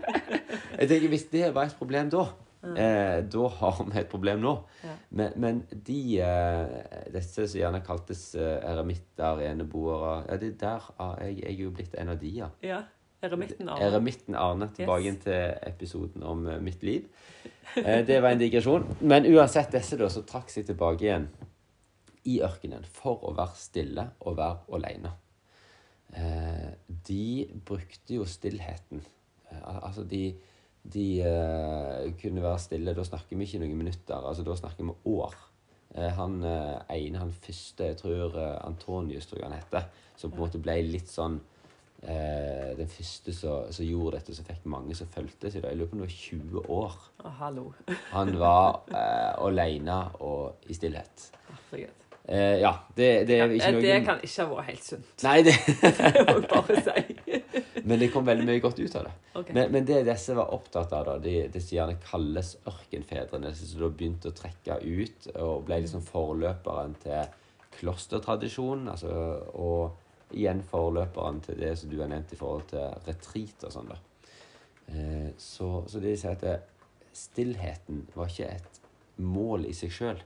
jeg 0.79 0.89
tenker 0.91 1.11
Hvis 1.13 1.27
det 1.31 1.49
var 1.55 1.69
et 1.69 1.77
problem 1.77 2.09
da, 2.13 2.25
eh, 2.73 3.19
da 3.29 3.47
har 3.59 3.83
vi 3.85 3.99
et 4.01 4.09
problem 4.11 4.41
nå. 4.43 4.55
Ja. 4.83 4.95
Men, 5.11 5.35
men 5.37 5.61
de 5.71 5.99
eh, 6.25 7.09
Disse 7.13 7.47
som 7.47 7.61
gjerne 7.61 7.83
kaltes 7.85 8.23
eh, 8.35 8.57
eremitter, 8.71 9.43
eneboere 9.51 10.23
ja, 10.29 10.39
det 10.41 10.55
der, 10.61 10.89
ah, 10.97 11.15
jeg, 11.23 11.43
jeg 11.43 11.53
er 11.53 11.63
jo 11.67 11.75
blitt 11.77 11.99
en 11.99 12.15
av 12.15 12.19
de, 12.21 12.33
ja. 12.41 12.81
Eremitten 13.21 13.67
av 13.69 13.81
Eremitten 13.83 14.35
Arne. 14.35 14.69
Tilbake 14.75 15.03
Yes. 15.09 15.23
til 15.23 15.55
episoden 15.67 16.23
om 16.23 16.45
eh, 16.47 16.59
mitt 16.63 16.83
liv. 16.83 17.07
Eh, 17.75 18.05
det 18.07 18.21
var 18.23 18.31
en 18.31 18.39
digresjon. 18.39 18.85
Men 19.01 19.27
uansett 19.27 19.71
disse, 19.75 19.97
da, 19.99 20.07
så 20.09 20.23
trakk 20.27 20.49
seg 20.49 20.65
tilbake 20.69 21.03
igjen 21.03 21.27
i 22.31 22.39
ørkenen 22.45 22.85
for 22.87 23.25
å 23.27 23.33
være 23.35 23.59
stille 23.59 24.05
og 24.21 24.37
være 24.39 24.77
alene. 24.77 25.11
Eh, 26.15 26.69
de 26.87 27.49
brukte 27.67 28.15
jo 28.15 28.25
stillheten. 28.25 29.03
Altså, 29.65 30.03
de, 30.05 30.35
de 30.83 31.05
kunne 32.21 32.41
være 32.43 32.59
stille. 32.61 32.93
Da 32.95 33.03
snakker 33.03 33.35
vi 33.35 33.47
ikke 33.47 33.63
noen 33.63 33.77
minutter, 33.81 34.19
altså 34.21 34.45
da 34.45 34.55
snakker 34.55 34.85
vi 34.85 34.95
år. 35.09 35.33
Han 36.19 36.35
ene, 36.45 37.17
han 37.17 37.31
første, 37.33 37.87
jeg 37.89 37.97
tror 37.97 38.35
Antonius 38.61 39.25
tror 39.25 39.39
jeg 39.41 39.47
han 39.49 39.57
heter, 39.57 39.87
som 40.15 40.29
på 40.29 40.37
en 40.37 40.43
måte 40.43 40.61
ble 40.61 40.75
litt 40.85 41.09
sånn 41.09 41.39
eh, 42.03 42.71
Den 42.77 42.91
første 42.91 43.33
som 43.35 43.85
gjorde 43.85 44.17
dette, 44.17 44.35
som 44.37 44.47
fikk 44.47 44.67
mange 44.71 44.97
som 44.97 45.09
fulgte 45.11 45.51
seg. 45.51 45.63
Jeg 45.63 45.79
lurer 45.79 45.91
på 45.91 45.97
om 45.97 46.03
det 46.03 46.09
var 46.09 46.17
20 46.17 46.73
år. 46.79 46.99
Oh, 47.23 47.31
hallo. 47.43 47.65
Han 48.17 48.35
var 48.39 48.83
eh, 48.91 49.31
aleine 49.45 50.01
og 50.19 50.69
i 50.69 50.77
stillhet. 50.77 51.31
Herregud. 51.49 51.95
Eh, 52.29 52.59
ja, 52.61 52.75
det, 52.93 53.07
det 53.25 53.39
er 53.41 53.51
ikke 53.55 53.71
noe 53.73 53.81
det 53.81 53.93
kan 54.05 54.19
ikke 54.21 54.43
ha 54.43 54.51
vært 54.51 54.67
helt 54.67 54.83
sunt. 54.85 55.13
Nei, 55.25 55.39
det 55.47 55.55
Det 55.81 56.25
må 56.27 56.35
jeg 56.35 56.49
bare 56.51 56.81
si. 56.85 57.39
Men 57.89 58.01
det 58.03 58.09
kom 58.13 58.27
veldig 58.27 58.45
mye 58.45 58.61
godt 58.61 58.81
ut 58.83 58.97
av 58.99 59.07
det. 59.07 59.13
Okay. 59.39 59.55
Men, 59.55 59.71
men 59.73 59.85
det 59.87 60.03
disse 60.05 60.35
var 60.37 60.51
opptatt 60.53 60.91
av, 60.93 61.07
da, 61.07 61.15
de, 61.23 61.47
det 61.49 61.61
som 61.63 61.77
gjerne 61.77 61.95
kalles 62.03 62.51
ørkenfedrene, 62.69 63.53
som 63.55 63.81
da 63.81 63.89
begynte 63.89 64.29
å 64.29 64.35
trekke 64.35 64.77
ut 64.83 65.29
og 65.31 65.63
ble 65.65 65.79
liksom 65.85 66.03
forløperen 66.05 66.93
til 67.01 67.31
klostertradisjonen, 67.79 68.91
altså, 68.93 69.15
og 69.57 69.95
igjen 70.31 70.61
forløperen 70.65 71.41
til 71.45 71.59
det 71.59 71.73
som 71.79 71.89
du 71.91 71.99
har 72.01 72.09
nevnt 72.11 72.33
i 72.33 72.39
forhold 72.39 72.67
til 72.71 72.85
retreat 73.07 73.65
og 73.67 73.73
sånn, 73.73 73.89
da. 73.89 73.97
Eh, 74.89 75.29
så, 75.37 75.71
så 75.89 76.01
det 76.01 76.13
de 76.15 76.19
sier 76.21 76.35
at 76.37 77.15
stillheten 77.15 78.05
var 78.15 78.29
ikke 78.29 78.51
et 78.55 78.79
mål 79.19 79.65
i 79.69 79.73
seg 79.75 79.91
sjøl, 79.93 80.21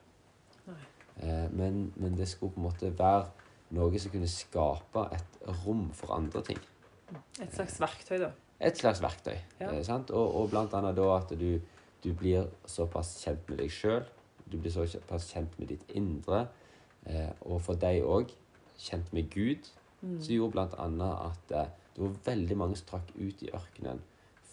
eh, 0.67 1.47
men, 1.51 1.87
men 1.95 2.17
det 2.19 2.27
skulle 2.29 2.53
på 2.55 2.61
en 2.61 2.67
måte 2.67 2.91
være 2.99 3.31
noe 3.73 3.99
som 3.99 4.13
kunne 4.13 4.29
skape 4.29 5.07
et 5.15 5.37
rom 5.63 5.87
for 5.95 6.13
andre 6.15 6.43
ting 6.45 6.59
Et 7.41 7.53
slags 7.53 7.79
verktøy, 7.81 8.17
da. 8.21 8.31
et 8.59 8.77
slags 8.77 9.01
verktøy. 9.03 9.35
Ja. 9.59 9.71
Eh, 9.71 9.83
sant? 9.85 10.11
Og, 10.13 10.35
og 10.41 10.51
blant 10.53 10.73
annet 10.77 10.97
da 10.97 11.07
at 11.17 11.33
du, 11.37 11.59
du 12.03 12.11
blir 12.17 12.47
såpass 12.69 13.15
kjent 13.23 13.49
med 13.49 13.59
deg 13.63 13.73
sjøl. 13.73 14.05
Du 14.49 14.59
blir 14.59 14.73
såpass 14.73 15.29
kjent 15.33 15.57
med 15.59 15.71
ditt 15.73 15.83
indre. 15.97 16.47
Eh, 17.05 17.31
og 17.41 17.61
for 17.65 17.79
deg 17.79 18.05
òg 18.05 18.31
kjent 18.79 19.11
med 19.13 19.29
Gud. 19.33 19.69
Som 20.03 20.35
gjorde 20.35 20.65
annet 20.83 21.13
at 21.29 21.53
eh, 21.55 21.69
det 21.93 22.01
var 22.01 22.17
veldig 22.25 22.57
mange 22.59 22.79
som 22.79 22.89
trakk 22.89 23.13
ut 23.15 23.43
i 23.45 23.51
ørkenen 23.55 24.01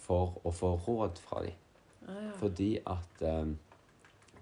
for 0.05 0.39
å 0.47 0.53
få 0.55 0.75
råd 0.87 1.19
fra 1.23 1.43
dem. 1.47 1.57
Ah, 2.07 2.21
ja. 2.27 2.33
Fordi 2.39 2.71
at 2.87 3.25
eh, 3.27 3.53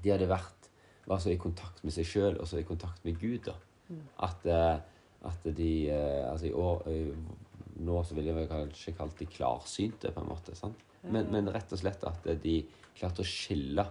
de 0.03 0.13
hadde 0.13 0.29
vært 0.31 0.69
var 1.09 1.23
så 1.25 1.33
i 1.33 1.41
kontakt 1.41 1.81
med 1.87 1.95
seg 1.95 2.05
sjøl 2.05 2.37
og 2.37 2.49
så 2.51 2.61
i 2.61 2.67
kontakt 2.69 3.05
med 3.09 3.17
Gud. 3.21 3.49
da. 3.49 3.57
At, 4.29 4.45
eh, 4.45 4.77
at 5.25 5.47
de 5.57 5.71
Altså 5.91 6.47
i 6.47 6.53
år 6.53 6.83
Nå 7.79 8.03
så 8.05 8.15
ville 8.15 8.35
jeg 8.35 8.49
kanskje 8.51 8.93
kalt 8.99 9.19
de 9.19 9.27
klarsynte, 9.31 10.11
på 10.11 10.21
en 10.21 10.29
måte. 10.29 10.55
sant? 10.59 10.79
Men, 11.07 11.29
men 11.31 11.49
rett 11.55 11.73
og 11.73 11.79
slett 11.79 12.03
at 12.05 12.27
de 12.43 12.57
klarte 12.99 13.23
å 13.23 13.29
skille 13.29 13.85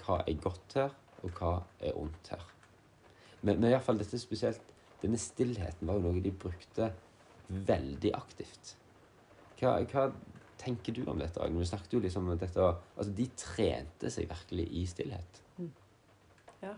hva 0.00 0.22
er 0.24 0.38
godt 0.40 0.78
her, 0.80 0.94
og 1.22 1.36
hva 1.36 1.50
er 1.84 1.98
ondt 2.00 2.30
her. 2.32 2.46
Men, 3.42 3.60
men 3.60 3.68
i 3.68 3.74
hvert 3.74 3.84
fall 3.84 4.00
dette 4.00 4.18
spesielt 4.20 4.64
Denne 5.02 5.18
stillheten 5.20 5.86
var 5.88 5.98
jo 5.98 6.06
noe 6.08 6.22
de 6.24 6.32
brukte 6.34 6.90
veldig 7.48 8.10
aktivt. 8.18 8.74
Hva, 9.60 9.76
hva 9.90 10.08
tenker 10.58 10.94
du 10.96 11.04
om 11.10 11.18
dette? 11.20 11.40
Agnes? 11.42 11.62
Vi 11.64 11.70
snakket 11.70 11.94
jo 11.96 12.00
liksom 12.02 12.26
om 12.28 12.38
dette 12.38 12.60
Altså, 12.60 13.12
de 13.14 13.26
trente 13.38 14.10
seg 14.10 14.28
virkelig 14.30 14.66
i 14.80 14.84
stillhet. 14.90 15.42
Ja. 16.62 16.74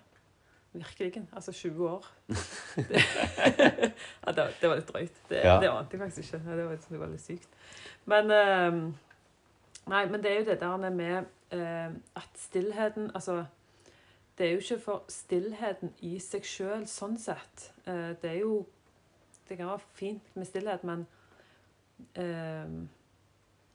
Virkelig. 0.73 1.25
Altså 1.35 1.53
20 1.57 1.89
år. 1.89 2.05
Det, 2.29 3.01
ja, 4.25 4.33
det, 4.33 4.43
var, 4.45 4.53
det 4.61 4.69
var 4.71 4.77
litt 4.79 4.93
drøyt. 4.93 5.23
Det, 5.31 5.41
Ja. 5.45 5.57
det 5.63 5.71
ante 5.73 5.97
jeg 5.97 6.03
faktisk 6.05 6.35
ikke. 6.35 6.43
Det 6.57 6.67
var, 6.69 6.77
det 6.91 7.01
var 7.01 7.15
litt 7.15 7.25
sykt. 7.25 7.57
Men 8.07 8.31
ehm, 8.37 8.83
Nei, 9.91 10.05
men 10.13 10.21
det 10.23 10.31
er 10.31 10.37
jo 10.43 10.45
det 10.51 10.59
der 10.61 10.91
med 10.93 11.25
eh, 11.57 11.91
at 12.21 12.37
stillheten 12.39 13.09
Altså, 13.17 13.41
det 14.41 14.47
er 14.49 14.55
jo 14.57 14.61
ikke 14.65 14.81
for 14.81 15.03
stillheten 15.13 15.91
i 16.09 16.15
seg 16.25 16.47
sjøl 16.49 16.87
sånn 16.89 17.19
sett. 17.21 17.67
Eh, 17.85 18.15
det 18.23 18.31
er 18.33 18.39
jo 18.41 18.63
Det 19.51 19.57
kan 19.59 19.67
være 19.67 19.83
fint 19.99 20.37
med 20.39 20.47
stillhet, 20.47 20.85
men 20.87 21.01
ehm, 22.15 22.85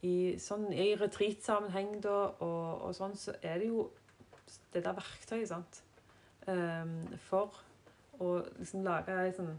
i, 0.06 0.36
sånn, 0.40 0.70
i 0.72 0.94
retreat-sammenheng 0.96 1.98
da, 2.04 2.14
og, 2.40 2.86
og 2.88 2.94
sånn, 2.96 3.12
så 3.20 3.34
er 3.44 3.60
det 3.60 3.68
jo 3.68 3.84
det 4.72 4.82
der 4.86 4.96
verktøyet, 4.96 5.50
sant. 5.50 5.82
Ehm, 6.48 6.96
for 7.28 7.52
å 8.22 8.38
liksom 8.56 8.86
lage 8.86 9.12
ei 9.20 9.32
sånn 9.36 9.52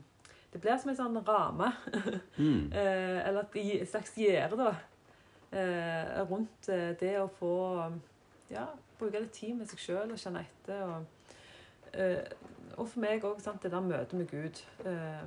Det 0.53 0.61
blir 0.63 0.77
som 0.81 0.89
en 0.89 0.97
sånn 0.97 1.21
ramme, 1.27 1.67
Mm. 2.41 2.71
eh, 2.73 3.21
eller 3.27 3.45
et 3.53 3.89
slags 3.91 4.15
gjerde, 4.17 4.57
da, 4.57 4.71
eh, 5.51 6.21
rundt 6.29 6.69
eh, 6.73 6.95
det 6.97 7.13
å 7.21 7.27
få 7.29 7.53
Ja, 8.51 8.65
bruke 8.99 9.21
litt 9.21 9.35
tid 9.35 9.55
med 9.57 9.69
seg 9.69 9.81
sjøl 9.83 10.13
og 10.13 10.19
kjenne 10.21 10.43
etter. 10.45 10.83
Og, 10.87 11.31
uh, 11.93 12.75
og 12.77 12.85
for 12.87 13.03
meg 13.03 13.25
òg, 13.27 13.41
det 13.63 13.71
der 13.71 13.81
møtet 13.83 14.17
med 14.19 14.29
Gud. 14.31 14.61
Uh, 14.85 15.25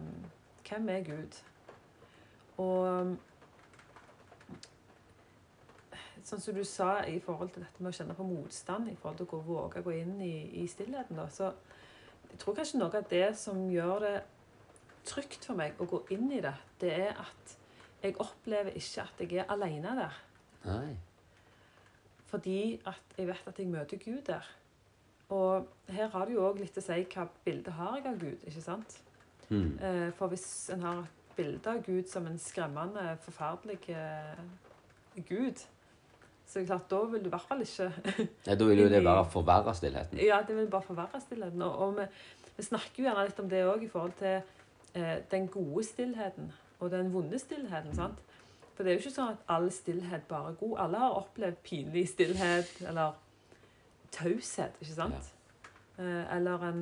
hvem 0.69 0.89
er 0.89 1.05
Gud? 1.07 1.41
Og 2.61 3.17
sånn 6.27 6.43
som 6.43 6.55
du 6.55 6.63
sa 6.69 7.01
i 7.09 7.19
forhold 7.23 7.53
til 7.55 7.65
dette 7.65 7.83
med 7.83 7.93
å 7.93 7.97
kjenne 7.97 8.17
på 8.17 8.27
motstand, 8.27 8.91
i 8.91 8.97
forhold 8.99 9.21
til 9.21 9.29
å 9.29 9.33
gå, 9.33 9.41
våge 9.47 9.81
å 9.81 9.87
gå 9.87 9.95
inn 9.99 10.19
i, 10.23 10.35
i 10.63 10.67
stillheten, 10.71 11.19
da, 11.19 11.27
så 11.33 11.53
jeg 12.31 12.39
tror 12.43 12.59
kanskje 12.61 12.79
noe 12.79 13.01
av 13.01 13.09
det 13.11 13.27
som 13.41 13.63
gjør 13.73 14.05
det 14.05 14.17
trygt 15.09 15.49
for 15.49 15.59
meg 15.59 15.81
å 15.81 15.89
gå 15.91 16.05
inn 16.15 16.29
i 16.37 16.43
det, 16.45 16.55
det 16.83 16.93
er 17.09 17.19
at 17.19 17.57
jeg 18.01 18.17
opplever 18.23 18.77
ikke 18.79 19.07
at 19.07 19.23
jeg 19.25 19.41
er 19.43 19.51
alene 19.53 19.97
der. 19.99 20.21
Nei. 20.65 20.93
Fordi 22.31 22.81
at 22.87 23.19
jeg 23.19 23.29
vet 23.29 23.47
at 23.51 23.59
jeg 23.59 23.71
møter 23.71 24.01
Gud 24.01 24.23
der. 24.27 24.47
Og 25.31 25.67
her 25.89 26.11
har 26.11 26.27
det 26.27 26.35
jo 26.35 26.47
òg 26.49 26.59
litt 26.59 26.79
å 26.79 26.83
si 26.83 27.03
hva 27.15 27.27
bilde 27.45 27.75
har 27.75 27.99
jeg 27.99 28.07
av 28.11 28.19
Gud, 28.19 28.47
ikke 28.47 28.63
sant? 28.65 28.97
Mm. 29.51 29.79
For 30.19 30.31
hvis 30.31 30.47
en 30.75 30.83
har 30.87 31.03
et 31.05 31.21
bilde 31.41 31.71
av 31.71 31.83
Gud 31.87 32.09
som 32.11 32.27
en 32.27 32.39
skremmende, 32.39 33.17
forferdelig 33.25 33.79
eh, 33.95 34.41
Gud, 35.29 35.63
så 36.47 36.59
er 36.59 36.65
det 36.65 36.71
klart, 36.71 36.89
da 36.91 37.01
vil 37.13 37.23
du 37.23 37.29
i 37.29 37.35
hvert 37.35 37.47
fall 37.47 37.63
ikke 37.63 37.91
Ja, 38.49 38.55
da 38.55 38.65
vil 38.67 38.83
jo 38.83 38.89
det 38.91 39.05
bare 39.07 39.27
forverre 39.31 39.75
stillheten. 39.75 40.19
Ja, 40.19 40.41
det 40.47 40.57
vil 40.57 40.71
bare 40.71 40.83
forverre 40.87 41.21
stillheten. 41.23 41.63
Og, 41.63 41.77
og 41.79 42.01
vi, 42.01 42.09
vi 42.57 42.67
snakker 42.67 43.03
jo 43.03 43.07
gjerne 43.07 43.29
litt 43.29 43.45
om 43.45 43.53
det 43.53 43.63
òg 43.71 43.87
i 43.87 43.91
forhold 43.93 44.17
til 44.19 44.41
eh, 44.99 45.17
den 45.31 45.47
gode 45.53 45.85
stillheten 45.87 46.51
og 46.81 46.91
den 46.91 47.13
vonde 47.13 47.39
stillheten. 47.39 47.95
sant? 47.95 48.19
For 48.81 48.85
det 48.85 48.95
er 48.95 48.97
jo 48.97 49.01
ikke 49.03 49.11
sånn 49.13 49.35
at 49.35 49.41
all 49.53 49.67
stillhet 49.77 50.23
bare 50.25 50.55
er 50.55 50.55
god. 50.57 50.71
Alle 50.81 51.01
har 51.03 51.17
opplevd 51.19 51.59
pinlig 51.61 52.07
stillhet 52.09 52.71
eller 52.89 53.19
taushet, 54.17 54.79
ikke 54.81 54.95
sant? 54.95 55.27
Ja. 55.99 56.23
eller 56.39 56.65
en, 56.65 56.79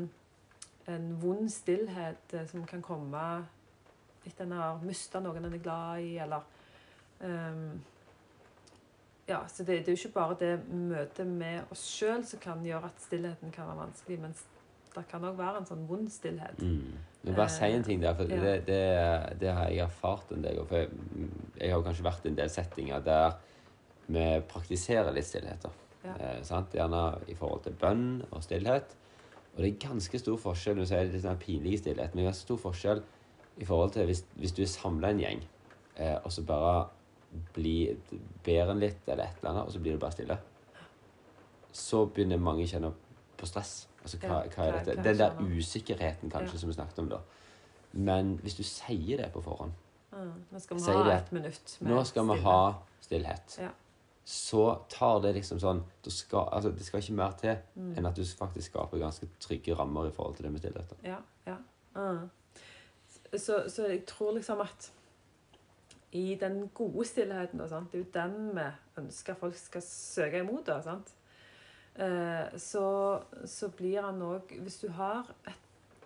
en 0.94 1.08
vond 1.18 1.50
stillhet 1.50 2.37
eh, 2.38 2.46
som 2.46 2.62
kan 2.70 2.84
komme 2.87 3.24
etter 4.30 4.46
en 4.46 4.54
har 4.61 4.78
mista 4.87 5.18
noen 5.18 5.48
en 5.48 5.58
er 5.58 5.64
glad 5.64 6.04
i, 6.06 6.14
eller 6.22 6.46
um, 7.18 7.82
Ja, 9.26 9.42
så 9.50 9.66
det, 9.66 9.80
det 9.82 9.90
er 9.90 9.98
jo 9.98 10.04
ikke 10.04 10.20
bare 10.20 10.38
det 10.38 10.54
møtet 10.70 11.26
med 11.26 11.74
oss 11.74 11.82
sjøl 11.82 12.22
som 12.30 12.38
kan 12.46 12.62
gjøre 12.62 12.92
at 12.92 13.02
stillheten 13.08 13.50
kan 13.50 13.66
være 13.72 13.88
vanskelig, 13.88 14.20
men 14.22 14.38
det 14.94 15.08
kan 15.11 15.26
òg 15.26 15.42
være 15.42 15.64
en 15.64 15.66
sånn 15.74 15.82
vond 15.90 16.06
stillhet. 16.14 16.62
Mm. 16.62 16.94
Men 17.22 17.35
bare 17.35 17.50
si 17.50 17.66
en 17.66 17.85
ting 17.85 18.00
der, 18.00 18.14
for 18.14 18.31
Ja. 18.31 18.37
det, 18.40 18.66
det, 18.66 19.40
det 19.40 19.52
har 19.52 19.68
jeg 19.68 19.83
erfart 19.85 20.31
en 20.33 20.42
del. 20.42 20.61
For 20.66 20.76
jeg, 20.76 20.88
jeg 21.61 21.72
har 21.74 21.83
kanskje 21.83 22.07
vært 22.07 22.24
i 22.24 22.28
en 22.28 22.38
del 22.38 22.50
settinger 22.50 23.02
der 23.04 23.38
vi 24.09 24.24
praktiserer 24.48 25.12
litt 25.12 25.26
stillheter. 25.26 25.74
Ja. 26.04 26.14
Eh. 26.14 26.64
Gjerne 26.72 27.02
i 27.28 27.35
forhold 27.35 27.62
til 27.66 27.74
bønn 27.81 28.22
og 28.31 28.42
stillhet. 28.42 28.94
Og 29.57 29.64
det 29.64 29.72
er 29.72 29.88
ganske 29.88 30.18
stor 30.22 30.37
forskjell 30.38 30.78
Nå 30.78 30.85
sier 30.87 31.02
det 31.02 31.16
litt 31.16 31.24
sånn 31.24 31.40
pinlig 31.42 31.81
stillhet, 31.81 32.14
men 32.14 32.22
det 32.22 32.28
er 32.28 32.31
ganske 32.31 32.46
stor 32.46 32.61
forskjell 32.62 33.02
i 33.59 33.66
forhold 33.66 33.96
til 33.96 34.07
hvis, 34.07 34.22
hvis 34.38 34.54
du 34.54 34.62
er 34.62 34.70
samla 34.70 35.11
en 35.11 35.20
gjeng, 35.24 35.40
eh, 35.98 36.14
og 36.22 36.31
så 36.31 36.44
bare 36.46 36.87
blir 37.57 37.98
ber 38.46 38.70
en 38.70 38.78
litt 38.78 39.09
eller 39.09 39.24
et 39.24 39.40
eller 39.40 39.50
annet, 39.50 39.66
og 39.66 39.74
så 39.74 39.83
blir 39.83 39.96
det 39.96 40.02
bare 40.04 40.14
stille. 40.14 40.38
Så 41.74 42.04
begynner 42.07 42.38
mange 42.40 42.64
å 42.64 42.70
kjenne 42.70 42.92
på 43.38 43.48
stress. 43.50 43.88
Altså, 44.09 44.18
hva, 44.25 44.38
hva 44.55 44.69
er 44.69 44.79
dette? 44.79 45.02
Den 45.04 45.19
der 45.19 45.37
usikkerheten 45.59 46.31
kanskje 46.33 46.59
som 46.63 46.71
vi 46.71 46.75
snakket 46.79 46.98
om 47.02 47.09
da. 47.13 47.19
Men 47.92 48.37
hvis 48.42 48.54
du 48.59 48.63
sier 48.65 49.17
det 49.25 49.33
på 49.35 49.42
forhånd 49.44 49.73
Mm. 50.13 50.31
Nå 50.50 50.59
skal 50.59 50.77
vi 50.77 50.83
ha 50.83 51.02
det. 51.04 51.15
et 51.19 51.33
minutt 51.33 51.77
med 51.81 51.90
Nå 51.92 52.04
skal 52.09 52.25
vi 52.31 52.37
ha 52.40 52.75
stillhet. 53.04 53.59
Ja. 53.61 53.69
Så 54.25 54.63
tar 54.88 55.21
det 55.21 55.35
liksom 55.37 55.59
sånn 55.61 55.83
skal, 56.09 56.48
altså, 56.52 56.71
Det 56.71 56.87
skal 56.87 57.00
ikke 57.02 57.13
mer 57.13 57.33
til 57.38 57.56
Mm. 57.77 57.92
enn 57.98 58.06
at 58.06 58.17
du 58.17 58.23
faktisk 58.25 58.71
skaper 58.73 58.98
ganske 58.98 59.29
trygge 59.40 59.75
rammer 59.79 60.09
i 60.09 60.11
forhold 60.11 60.37
til 60.37 60.44
det 60.44 60.52
med 60.52 60.61
stillhet. 60.61 60.92
Ja, 61.04 61.19
ja. 61.46 61.56
Mm. 61.94 62.31
Så, 63.37 63.65
så 63.69 63.87
jeg 63.87 64.06
tror 64.06 64.33
liksom 64.35 64.61
at 64.61 64.90
i 66.13 66.35
den 66.40 66.69
gode 66.75 67.04
stillheten, 67.04 67.59
da, 67.59 67.69
sant? 67.69 67.92
det 67.92 68.00
er 68.00 68.04
jo 68.04 68.11
den 68.15 68.54
vi 68.56 68.65
ønsker 69.02 69.35
folk 69.35 69.54
skal 69.54 69.83
søke 69.83 70.38
imot, 70.40 70.67
da, 70.67 70.81
sant? 70.83 71.13
Eh, 71.99 72.59
så, 72.59 73.21
så 73.44 73.69
blir 73.75 74.03
han 74.03 74.21
òg 74.23 74.53
Hvis 74.63 74.77
du 74.79 74.88
har 74.94 75.27
et, 75.51 76.03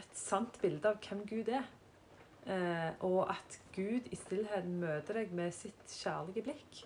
et 0.00 0.14
sant 0.18 0.56
bilde 0.58 0.90
av 0.90 0.98
hvem 0.98 1.20
Gud 1.30 1.50
er, 1.54 1.66
eh, 2.50 2.90
og 3.06 3.30
at 3.30 3.60
Gud 3.76 4.08
i 4.10 4.18
stillheten 4.18 4.80
møter 4.82 5.20
deg 5.20 5.34
med 5.38 5.54
sitt 5.54 5.94
kjærlige 6.00 6.48
blikk, 6.48 6.80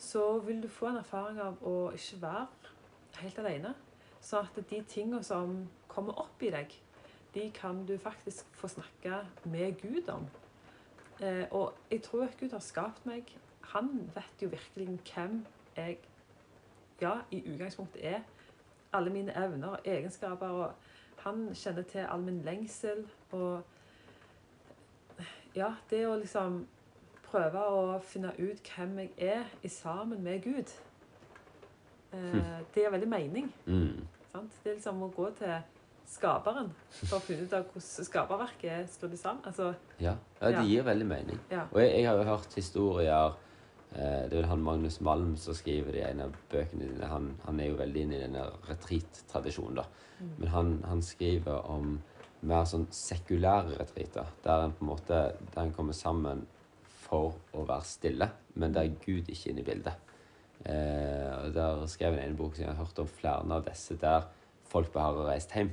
så 0.00 0.38
vil 0.46 0.62
du 0.62 0.68
få 0.72 0.88
en 0.88 1.02
erfaring 1.02 1.40
av 1.44 1.60
å 1.68 1.90
ikke 1.92 2.22
være 2.22 2.72
helt 3.20 3.42
alene. 3.42 3.74
Så 4.22 4.40
at 4.40 4.56
de 4.70 4.80
tingene 4.88 5.20
som 5.26 5.66
kommer 5.92 6.16
opp 6.22 6.42
i 6.42 6.50
deg, 6.54 6.72
de 7.34 7.44
kan 7.54 7.84
du 7.86 7.98
faktisk 8.00 8.48
få 8.56 8.70
snakke 8.72 9.20
med 9.44 9.76
Gud 9.82 10.08
om. 10.08 10.24
Eh, 11.20 11.44
og 11.50 11.74
jeg 11.90 12.02
tror 12.02 12.24
at 12.24 12.40
Gud 12.40 12.56
har 12.56 12.64
skapt 12.64 13.04
meg. 13.06 13.28
Han 13.74 14.08
vet 14.14 14.42
jo 14.42 14.48
virkelig 14.48 14.98
hvem 15.12 15.42
jeg 15.76 16.00
ja, 17.02 17.16
i 17.34 17.42
utgangspunktet 17.52 18.04
er. 18.14 18.22
Alle 18.92 19.10
mine 19.10 19.32
evner 19.36 19.76
og 19.76 19.78
egenskaper. 19.88 20.48
og 20.48 20.72
Han 21.24 21.48
kjenner 21.54 21.82
til 21.82 22.06
all 22.08 22.20
min 22.24 22.40
lengsel. 22.46 23.04
Og 23.32 23.62
ja, 25.56 25.74
det 25.90 26.06
å 26.08 26.16
liksom 26.20 26.62
prøve 27.28 27.60
å 27.68 27.98
finne 28.04 28.32
ut 28.38 28.70
hvem 28.76 28.98
jeg 29.04 29.12
er 29.32 29.44
i 29.64 29.68
sammen 29.72 30.22
med 30.24 30.42
Gud, 30.44 30.72
eh, 32.12 32.58
det 32.74 32.82
gir 32.84 32.90
veldig 32.92 33.08
mening. 33.08 33.52
Mm. 33.66 34.02
Sant? 34.32 34.52
Det 34.64 34.72
er 34.72 34.74
liksom 34.80 35.02
å 35.02 35.10
gå 35.16 35.30
til 35.38 35.54
skaperen 36.12 36.68
for 36.90 37.16
å 37.16 37.24
finne 37.24 37.46
ut 37.46 37.54
av 37.56 37.64
hvordan 37.70 38.06
skaperverket 38.08 38.68
er 38.70 38.86
skrudd 38.92 39.16
sammen. 39.20 39.44
Altså, 39.48 39.74
Ja. 40.00 40.16
ja, 40.40 40.50
det 40.60 40.66
gir 40.68 40.82
veldig 40.84 41.06
mening. 41.06 41.40
ja. 41.50 41.64
Og 41.72 41.80
jeg, 41.80 41.92
jeg 42.00 42.08
har 42.08 42.16
jo 42.16 42.22
hørt 42.24 42.54
historier 42.54 43.36
Det 43.92 44.04
er 44.04 44.30
vel 44.32 44.46
han 44.48 44.62
Magnus 44.64 45.00
Malm 45.04 45.34
som 45.36 45.56
skriver 45.56 45.92
det 45.92 46.00
i 46.00 46.06
en 46.06 46.22
av 46.24 46.36
bøkene 46.48 46.86
dine. 46.88 47.08
Han, 47.10 47.26
han 47.44 47.58
er 47.60 47.68
jo 47.68 47.80
veldig 47.80 48.04
inne 48.06 48.16
i 48.16 48.22
denne 48.22 48.46
retreat-tradisjonen, 48.68 49.82
da. 49.82 49.84
Men 50.38 50.48
han, 50.48 50.70
han 50.88 51.02
skriver 51.04 51.66
om 51.68 51.98
mer 52.48 52.64
sånn 52.66 52.86
sekulære 52.94 53.76
retreater, 53.78 54.30
der 54.44 54.64
en 54.64 54.74
på 54.74 54.84
en 54.84 54.90
måte 54.90 55.18
der 55.52 55.60
en 55.62 55.74
kommer 55.76 55.96
sammen 55.96 56.46
for 57.04 57.36
å 57.54 57.66
være 57.68 57.86
stille, 57.86 58.28
men 58.58 58.74
der 58.74 58.90
Gud 59.04 59.28
ikke 59.28 59.50
er 59.50 59.52
inne 59.52 59.62
i 59.62 59.68
bildet. 59.68 60.08
Eh, 60.62 61.30
og 61.42 61.52
Der 61.56 61.84
skrev 61.90 62.16
han 62.16 62.24
en 62.24 62.38
bok 62.38 62.56
som 62.56 62.64
jeg 62.64 62.72
har 62.72 62.84
hørt 62.84 63.02
om 63.02 63.10
flere 63.10 63.56
av 63.58 63.64
disse, 63.66 63.98
der 63.98 64.28
folk 64.70 64.92
bare 64.94 65.10
har 65.10 65.32
reist 65.32 65.54
hjem 65.56 65.72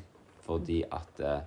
fordi 0.50 0.82
at 0.90 1.20
eh, 1.22 1.44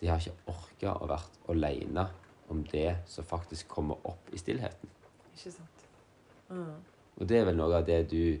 de 0.00 0.08
har 0.10 0.18
ikke 0.18 0.50
orka 0.50 0.96
å 0.98 1.06
vært 1.10 1.36
alene 1.52 2.08
om 2.50 2.64
det 2.66 2.96
som 3.06 3.26
faktisk 3.26 3.68
kommer 3.70 4.00
opp 4.08 4.32
i 4.34 4.40
stillheten. 4.40 4.90
Ikke 5.36 5.52
sant? 5.54 5.79
Mm. 6.50 6.74
Og 7.20 7.26
det 7.28 7.38
er 7.40 7.44
vel 7.44 7.56
noe 7.56 7.76
av 7.78 7.86
det 7.86 8.08
du 8.10 8.38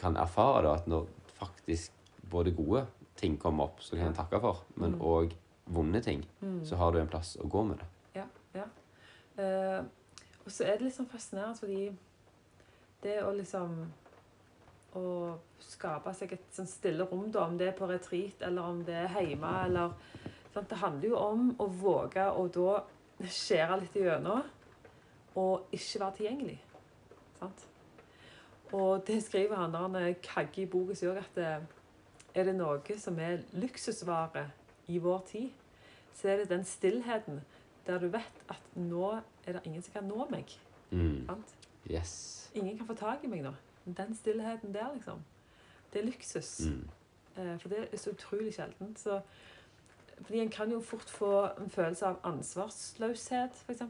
kan 0.00 0.16
erfare, 0.16 0.62
da, 0.62 0.74
at 0.74 0.86
når 0.90 1.06
faktisk 1.38 1.92
både 2.30 2.52
gode 2.56 2.86
ting 3.16 3.36
kommer 3.38 3.64
opp, 3.68 3.82
som 3.82 3.98
du 3.98 4.04
kan 4.04 4.14
takke 4.14 4.40
for, 4.40 4.64
men 4.76 4.92
Mm. 4.98 5.32
vonde 5.66 6.00
ting, 6.02 6.24
Mm. 6.42 6.64
så 6.64 6.76
har 6.76 6.92
du 6.92 6.98
en 7.00 7.08
plass 7.08 7.36
å 7.40 7.48
gå 7.48 7.64
med 7.66 7.78
det. 7.78 7.86
Ja. 8.14 8.24
ja. 8.54 8.64
Eh, 9.42 9.84
og 10.44 10.50
så 10.52 10.64
er 10.64 10.76
det 10.78 10.82
litt 10.82 10.94
sånn 10.96 11.08
fascinerende 11.08 11.58
fordi 11.58 11.96
det 13.02 13.22
å 13.24 13.32
liksom 13.36 13.86
Å 14.94 15.34
skape 15.58 16.14
seg 16.14 16.32
et 16.32 16.44
sånn 16.54 16.68
stille 16.68 17.02
rom, 17.10 17.28
da, 17.32 17.46
om 17.48 17.56
det 17.58 17.66
er 17.66 17.72
på 17.72 17.88
retreat 17.88 18.40
eller 18.46 18.62
om 18.62 18.84
det 18.84 18.94
er 18.94 19.08
hjemme 19.26 19.64
eller 19.64 19.90
sant? 20.54 20.68
Det 20.68 20.78
handler 20.78 21.08
jo 21.08 21.16
om 21.16 21.48
å 21.58 21.66
våge 21.66 22.22
å 22.30 22.44
da 22.48 22.84
skjære 23.26 23.80
litt 23.80 23.96
igjennom 23.96 24.44
og 25.34 25.66
ikke 25.72 25.98
være 25.98 26.14
tilgjengelig. 26.20 26.58
Sant? 27.44 27.66
Og 28.74 29.04
det 29.06 29.20
skriver 29.22 29.56
han 29.60 29.70
når 29.70 29.88
han 29.98 30.14
Kagge 30.22 30.64
i 30.64 30.66
boka 30.66 30.96
si 30.98 31.06
òg, 31.06 31.20
at 31.20 31.38
eh, 31.38 31.66
er 32.34 32.48
det 32.48 32.56
noe 32.58 32.98
som 32.98 33.18
er 33.22 33.44
luksusvare 33.54 34.48
i 34.90 34.98
vår 34.98 35.20
tid, 35.28 35.50
så 36.14 36.28
er 36.28 36.42
det 36.42 36.48
den 36.50 36.64
stillheten 36.66 37.42
der 37.86 38.00
du 38.00 38.08
vet 38.08 38.42
at 38.48 38.76
nå 38.76 39.20
er 39.44 39.52
det 39.52 39.62
ingen 39.64 39.82
som 39.82 39.92
kan 39.92 40.08
nå 40.08 40.26
meg. 40.30 40.50
Mm. 40.90 41.26
Sant? 41.28 41.54
Yes. 41.90 42.50
Ingen 42.54 42.78
kan 42.78 42.86
få 42.86 42.94
tak 42.98 43.24
i 43.24 43.30
meg 43.30 43.44
nå. 43.44 43.52
Den 43.84 44.14
stillheten 44.16 44.72
der, 44.74 44.94
liksom. 44.94 45.20
Det 45.92 46.00
er 46.00 46.06
luksus. 46.06 46.60
Mm. 46.66 46.88
Eh, 47.36 47.58
For 47.60 47.68
det 47.68 47.88
er 47.92 47.96
så 47.96 48.10
utrolig 48.10 48.54
sjelden. 48.54 48.96
Så, 48.96 49.20
fordi 50.20 50.40
en 50.40 50.50
kan 50.50 50.70
jo 50.72 50.80
fort 50.80 51.10
få 51.10 51.48
en 51.60 51.70
følelse 51.70 52.06
av 52.06 52.20
ansvarsløshet, 52.24 53.64
f.eks. 53.66 53.82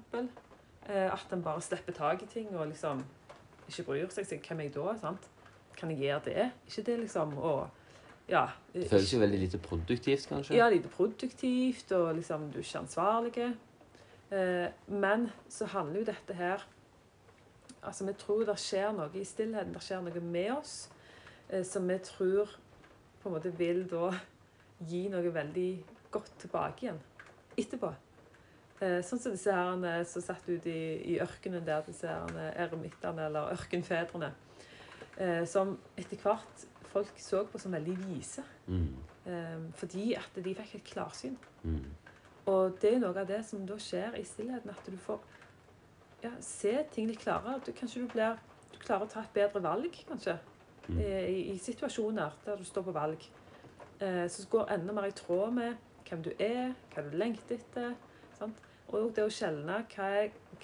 Eh, 0.89 1.13
at 1.13 1.33
en 1.33 1.43
bare 1.43 1.63
slipper 1.63 1.93
tak 1.93 2.23
i 2.23 2.27
ting 2.27 2.57
og 2.57 2.67
liksom 2.69 3.05
ikke 3.69 3.87
bryr 3.89 4.13
seg. 4.13 4.27
Så 4.27 4.39
hvem 4.49 4.61
er 4.61 4.69
jeg 4.69 4.75
da? 4.75 4.95
sant? 5.01 5.31
Kan 5.79 5.91
jeg 5.91 5.99
gjøre 5.99 6.21
det? 6.29 6.51
Ikke 6.69 6.83
det, 6.83 6.99
liksom. 7.05 7.39
Og 7.39 7.69
ja. 8.29 8.47
Det 8.73 8.89
føles 8.91 9.13
jo 9.13 9.21
veldig 9.21 9.39
lite 9.39 9.59
produktivt, 9.59 10.29
kanskje. 10.29 10.57
Ja, 10.57 10.69
lite 10.73 10.89
produktivt, 10.89 11.93
og 11.93 12.15
liksom 12.15 12.51
du 12.53 12.59
er 12.59 12.67
ikke 12.67 12.79
ansvarlig. 12.79 13.49
Eh, 14.31 14.69
men 14.89 15.29
så 15.49 15.67
handler 15.67 16.01
jo 16.01 16.07
dette 16.13 16.35
her 16.35 16.71
Altså, 17.85 18.07
vi 18.07 18.13
tror 18.17 18.47
det 18.49 18.55
skjer 18.57 18.95
noe 18.97 19.11
i 19.13 19.25
stillheten, 19.29 19.75
det 19.75 19.83
skjer 19.85 20.01
noe 20.01 20.21
med 20.25 20.55
oss, 20.55 20.89
eh, 21.51 21.61
som 21.69 21.85
vi 21.85 21.99
tror 22.01 22.49
på 23.21 23.29
en 23.29 23.35
måte 23.35 23.53
vil 23.59 23.83
da 23.91 24.09
gi 24.89 25.03
noe 25.13 25.35
veldig 25.35 25.69
godt 26.15 26.33
tilbake 26.41 26.87
igjen 26.87 27.03
etterpå. 27.61 27.91
Eh, 28.85 29.01
sånn 29.07 29.21
som 29.23 29.33
disse 29.33 29.53
herrene 29.55 29.97
som 30.09 30.23
satt 30.25 30.45
ute 30.51 30.69
i, 30.69 31.15
i 31.15 31.19
ørkenen 31.25 31.65
der, 31.65 31.85
disse 31.87 32.09
herrene 32.11 32.51
eremittene, 32.61 33.29
eller 33.31 33.55
ørkenfedrene, 33.55 34.31
eh, 35.17 35.45
som 35.49 35.77
etter 35.97 36.21
hvert 36.21 36.65
folk 36.93 37.19
så 37.19 37.45
på 37.49 37.59
som 37.63 37.73
veldig 37.75 37.95
vise. 38.05 38.45
Mm. 38.67 38.89
Eh, 39.25 39.61
fordi 39.81 40.09
at 40.19 40.37
de 40.37 40.57
fikk 40.59 40.75
et 40.79 40.91
klarsyn. 40.93 41.39
Mm. 41.63 41.85
Og 42.53 42.77
det 42.83 42.93
er 42.93 43.01
noe 43.01 43.17
av 43.17 43.31
det 43.31 43.41
som 43.49 43.63
da 43.67 43.79
skjer 43.81 44.19
i 44.21 44.27
stillheten, 44.29 44.75
at 44.75 44.91
du 44.91 44.99
får 45.01 45.23
ja, 46.27 46.35
se 46.45 46.75
ting 46.93 47.09
litt 47.09 47.23
klarere. 47.25 47.63
Du, 47.65 47.73
kanskje 47.73 48.05
du, 48.05 48.11
blir, 48.13 48.37
du 48.75 48.83
klarer 48.83 49.07
å 49.07 49.15
ta 49.15 49.25
et 49.25 49.33
bedre 49.39 49.65
valg, 49.65 50.03
kanskje, 50.09 50.37
Mm. 50.85 50.99
i, 51.01 51.39
i 51.55 51.59
situasjoner 51.59 52.35
der 52.45 52.59
du 52.61 52.65
står 52.69 52.83
på 52.85 52.93
valg. 52.93 53.23
Eh, 54.05 54.27
som 54.29 54.49
går 54.53 54.73
enda 54.75 54.93
mer 54.93 55.07
i 55.09 55.15
tråd 55.17 55.55
med 55.57 55.79
hvem 56.05 56.25
du 56.27 56.31
er, 56.37 56.75
hva 56.93 57.05
du 57.07 57.15
lengter 57.17 57.57
etter. 57.57 57.95
Sant? 58.37 58.59
Og 58.93 59.13
det 59.17 59.25
å 59.25 59.33
skjelne 59.33 59.81
hva 59.95 60.11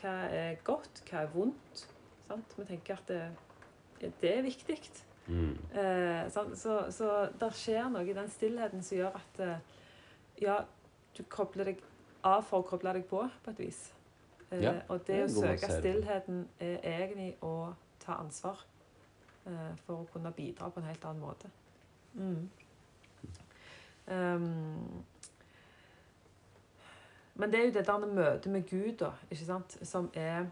hva 0.00 0.16
er 0.32 0.58
godt, 0.64 1.02
hva 1.10 1.24
er 1.24 1.30
vondt. 1.34 1.84
Sant? 2.28 2.56
Vi 2.56 2.64
tenker 2.68 2.96
at 3.00 3.08
det, 3.10 4.12
det 4.22 4.32
er 4.36 4.42
viktig. 4.46 4.78
Mm. 5.26 5.54
Eh, 5.76 6.30
sant? 6.32 6.56
så, 6.58 6.82
så 6.94 7.28
det 7.40 7.52
skjer 7.58 7.90
noe 7.92 8.06
i 8.08 8.16
den 8.16 8.30
stillheten 8.32 8.82
som 8.82 8.98
gjør 8.98 9.18
at 9.20 9.40
eh, 9.44 9.78
ja, 10.42 10.60
du 11.16 11.22
kobler 11.30 11.72
deg 11.72 11.82
av 12.26 12.44
for 12.48 12.62
å 12.62 12.68
koble 12.68 12.94
deg 12.96 13.06
på, 13.10 13.22
på 13.44 13.54
et 13.54 13.62
vis. 13.66 13.82
Eh, 14.50 14.62
Ja, 14.64 14.74
og 14.88 15.04
det 15.06 15.20
det 15.20 15.24
å 15.28 15.34
søke 15.36 15.70
stillheten 15.78 16.44
er 16.58 16.80
egentlig 16.82 17.34
å 17.46 17.72
ta 18.02 18.18
ansvar 18.18 18.64
eh, 19.46 19.76
for 19.84 20.02
å 20.02 20.08
kunne 20.12 20.32
bidra 20.34 20.70
på 20.70 20.80
en 20.80 20.90
helt 20.90 21.04
annen 21.04 21.22
måte. 21.22 21.52
Mm. 22.14 22.50
Um, 24.10 25.04
men 27.34 27.52
det 27.52 27.60
er 27.60 27.64
jo 27.64 27.72
det 27.72 27.86
der 27.86 28.06
møtet 28.06 28.52
med 28.52 28.62
Gud 28.70 28.96
da, 29.00 29.10
ikke 29.30 29.44
sant, 29.44 29.78
som 29.82 30.10
er 30.14 30.44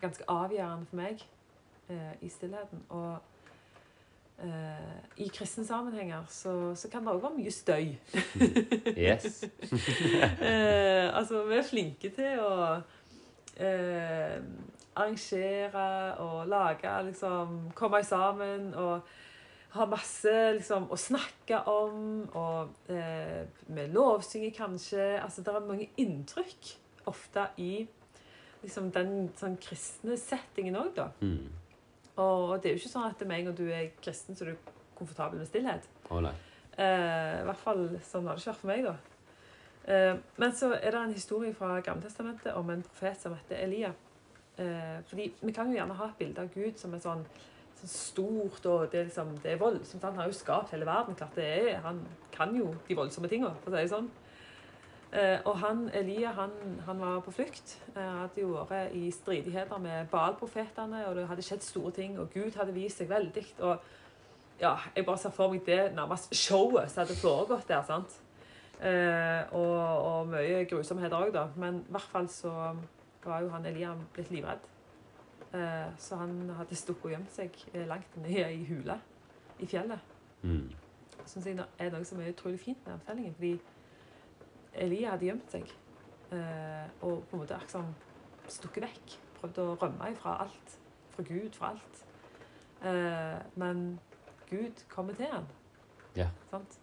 ganske 0.00 0.24
avgjørende 0.28 0.86
for 0.86 0.96
meg 0.96 1.26
eh, 1.90 2.14
i 2.20 2.28
stillheten. 2.28 2.82
Og 2.88 3.18
eh, 4.42 4.96
i 5.16 5.28
kristne 5.28 5.66
sammenhenger 5.66 6.24
så, 6.28 6.74
så 6.74 6.88
kan 6.88 7.04
det 7.04 7.12
òg 7.12 7.22
være 7.22 7.36
mye 7.36 7.52
støy. 7.52 7.94
Yes. 8.96 9.44
eh, 10.48 11.16
altså, 11.16 11.44
vi 11.48 11.56
er 11.56 11.66
flinke 11.66 12.10
til 12.16 12.40
å 12.40 12.52
eh, 13.60 14.38
arrangere 14.96 16.16
og 16.18 16.48
lage, 16.48 17.02
liksom 17.06 17.70
Komme 17.74 18.04
sammen 18.04 18.74
og 18.74 19.00
ha 19.74 19.86
masse 19.86 20.34
liksom, 20.56 20.88
å 20.90 20.98
snakke 20.98 21.62
om. 21.70 22.26
Og 22.38 22.92
eh, 22.92 23.46
med 23.70 23.94
lovsynger 23.94 24.54
kanskje. 24.56 25.06
Altså, 25.22 25.44
det 25.46 25.54
er 25.54 25.66
mange 25.68 25.90
inntrykk 26.00 26.74
ofte 27.10 27.48
i 27.62 27.72
liksom, 28.64 28.90
den 28.94 29.30
sånn 29.38 29.56
kristne 29.62 30.18
settingen 30.20 30.78
òg, 30.80 30.92
da. 30.98 31.10
Mm. 31.22 31.48
Og 32.20 32.56
det 32.60 32.70
er 32.70 32.76
jo 32.76 32.82
ikke 32.82 32.92
sånn 32.92 33.08
at 33.08 33.22
med 33.24 33.38
en 33.38 33.50
gang 33.50 33.58
du 33.60 33.66
er 33.72 33.92
kristen, 34.02 34.36
så 34.36 34.44
er 34.44 34.52
du 34.52 34.72
komfortabel 34.98 35.40
med 35.40 35.48
stillhet. 35.48 35.86
Oh. 36.10 36.20
Eh, 36.20 37.38
I 37.40 37.46
hvert 37.48 37.62
fall 37.62 37.86
sånn 38.04 38.28
har 38.28 38.36
det 38.36 38.42
ikke 38.42 38.52
vært 38.52 38.60
for 38.60 38.72
meg, 38.72 38.84
da. 38.90 38.96
Eh, 39.90 40.14
men 40.42 40.52
så 40.56 40.74
er 40.76 40.92
det 40.92 41.00
en 41.00 41.16
historie 41.16 41.56
fra 41.56 41.78
Gammeltestamentet 41.84 42.56
om 42.58 42.68
en 42.72 42.84
profet 42.84 43.22
som 43.22 43.36
heter 43.36 43.62
Elia. 43.64 43.94
Eh, 44.60 44.98
fordi 45.08 45.30
vi 45.40 45.54
kan 45.56 45.70
jo 45.70 45.78
gjerne 45.78 45.96
ha 45.96 46.10
et 46.10 46.18
bilde 46.18 46.44
av 46.44 46.52
Gud 46.52 46.76
som 46.78 46.94
er 46.94 47.02
sånn 47.04 47.24
stort, 47.88 48.66
og 48.66 48.92
det 48.92 49.00
er, 49.00 49.04
liksom, 49.04 49.38
det 49.42 49.52
er 49.52 49.60
voldsomt. 49.60 50.04
Han 50.04 50.16
har 50.16 50.26
jo 50.26 50.32
skapt 50.32 50.70
hele 50.74 50.86
verden. 50.86 51.14
klart 51.14 51.36
det 51.36 51.46
er, 51.46 51.78
Han 51.80 52.06
kan 52.32 52.56
jo 52.56 52.74
de 52.88 52.96
voldsomme 52.96 53.28
tinga, 53.28 53.54
for 53.62 53.70
å 53.70 53.76
si 53.76 53.82
det 53.82 53.92
sånn. 53.92 54.10
Eh, 55.12 55.38
og 55.44 55.56
han, 55.58 55.88
Elia 55.94 56.30
han, 56.36 56.50
han 56.86 57.00
var 57.00 57.20
på 57.20 57.34
flukt. 57.34 57.78
Eh, 57.96 58.02
hadde 58.02 58.44
jo 58.44 58.52
vært 58.68 58.94
i 58.94 59.10
stridigheter 59.10 59.78
med 59.78 60.06
Baal-profetene, 60.12 61.06
og 61.08 61.16
det 61.16 61.26
hadde 61.26 61.42
skjedd 61.42 61.66
store 61.66 61.90
ting, 61.96 62.18
og 62.18 62.30
Gud 62.34 62.54
hadde 62.58 62.76
vist 62.76 63.02
seg 63.02 63.10
veldig. 63.10 63.46
og 63.58 63.78
ja, 64.60 64.74
jeg 64.96 65.06
bare 65.06 65.18
ser 65.18 65.32
for 65.32 65.48
meg 65.48 65.64
det 65.66 65.94
nærmest 65.96 66.34
showet 66.36 66.90
som 66.92 67.02
hadde 67.02 67.16
foregått 67.16 67.68
der. 67.68 67.82
sant? 67.86 68.20
Eh, 68.80 69.52
og, 69.52 69.76
og 70.06 70.28
mye 70.28 70.64
grusomheter 70.68 71.16
òg, 71.16 71.32
da. 71.32 71.46
Men 71.56 71.80
i 71.80 71.92
hvert 71.92 72.12
fall 72.12 72.28
så 72.28 72.52
var 73.24 73.40
jo 73.42 73.50
han 73.52 73.66
Elia 73.66 73.94
blitt 74.14 74.30
livredd. 74.30 74.68
Eh, 75.54 75.98
så 75.98 76.16
han 76.16 76.50
hadde 76.54 76.76
stukket 76.78 77.04
og 77.04 77.10
gjemt 77.10 77.32
seg 77.34 77.56
eh, 77.74 77.86
langt 77.90 78.16
ned 78.22 78.52
i 78.54 78.62
hula 78.68 78.94
i 79.58 79.66
fjellet. 79.66 80.12
Mm. 80.46 80.68
Syns 81.26 81.46
jeg 81.48 81.58
er 81.58 81.90
noe 81.90 82.06
som 82.06 82.20
er 82.22 82.30
utrolig 82.30 82.60
fint 82.62 82.84
med 82.86 83.00
fortellingen. 83.00 83.34
Fordi 83.34 84.84
Elia 84.84 85.16
hadde 85.16 85.26
gjemt 85.26 85.56
seg. 85.56 85.72
Eh, 86.30 86.86
og 87.02 87.24
på 87.26 87.34
en 87.34 87.42
måte 87.42 87.58
liksom 87.64 87.88
som 88.46 88.54
stukket 88.60 88.86
vekk. 88.86 89.16
Prøvd 89.40 89.58
å 89.64 89.74
rømme 89.80 90.12
fra 90.20 90.36
alt. 90.44 90.76
Fra 91.16 91.24
Gud, 91.26 91.50
fra 91.56 91.72
alt. 91.74 92.04
Men 93.60 93.98
Gud 94.48 94.78
kommer 94.88 95.12
til 95.18 95.28
ham. 95.28 95.44
Ja. 96.16 96.30
Sant? 96.48 96.78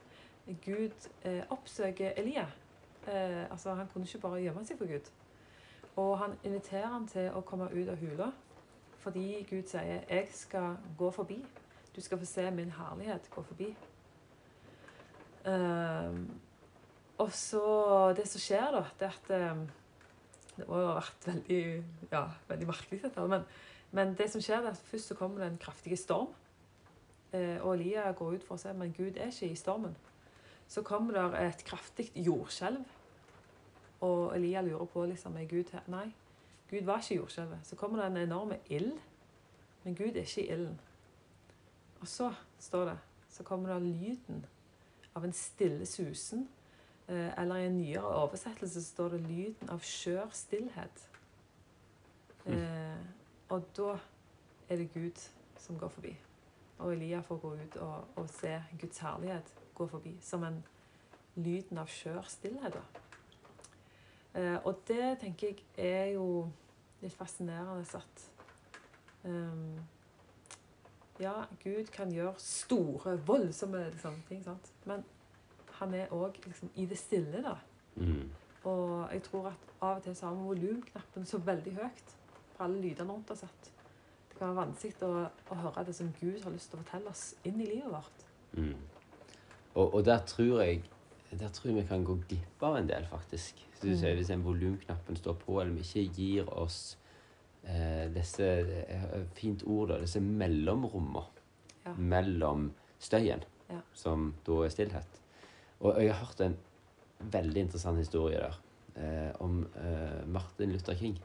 Gud 0.62 1.08
oppsøker 1.50 2.14
Elia. 2.18 2.46
Altså, 3.50 3.74
han 3.74 3.90
kunne 3.94 4.06
ikke 4.06 4.22
bare 4.28 4.42
gjemme 4.44 4.66
seg 4.66 4.78
for 4.78 4.90
Gud. 4.92 5.10
Og 5.96 6.12
han 6.22 6.36
inviterer 6.44 6.92
ham 6.94 7.08
til 7.10 7.32
å 7.34 7.42
komme 7.42 7.72
ut 7.74 7.90
av 7.90 7.98
hula 7.98 8.30
fordi 9.08 9.48
Gud 9.50 9.64
sier 9.68 10.04
'Jeg 10.10 10.28
skal 10.32 10.76
gå 10.98 11.12
forbi'. 11.12 11.46
Du 11.96 12.02
skal 12.02 12.20
få 12.20 12.26
se 12.26 12.52
min 12.52 12.72
herlighet 12.72 13.30
gå 13.32 13.42
forbi. 13.42 13.76
Um, 15.46 16.40
og 17.18 17.32
så 17.32 18.14
Det 18.18 18.28
som 18.28 18.40
skjer, 18.40 18.72
da, 18.72 18.84
det 19.00 19.06
at 19.06 19.30
ehm, 19.30 19.70
Det 20.58 20.68
må 20.68 20.80
jo 20.80 20.88
ha 20.88 20.94
vært 20.94 21.28
veldig 21.28 21.84
ja, 22.12 22.26
veldig 22.48 22.68
merkelig, 22.68 23.02
dette. 23.04 23.28
Men, 23.28 23.42
men 23.92 24.14
det 24.18 24.32
som 24.32 24.42
skjer, 24.42 24.58
det 24.58 24.66
er 24.66 24.72
at 24.72 24.78
først 24.92 25.08
så 25.08 25.16
kommer 25.16 25.40
det 25.40 25.52
en 25.52 25.58
kraftig 25.58 25.98
storm. 25.98 26.34
Eh, 27.34 27.62
og 27.62 27.76
Elia 27.76 28.12
går 28.12 28.34
ut 28.34 28.44
for 28.44 28.56
å 28.56 28.58
se, 28.58 28.74
men 28.74 28.94
Gud 28.98 29.18
er 29.18 29.30
ikke 29.30 29.52
i 29.52 29.56
stormen. 29.56 29.96
Så 30.68 30.82
kommer 30.82 31.14
det 31.14 31.42
et 31.46 31.64
kraftig 31.66 32.12
jordskjelv. 32.16 32.84
Og 34.02 34.36
Elia 34.36 34.62
lurer 34.62 34.86
på 34.86 35.06
liksom, 35.06 35.38
er 35.38 35.46
Gud 35.46 35.70
her. 35.72 35.86
Nei, 35.88 36.14
Gud 36.70 36.84
var 36.84 36.98
ikke 36.98 37.16
jordskjelvet. 37.16 37.60
Så 37.64 37.76
kommer 37.76 38.02
det 38.02 38.08
en 38.08 38.18
enorme 38.18 38.60
ild, 38.66 38.92
men 39.84 39.96
Gud 39.96 40.16
er 40.16 40.26
ikke 40.26 40.42
i 40.42 40.52
ilden. 40.52 40.80
Og 42.00 42.08
så 42.08 42.34
står 42.60 42.86
det, 42.86 42.98
så 43.30 43.44
kommer 43.44 43.74
det 43.74 43.82
lyden 43.82 44.46
av 45.16 45.26
en 45.26 45.34
stille 45.34 45.86
susen. 45.86 46.50
Eh, 47.08 47.42
eller 47.42 47.56
i 47.56 47.66
en 47.66 47.78
nyere 47.78 48.16
oversettelse 48.24 48.82
så 48.82 48.90
står 48.90 49.10
det 49.10 49.22
lyden 49.22 49.70
av 49.70 49.80
skjør 49.80 50.28
stillhet. 50.32 51.10
Eh, 52.46 53.00
og 53.50 53.64
da 53.78 53.98
er 54.70 54.76
det 54.76 54.92
Gud 54.94 55.30
som 55.58 55.80
går 55.80 55.90
forbi. 55.90 56.18
Og 56.78 56.94
Elia 56.94 57.22
får 57.22 57.38
gå 57.38 57.54
ut 57.54 57.76
og, 57.76 58.04
og 58.16 58.30
se 58.30 58.64
Guds 58.80 58.98
herlighet 58.98 59.54
gå 59.76 59.88
forbi. 59.88 60.18
Som 60.22 60.44
en 60.44 60.64
lyden 61.36 61.78
av 61.78 61.88
skjør 61.88 62.28
stillhet. 62.28 62.74
da. 62.74 63.07
Eh, 64.36 64.58
og 64.64 64.82
det 64.88 65.18
tenker 65.22 65.54
jeg 65.78 65.88
er 65.88 66.10
jo 66.16 66.48
litt 67.02 67.14
fascinerende 67.18 67.86
at 68.00 68.26
um, 69.24 69.78
Ja, 71.20 71.34
Gud 71.64 71.90
kan 71.94 72.12
gjøre 72.14 72.36
store, 72.38 73.16
voldsomme 73.26 73.88
liksom, 73.90 74.20
ting, 74.28 74.44
sant? 74.46 74.74
men 74.86 75.06
han 75.80 75.94
er 75.94 76.14
òg 76.14 76.38
liksom, 76.46 76.70
i 76.76 76.86
det 76.86 76.98
stille, 76.98 77.42
da. 77.42 77.56
Mm. 77.96 78.30
Og 78.70 79.14
jeg 79.14 79.24
tror 79.26 79.48
at 79.50 79.74
av 79.82 79.98
og 79.98 80.04
til 80.04 80.16
så 80.16 80.28
har 80.28 80.36
vi 80.38 80.46
volumknappen 80.52 81.26
så 81.26 81.40
veldig 81.42 81.74
høyt 81.78 82.14
på 82.58 82.64
alle 82.66 82.82
lydene 82.82 83.14
rundt 83.14 83.32
oss 83.34 83.44
at 83.46 83.72
det 84.30 84.38
kan 84.38 84.52
være 84.52 84.60
vanskelig 84.60 85.08
å, 85.08 85.26
å 85.50 85.58
høre 85.64 85.86
det 85.88 85.96
som 85.98 86.14
Gud 86.20 86.44
har 86.44 86.54
lyst 86.54 86.70
til 86.72 86.78
å 86.78 86.84
fortelle 86.84 87.14
oss 87.14 87.24
inn 87.48 87.62
i 87.62 87.70
livet 87.70 87.90
vårt. 87.94 88.26
Mm. 88.58 88.76
Og, 89.74 89.94
og 89.94 90.06
der 90.06 90.22
tror 90.30 90.62
jeg 90.62 90.84
der 91.32 91.50
tror 91.52 91.72
jeg 91.72 91.76
vi 91.82 91.88
kan 91.90 92.04
gå 92.08 92.16
glipp 92.28 92.64
av 92.64 92.78
en 92.78 92.88
del, 92.88 93.06
faktisk. 93.10 93.60
Så 93.80 93.88
du 93.88 93.98
ser, 93.98 94.16
Hvis 94.16 94.28
den 94.32 94.44
volumknappen 94.46 95.16
står 95.20 95.34
på, 95.42 95.60
eller 95.62 95.74
vi 95.74 95.84
ikke 95.84 96.14
gir 96.16 96.50
oss 96.50 96.98
eh, 97.64 98.08
disse 98.14 98.48
eh, 98.88 99.26
Fint 99.36 99.64
ord, 99.68 99.90
da. 99.90 100.00
Disse 100.00 100.22
mellomrommene 100.22 101.26
Ja. 101.86 101.94
mellom 101.98 102.72
støyen, 103.00 103.44
Ja. 103.70 103.82
som 103.94 104.34
da 104.46 104.64
er 104.66 104.70
stillhet. 104.70 105.20
Og 105.82 105.96
jeg 106.02 106.12
har 106.14 106.26
hørt 106.26 106.42
en 106.42 106.58
veldig 107.20 107.62
interessant 107.62 107.98
historie 107.98 108.38
der 108.40 108.56
eh, 108.96 109.32
om 109.40 109.68
eh, 109.76 110.26
Martin 110.28 110.72
Luther 110.72 110.96
King. 110.96 111.18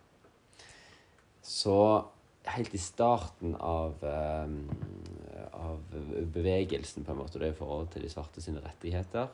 Så 1.42 2.05
helt 2.44 2.74
i 2.74 2.78
starten 2.78 3.55
av, 3.57 3.94
eh, 4.05 4.46
av 5.53 5.80
bevegelsen, 6.32 7.05
på 7.05 7.12
en 7.12 7.18
måte, 7.18 7.38
det 7.38 7.53
i 7.53 7.57
forhold 7.59 7.88
til 7.92 8.03
de 8.03 8.09
svarte 8.12 8.42
sine 8.42 8.61
rettigheter, 8.64 9.28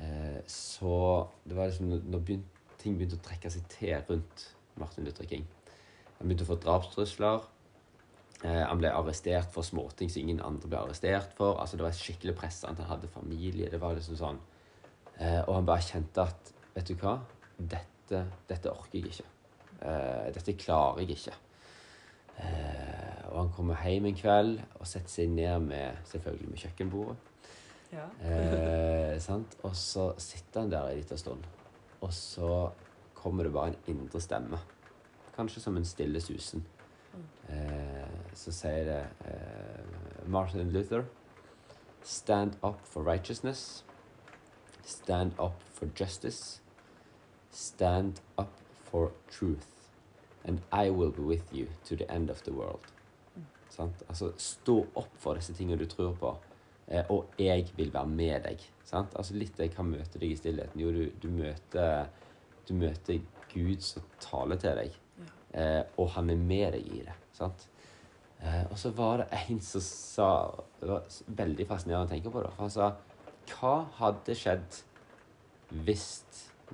eh, 0.00 0.40
så 0.50 1.26
det 1.44 1.56
var 1.56 1.70
liksom 1.70 1.92
når 2.10 2.24
ting 2.80 2.96
begynte 2.96 3.18
å 3.18 3.26
trekke 3.26 3.50
seg 3.52 3.66
til 3.72 3.94
rundt 4.08 4.48
Martin 4.80 5.06
Luther 5.06 5.28
King. 5.28 5.46
Han 6.18 6.28
begynte 6.28 6.46
å 6.46 6.50
få 6.50 6.58
drapstrusler. 6.62 7.46
Eh, 8.42 8.62
han 8.62 8.80
ble 8.80 8.92
arrestert 8.92 9.52
for 9.54 9.66
småting 9.66 10.12
som 10.12 10.22
ingen 10.22 10.42
andre 10.44 10.70
ble 10.70 10.82
arrestert 10.82 11.32
for. 11.38 11.60
Altså 11.60 11.76
Det 11.78 11.86
var 11.86 11.94
et 11.94 12.02
skikkelig 12.02 12.36
press. 12.36 12.62
Han 12.68 12.76
hadde 12.76 13.08
familie. 13.12 13.70
det 13.70 13.80
var 13.80 13.96
liksom 13.96 14.18
sånn. 14.20 14.40
Eh, 15.18 15.40
og 15.46 15.54
han 15.54 15.68
bare 15.68 15.84
kjente 15.84 16.26
at 16.28 16.52
Vet 16.76 16.90
du 16.90 16.98
hva? 17.00 17.14
Dette, 17.56 18.18
dette 18.50 18.68
orker 18.68 18.98
jeg 18.98 19.08
ikke. 19.08 19.30
Dette 20.36 20.52
klarer 20.60 21.00
jeg 21.00 21.14
ikke. 21.14 21.32
Og 23.30 23.38
han 23.38 23.48
kommer 23.56 23.80
hjem 23.80 24.10
en 24.10 24.18
kveld 24.18 24.60
og 24.76 24.84
setter 24.84 25.08
seg 25.08 25.32
ned 25.32 25.70
med 25.70 26.02
selvfølgelig 26.10 26.50
med 26.50 26.60
kjøkkenbordet. 26.60 27.16
Eh, 27.92 29.18
sant? 29.22 29.56
Og 29.62 29.76
så 29.76 30.10
sitter 30.18 30.60
han 30.60 30.72
der 30.72 30.88
en 30.88 30.98
liten 30.98 31.18
stund, 31.18 31.44
og 32.00 32.12
så 32.12 32.70
kommer 33.14 33.44
det 33.46 33.52
bare 33.52 33.72
en 33.74 33.92
indre 33.94 34.20
stemme. 34.20 34.58
Kanskje 35.36 35.62
som 35.62 35.76
en 35.76 35.84
stille 35.84 36.20
susen. 36.20 36.64
Eh, 37.48 38.16
så 38.34 38.52
sier 38.52 38.84
det 38.84 39.02
eh, 39.30 40.26
Martin 40.28 40.72
Luther 40.74 41.06
Stand 42.06 42.52
up 42.62 42.86
for 42.86 43.02
righteousness. 43.02 43.82
Stand 44.84 45.32
up 45.40 45.62
for 45.72 45.88
justice. 46.00 46.60
Stand 47.50 48.20
up 48.38 48.52
for 48.84 49.10
truth. 49.28 49.66
And 50.44 50.60
I 50.70 50.90
will 50.90 51.10
be 51.10 51.22
with 51.22 51.52
you 51.52 51.66
to 51.86 51.96
the 51.96 52.08
end 52.08 52.30
of 52.30 52.44
the 52.44 52.52
world. 52.52 52.86
Sant? 53.68 54.02
Altså, 54.08 54.32
stå 54.38 54.86
opp 54.94 55.10
for 55.18 55.34
disse 55.34 55.54
tingene 55.54 55.78
du 55.78 55.86
tror 55.90 56.14
på. 56.14 56.36
Eh, 56.88 57.08
og 57.10 57.34
jeg 57.38 57.66
vil 57.76 57.92
være 57.94 58.06
med 58.06 58.44
deg. 58.46 58.62
Sant? 58.86 59.16
Altså 59.18 59.34
litt 59.34 59.58
jeg 59.58 59.72
kan 59.74 59.88
møte 59.90 60.20
deg 60.22 60.30
i 60.30 60.38
stillheten. 60.38 60.80
Jo, 60.80 60.92
du, 60.94 61.08
du, 61.22 61.28
møter, 61.34 62.06
du 62.68 62.74
møter 62.78 63.22
Gud 63.52 63.82
som 63.82 64.06
taler 64.22 64.60
til 64.62 64.78
deg. 64.78 65.00
Eh, 65.56 65.82
og 65.98 66.12
han 66.14 66.30
er 66.30 66.38
med 66.38 66.76
deg 66.76 66.92
i 66.92 67.02
det. 67.06 67.16
Sant? 67.34 67.66
Eh, 68.40 68.64
og 68.70 68.76
så 68.78 68.92
var 68.94 69.22
det 69.22 69.26
en 69.38 69.60
som 69.64 69.80
sa 69.80 70.26
Det 70.76 70.88
var 70.90 71.06
veldig 71.38 71.66
fascinerende 71.66 72.06
å 72.06 72.10
tenke 72.10 72.30
på. 72.30 72.42
det. 72.44 72.52
For 72.52 72.66
Han 72.66 72.74
sa 72.74 72.90
Hva 73.48 73.76
hadde 74.00 74.36
skjedd 74.36 74.82
hvis 75.86 76.06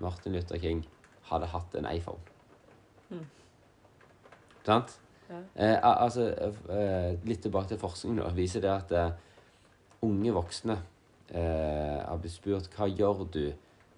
Martin 0.02 0.34
Luther 0.34 0.58
King 0.60 0.82
hadde 1.30 1.48
hatt 1.48 1.74
en 1.78 1.88
iPhone? 1.88 2.20
Mm. 3.08 3.24
Sant? 4.66 4.98
Ja. 5.28 5.38
Eh, 5.56 5.78
altså, 5.80 6.26
eh, 6.68 7.14
litt 7.24 7.42
tilbake 7.46 7.72
til 7.72 7.80
forskningen 7.80 8.20
nå, 8.20 8.30
viser 8.36 8.64
det 8.64 8.72
at 8.72 8.92
eh, 8.92 9.14
unge 10.02 10.32
voksne 10.34 10.78
eh, 11.32 11.98
har 12.02 12.18
blitt 12.20 12.34
spurt 12.34 12.70
hva 12.76 12.88
gjør 12.90 13.26
du 13.32 13.44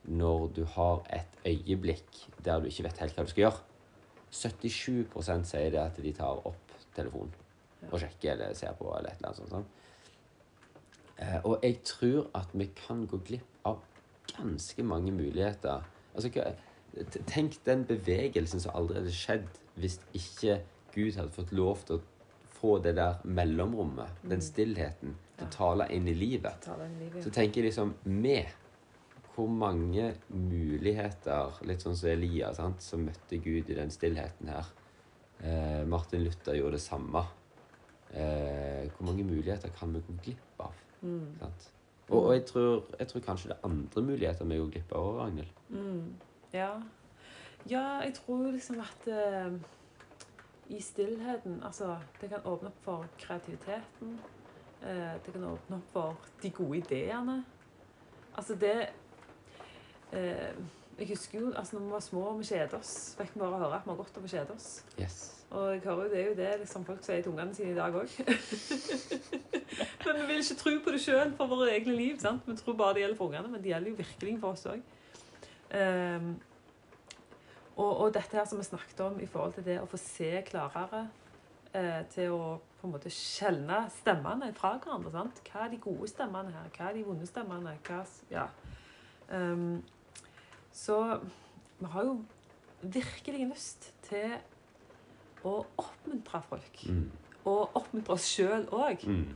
når 0.05 0.51
du 0.57 0.65
har 0.75 1.01
et 1.17 1.39
øyeblikk 1.49 2.27
der 2.45 2.61
du 2.61 2.69
ikke 2.69 2.85
vet 2.89 3.01
helt 3.01 3.17
hva 3.17 3.25
du 3.25 3.33
skal 3.33 3.47
gjøre. 3.47 3.63
77 4.35 5.47
sier 5.47 5.71
det 5.73 5.81
at 5.81 6.01
de 6.03 6.13
tar 6.13 6.43
opp 6.45 6.77
telefonen 6.97 7.33
og 7.91 7.99
sjekker 8.01 8.35
eller 8.35 8.55
ser 8.57 8.77
på 8.79 8.89
eller 8.97 9.13
et 9.13 9.21
eller 9.21 9.31
annet 9.31 9.41
sånt. 9.41 9.51
sånt. 9.51 9.67
Eh, 11.19 11.41
og 11.45 11.59
jeg 11.63 11.81
tror 11.87 12.31
at 12.35 12.53
vi 12.53 12.69
kan 12.77 13.05
gå 13.07 13.21
glipp 13.27 13.67
av 13.69 13.83
ganske 14.35 14.83
mange 14.83 15.13
muligheter. 15.13 15.85
Altså, 16.15 16.31
tenk 17.27 17.59
den 17.67 17.85
bevegelsen 17.87 18.63
som 18.63 18.75
aldri 18.75 19.01
hadde 19.01 19.15
skjedd 19.15 19.61
hvis 19.81 20.01
ikke 20.15 20.61
Gud 20.95 21.17
hadde 21.19 21.35
fått 21.35 21.53
lov 21.53 21.83
til 21.87 21.99
å 21.99 22.03
få 22.55 22.79
det 22.83 22.95
der 22.97 23.21
mellomrommet, 23.25 24.23
den 24.23 24.43
stillheten, 24.43 25.17
til 25.39 25.47
å 25.47 25.53
tale 25.53 25.89
inn 25.95 26.09
i 26.09 26.15
livet. 26.17 26.69
Så 27.23 27.33
tenker 27.35 27.63
jeg 27.63 27.71
liksom 27.71 27.95
vi 28.05 28.39
Hvor 29.35 29.49
mange 29.51 30.13
muligheter, 30.31 31.57
litt 31.67 31.83
sånn 31.83 31.97
som 31.99 32.07
Elia, 32.13 32.53
sant, 32.55 32.85
som 32.85 33.01
møtte 33.03 33.41
Gud 33.43 33.67
i 33.67 33.75
den 33.75 33.91
stillheten 33.91 34.53
her. 34.53 34.69
Eh, 35.43 35.81
Martin 35.91 36.23
Luther 36.23 36.55
gjorde 36.55 36.79
det 36.79 36.85
samme. 36.85 37.25
Eh, 38.15 38.87
hvor 38.95 39.09
mange 39.09 39.25
muligheter 39.27 39.75
kan 39.75 39.91
vi 39.91 40.05
gå 40.07 40.15
glipp 40.23 40.63
av? 40.63 40.77
Mm. 41.03 41.33
Sant? 41.41 41.67
Og, 42.09 42.21
og 42.21 42.33
jeg, 42.35 42.45
tror, 42.47 42.85
jeg 42.99 43.11
tror 43.11 43.25
kanskje 43.27 43.51
det 43.51 43.57
er 43.57 43.67
andre 43.67 44.03
muligheter 44.03 44.45
vi 44.45 44.61
går 44.61 44.71
glipp 44.77 44.95
av 44.95 45.09
òg, 45.09 45.19
Ragnhild. 45.19 45.61
Mm. 45.69 46.15
Ja. 46.55 46.71
ja, 47.71 47.85
jeg 48.05 48.15
tror 48.21 48.51
liksom 48.53 48.81
at 48.85 49.09
eh, 49.11 49.57
i 50.69 50.81
stillheten 50.81 51.59
Altså, 51.65 51.97
det 52.21 52.31
kan 52.31 52.45
åpne 52.45 52.71
opp 52.71 52.85
for 52.85 53.07
kreativiteten. 53.19 54.19
Eh, 54.85 55.15
det 55.25 55.33
kan 55.33 55.45
åpne 55.49 55.77
opp 55.77 55.93
for 55.93 56.33
de 56.43 56.51
gode 56.53 56.79
ideene. 56.83 57.39
Altså, 58.37 58.55
det 58.61 58.89
eh, 60.13 60.57
jeg 60.99 61.09
husker 61.09 61.41
jo 61.41 61.53
altså 61.57 61.77
når 61.77 61.85
vi 61.85 61.91
var 61.91 62.01
små 62.01 62.21
og 62.21 62.39
vi 62.39 62.45
kjeder 62.45 62.77
oss, 62.79 63.15
fikk 63.19 63.33
vi 63.35 63.41
bare 63.41 63.59
høre 63.59 63.79
at 63.79 63.87
vi 63.87 63.91
har 63.91 63.97
godt 63.99 64.19
av 64.19 64.27
å 64.27 64.31
kjede 64.31 64.55
oss. 64.55 64.69
Yes. 65.01 65.17
Og 65.51 65.71
jeg 65.73 65.81
hører 65.85 66.03
jo 66.05 66.11
det 66.11 66.21
er 66.21 66.29
jo 66.29 66.35
det 66.39 66.51
liksom, 66.61 66.85
folk 66.85 67.01
sier 67.07 67.23
til 67.23 67.33
ungene 67.33 67.57
sine 67.57 67.73
i 67.73 67.79
dag 67.79 67.97
òg. 67.97 68.13
men 70.05 70.21
vi 70.21 70.27
vil 70.29 70.43
ikke 70.43 70.59
tro 70.61 70.75
på 70.85 70.95
det 70.95 71.01
sjøl 71.03 71.33
for 71.39 71.51
våre 71.51 71.73
egne 71.73 71.97
liv. 71.97 72.19
sant? 72.23 72.45
Vi 72.47 72.57
tror 72.61 72.77
bare 72.79 72.99
det 72.99 73.05
gjelder 73.05 73.19
for 73.19 73.33
ungene, 73.33 73.51
men 73.51 73.63
det 73.63 73.73
gjelder 73.73 73.91
jo 73.91 74.01
virkelig 74.03 74.37
for 74.43 74.51
oss 74.59 74.67
òg. 74.75 74.85
og, 77.75 77.91
og 77.91 78.15
dette 78.15 78.37
her 78.37 78.47
som 78.47 78.61
vi 78.61 78.69
snakket 78.69 79.01
om 79.09 79.19
i 79.21 79.27
forhold 79.27 79.57
til 79.57 79.67
det 79.67 79.81
å 79.81 79.89
få 79.91 79.99
se 79.99 80.31
klarere, 80.47 81.09
eh, 81.73 82.05
til 82.15 82.37
å 82.37 82.45
på 82.85 82.89
en 82.91 82.95
måte 82.99 83.11
skjelne 83.13 83.85
stemmene 83.97 84.51
fra 84.57 84.75
hverandre. 84.77 85.11
sant? 85.15 85.41
Hva 85.49 85.65
er 85.65 85.73
de 85.73 85.79
gode 85.81 86.09
stemmene 86.11 86.53
her? 86.53 86.69
Hva 86.77 86.91
er 86.91 86.99
de 86.99 87.05
vonde 87.07 87.27
stemmene? 87.29 87.73
Hva, 87.87 88.03
ja. 88.31 88.45
um, 89.33 89.79
så 90.73 90.99
vi 91.79 91.91
har 91.95 92.05
jo 92.05 92.19
virkelig 92.83 93.47
lyst 93.49 93.89
til 94.05 94.37
å 95.45 95.55
oppmuntre 95.81 96.43
folk. 96.49 96.85
Mm. 96.89 97.09
Og 97.49 97.75
oppmuntre 97.81 98.15
oss 98.19 98.29
sjøl 98.29 98.69
òg 98.73 99.05
Mm. 99.09 99.35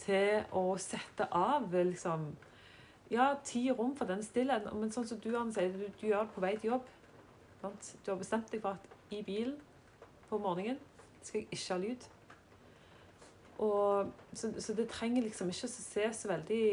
til 0.00 0.44
å 0.56 0.78
sette 0.80 1.26
av 1.32 1.72
liksom, 1.72 2.30
ja, 3.10 3.34
tid 3.44 3.70
og 3.72 3.78
rom 3.78 3.96
for 3.96 4.08
den 4.08 4.22
stillheten. 4.22 4.76
Men 4.80 4.92
sånn 4.92 5.06
som 5.08 5.18
du 5.20 5.34
Anne, 5.36 5.52
sier, 5.52 5.72
du, 5.72 5.88
du 6.00 6.06
gjør 6.06 6.24
det 6.24 6.34
på 6.34 6.40
vei 6.40 6.54
til 6.56 6.70
jobb. 6.70 6.86
Sant? 7.60 7.96
Du 8.04 8.10
har 8.12 8.18
bestemt 8.18 8.52
deg 8.52 8.62
for 8.62 8.76
at 8.76 9.12
i 9.12 9.22
bilen 9.22 9.56
på 10.30 10.38
morgenen 10.38 10.78
skal 11.22 11.40
jeg 11.42 11.48
ikke 11.52 11.74
ha 11.74 11.78
lyd. 11.82 12.06
Og, 13.60 14.12
så, 14.32 14.52
så 14.56 14.74
det 14.76 14.88
trenger 14.88 15.26
liksom 15.26 15.50
ikke 15.52 15.68
å 15.68 15.72
se 15.72 16.06
så 16.16 16.30
veldig 16.30 16.64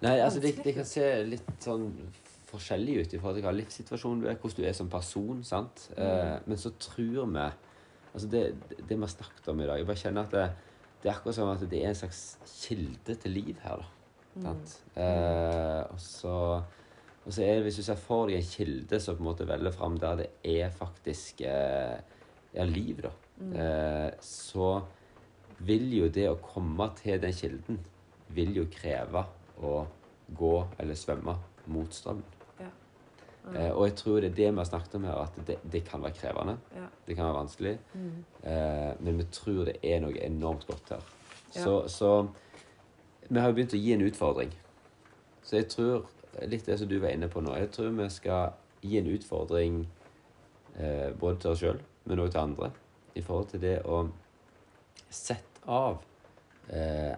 Nei, 0.00 0.16
altså 0.16 0.40
det, 0.40 0.54
det 0.64 0.72
kan 0.76 0.86
se 0.88 1.04
litt 1.28 1.48
sånn 1.60 1.90
forskjellig 2.50 2.94
ut 3.00 3.14
i 3.14 3.18
forhold 3.20 3.36
til 3.38 3.44
hva 3.44 3.52
livssituasjonen 3.52 4.22
du 4.22 4.28
er, 4.30 4.38
hvordan 4.40 4.64
du 4.64 4.68
er 4.68 4.76
som 4.76 4.88
person, 4.90 5.42
sant? 5.46 5.84
Eh, 5.96 6.36
men 6.46 6.60
så 6.60 6.72
tror 6.80 7.28
vi 7.30 7.44
Altså 8.10 8.26
det, 8.26 8.40
det 8.74 8.96
vi 8.96 8.98
har 8.98 9.12
snakket 9.12 9.48
om 9.52 9.60
i 9.62 9.68
dag 9.68 9.78
Jeg 9.78 9.86
bare 9.86 10.00
kjenner 10.00 10.24
at 10.26 10.32
det, 10.34 10.46
det 11.02 11.10
er 11.10 11.14
akkurat 11.14 11.36
som 11.36 11.52
at 11.52 11.62
det 11.70 11.82
er 11.84 11.92
en 11.92 12.00
slags 12.00 12.22
kilde 12.64 13.14
til 13.22 13.36
liv 13.36 13.60
her, 13.62 13.84
da. 13.84 14.40
Sant? 14.40 14.76
Eh, 14.98 15.82
og 15.92 16.00
så 16.02 16.36
og 17.20 17.34
så 17.36 17.44
er 17.44 17.58
det, 17.58 17.66
hvis 17.66 17.76
du 17.78 17.84
ser 17.84 17.98
for 18.00 18.30
deg 18.30 18.40
en 18.40 18.48
kilde 18.48 19.00
som 19.02 19.18
på 19.18 19.22
en 19.22 19.28
måte 19.28 19.46
velger 19.48 19.74
fram 19.76 19.98
der 20.00 20.22
det 20.22 20.28
er 20.56 20.72
faktisk 20.72 21.42
eh, 21.44 21.98
ja, 22.54 22.64
liv, 22.64 23.02
da, 23.04 23.12
eh, 23.60 24.08
så 24.24 24.72
vil 25.66 25.88
jo 25.94 26.08
det 26.12 26.26
å 26.30 26.38
komme 26.42 26.88
til 26.98 27.20
den 27.22 27.34
kilden 27.36 27.80
vil 28.34 28.52
jo 28.56 28.66
kreve 28.72 29.24
å 29.60 29.84
gå 30.38 30.52
eller 30.78 30.98
svømme 30.98 31.34
mot 31.70 31.94
strømmen. 31.94 32.36
Ja. 32.60 32.70
Eh, 33.54 33.70
og 33.72 33.86
jeg 33.88 33.96
tror 33.98 34.20
det 34.20 34.30
er 34.30 34.36
det 34.36 34.50
vi 34.50 34.60
har 34.62 34.68
snakket 34.68 34.96
om 34.98 35.08
her, 35.08 35.22
at 35.24 35.40
det, 35.46 35.58
det 35.72 35.82
kan 35.88 36.02
være 36.02 36.16
krevende. 36.16 36.56
Ja. 36.76 36.86
Det 37.06 37.16
kan 37.16 37.28
være 37.28 37.40
vanskelig. 37.40 37.74
Eh, 38.42 38.92
men 39.00 39.18
vi 39.18 39.26
tror 39.34 39.64
det 39.68 39.76
er 39.82 40.00
noe 40.04 40.16
enormt 40.24 40.66
godt 40.70 40.94
her. 40.94 41.04
Ja. 41.54 41.64
Så, 41.64 41.74
så 41.88 42.12
vi 43.28 43.38
har 43.38 43.50
jo 43.50 43.58
begynt 43.58 43.76
å 43.76 43.82
gi 43.82 43.94
en 43.94 44.06
utfordring. 44.06 44.54
Så 45.42 45.58
jeg 45.58 45.70
tror, 45.72 46.06
litt 46.46 46.66
det 46.66 46.78
som 46.78 46.88
du 46.90 46.98
var 47.02 47.14
inne 47.14 47.30
på 47.30 47.42
nå, 47.42 47.56
jeg 47.58 47.72
tror 47.74 47.90
vi 47.96 48.08
skal 48.12 48.54
gi 48.86 49.00
en 49.00 49.10
utfordring 49.10 49.82
eh, 50.78 51.10
både 51.18 51.40
til 51.42 51.52
oss 51.52 51.62
sjøl, 51.62 51.80
men 52.06 52.22
òg 52.22 52.30
til 52.32 52.44
andre, 52.44 52.70
i 53.18 53.22
forhold 53.24 53.50
til 53.50 53.64
det 53.64 53.76
å 53.84 54.04
sette 55.10 55.49
av 55.70 56.00
eh, 56.74 57.12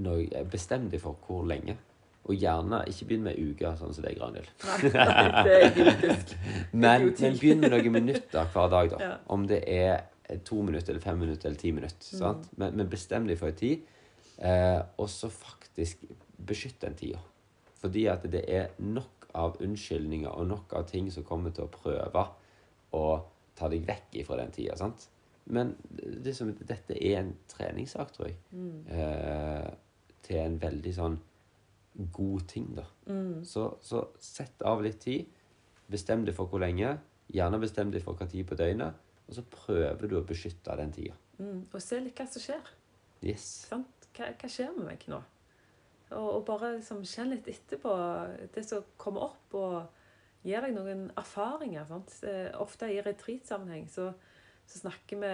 noe 0.00 0.44
Bestem 0.50 0.88
deg 0.92 1.02
for 1.02 1.18
hvor 1.26 1.44
lenge. 1.48 1.76
Og 2.24 2.40
gjerne 2.40 2.80
ikke 2.88 3.10
begynn 3.10 3.26
med 3.26 3.36
uker, 3.36 3.74
sånn 3.76 3.92
som 3.92 4.04
deg, 4.06 4.16
Ragnhild. 4.16 4.48
Men, 6.72 7.10
men 7.12 7.36
begynn 7.36 7.60
med 7.60 7.74
noen 7.74 7.92
minutter 7.92 8.48
hver 8.54 8.70
dag, 8.72 8.90
da. 8.94 9.00
Ja. 9.02 9.12
Om 9.34 9.44
det 9.50 9.60
er 9.68 10.38
to 10.48 10.62
minutter, 10.64 10.94
eller 10.94 11.04
fem 11.04 11.20
minutter, 11.20 11.50
eller 11.50 11.60
ti 11.60 11.72
minutter. 11.76 12.00
Mm. 12.00 12.20
Sant? 12.22 12.48
Men, 12.56 12.78
men 12.80 12.88
bestem 12.90 13.28
deg 13.28 13.38
for 13.40 13.52
en 13.52 13.58
tid, 13.58 13.84
eh, 14.40 14.80
og 14.96 15.10
så 15.12 15.28
faktisk 15.32 16.06
beskytt 16.48 16.80
den 16.82 16.96
tida. 16.98 17.20
Fordi 17.82 18.06
at 18.08 18.24
det 18.32 18.46
er 18.48 18.72
nok 18.80 19.28
av 19.36 19.58
unnskyldninger 19.62 20.30
og 20.30 20.48
nok 20.48 20.72
av 20.78 20.86
ting 20.88 21.10
som 21.12 21.26
kommer 21.26 21.52
til 21.54 21.66
å 21.66 21.72
prøve 21.72 22.24
å 22.94 23.04
ta 23.58 23.68
deg 23.70 23.84
vekk 23.86 24.22
ifra 24.22 24.38
den 24.40 24.54
tida. 24.54 24.78
Sant? 24.80 25.08
Men 25.46 25.74
det 26.24 26.32
som, 26.36 26.52
dette 26.56 26.96
er 26.96 27.18
en 27.20 27.34
treningssak, 27.48 28.12
tror 28.12 28.26
jeg, 28.30 28.36
Mm. 28.52 28.86
eh, 28.88 29.70
til 30.22 30.36
en 30.40 30.58
veldig 30.60 30.94
sånn 30.96 31.18
god 32.12 32.46
ting, 32.48 32.70
da. 32.74 32.84
Så, 33.44 33.76
så 33.82 34.06
sett 34.18 34.62
av 34.62 34.82
litt 34.82 35.00
tid. 35.00 35.26
Bestem 35.90 36.24
deg 36.24 36.34
for 36.34 36.46
hvor 36.48 36.60
lenge. 36.60 36.98
Gjerne 37.32 37.60
bestem 37.60 37.90
deg 37.92 38.02
for 38.02 38.14
hva 38.16 38.26
tid 38.30 38.46
på 38.48 38.56
døgnet. 38.56 38.94
Og 39.28 39.34
så 39.34 39.42
prøver 39.50 40.08
du 40.08 40.16
å 40.18 40.24
beskytte 40.26 40.74
den 40.76 40.92
tida. 40.92 41.14
Mm. 41.38 41.66
Og 41.72 41.80
se 41.82 42.00
litt 42.00 42.16
hva 42.18 42.26
som 42.28 42.42
skjer. 42.42 42.72
Yes. 43.22 43.44
Sant? 43.68 44.08
Hva, 44.16 44.32
hva 44.40 44.48
skjer 44.50 44.72
med 44.76 44.86
meg 44.86 45.04
nå? 45.08 45.20
Og, 46.14 46.28
og 46.38 46.42
bare 46.46 46.74
liksom 46.78 47.02
kjenn 47.08 47.30
litt 47.32 47.46
etterpå 47.48 47.92
det 48.54 48.64
som 48.68 48.84
kommer 49.00 49.20
opp, 49.30 49.54
og 49.54 49.86
gir 50.44 50.60
deg 50.66 50.74
noen 50.76 51.06
erfaringer. 51.16 51.86
Sant? 51.88 52.12
Eh, 52.28 52.50
Ofte 52.60 52.90
i 52.92 53.00
retreatsammenheng 53.02 53.88
så, 53.90 54.10
så 54.66 54.80
snakker 54.84 55.20
vi 55.20 55.32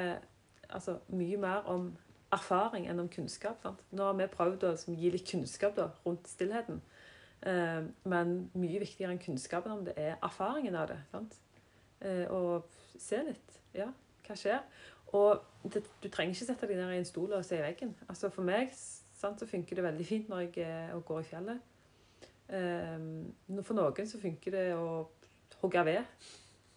altså, 0.70 0.98
mye 1.08 1.38
mer 1.40 1.68
om 1.70 1.90
erfaring 2.34 2.86
enn 2.88 3.02
om 3.02 3.08
kunnskap. 3.10 3.58
Sant? 3.62 3.82
Nå 3.90 4.06
har 4.06 4.18
vi 4.18 4.28
prøvd 4.30 4.66
å 4.68 4.74
gi 4.94 5.10
litt 5.12 5.26
kunnskap 5.30 5.76
da, 5.78 5.90
rundt 6.04 6.28
stillheten. 6.30 6.80
Eh, 7.46 7.82
men 8.10 8.34
mye 8.52 8.82
viktigere 8.82 9.14
enn 9.14 9.22
kunnskapen 9.22 9.74
om 9.74 9.84
det 9.86 9.96
er 9.98 10.18
erfaringen 10.18 10.76
av 10.78 10.90
det. 10.92 11.00
Sant? 11.10 11.36
Eh, 12.00 12.26
og 12.30 12.70
se 13.00 13.22
litt. 13.26 13.58
Ja, 13.76 13.90
hva 14.26 14.38
skjer? 14.38 14.62
Og 15.16 15.42
det, 15.72 15.82
du 16.02 16.08
trenger 16.08 16.36
ikke 16.36 16.46
sette 16.52 16.68
deg 16.70 16.78
ned 16.78 16.94
i 16.94 17.00
en 17.00 17.08
stol 17.08 17.32
og 17.34 17.46
se 17.46 17.58
i 17.58 17.64
veggen. 17.64 17.96
Altså 18.08 18.30
For 18.30 18.46
meg 18.46 18.70
sant, 18.76 19.40
så 19.40 19.48
funker 19.48 19.80
det 19.80 19.88
veldig 19.88 20.06
fint 20.06 20.30
når 20.30 20.46
jeg 20.46 20.68
er 20.68 20.94
og 20.96 21.04
går 21.08 21.24
i 21.24 21.28
fjellet. 21.32 21.66
Eh, 22.50 23.08
for 23.66 23.78
noen 23.78 24.10
så 24.10 24.22
funker 24.22 24.54
det 24.54 24.68
å 24.78 25.08
hogge 25.64 25.84
ved. 25.90 26.30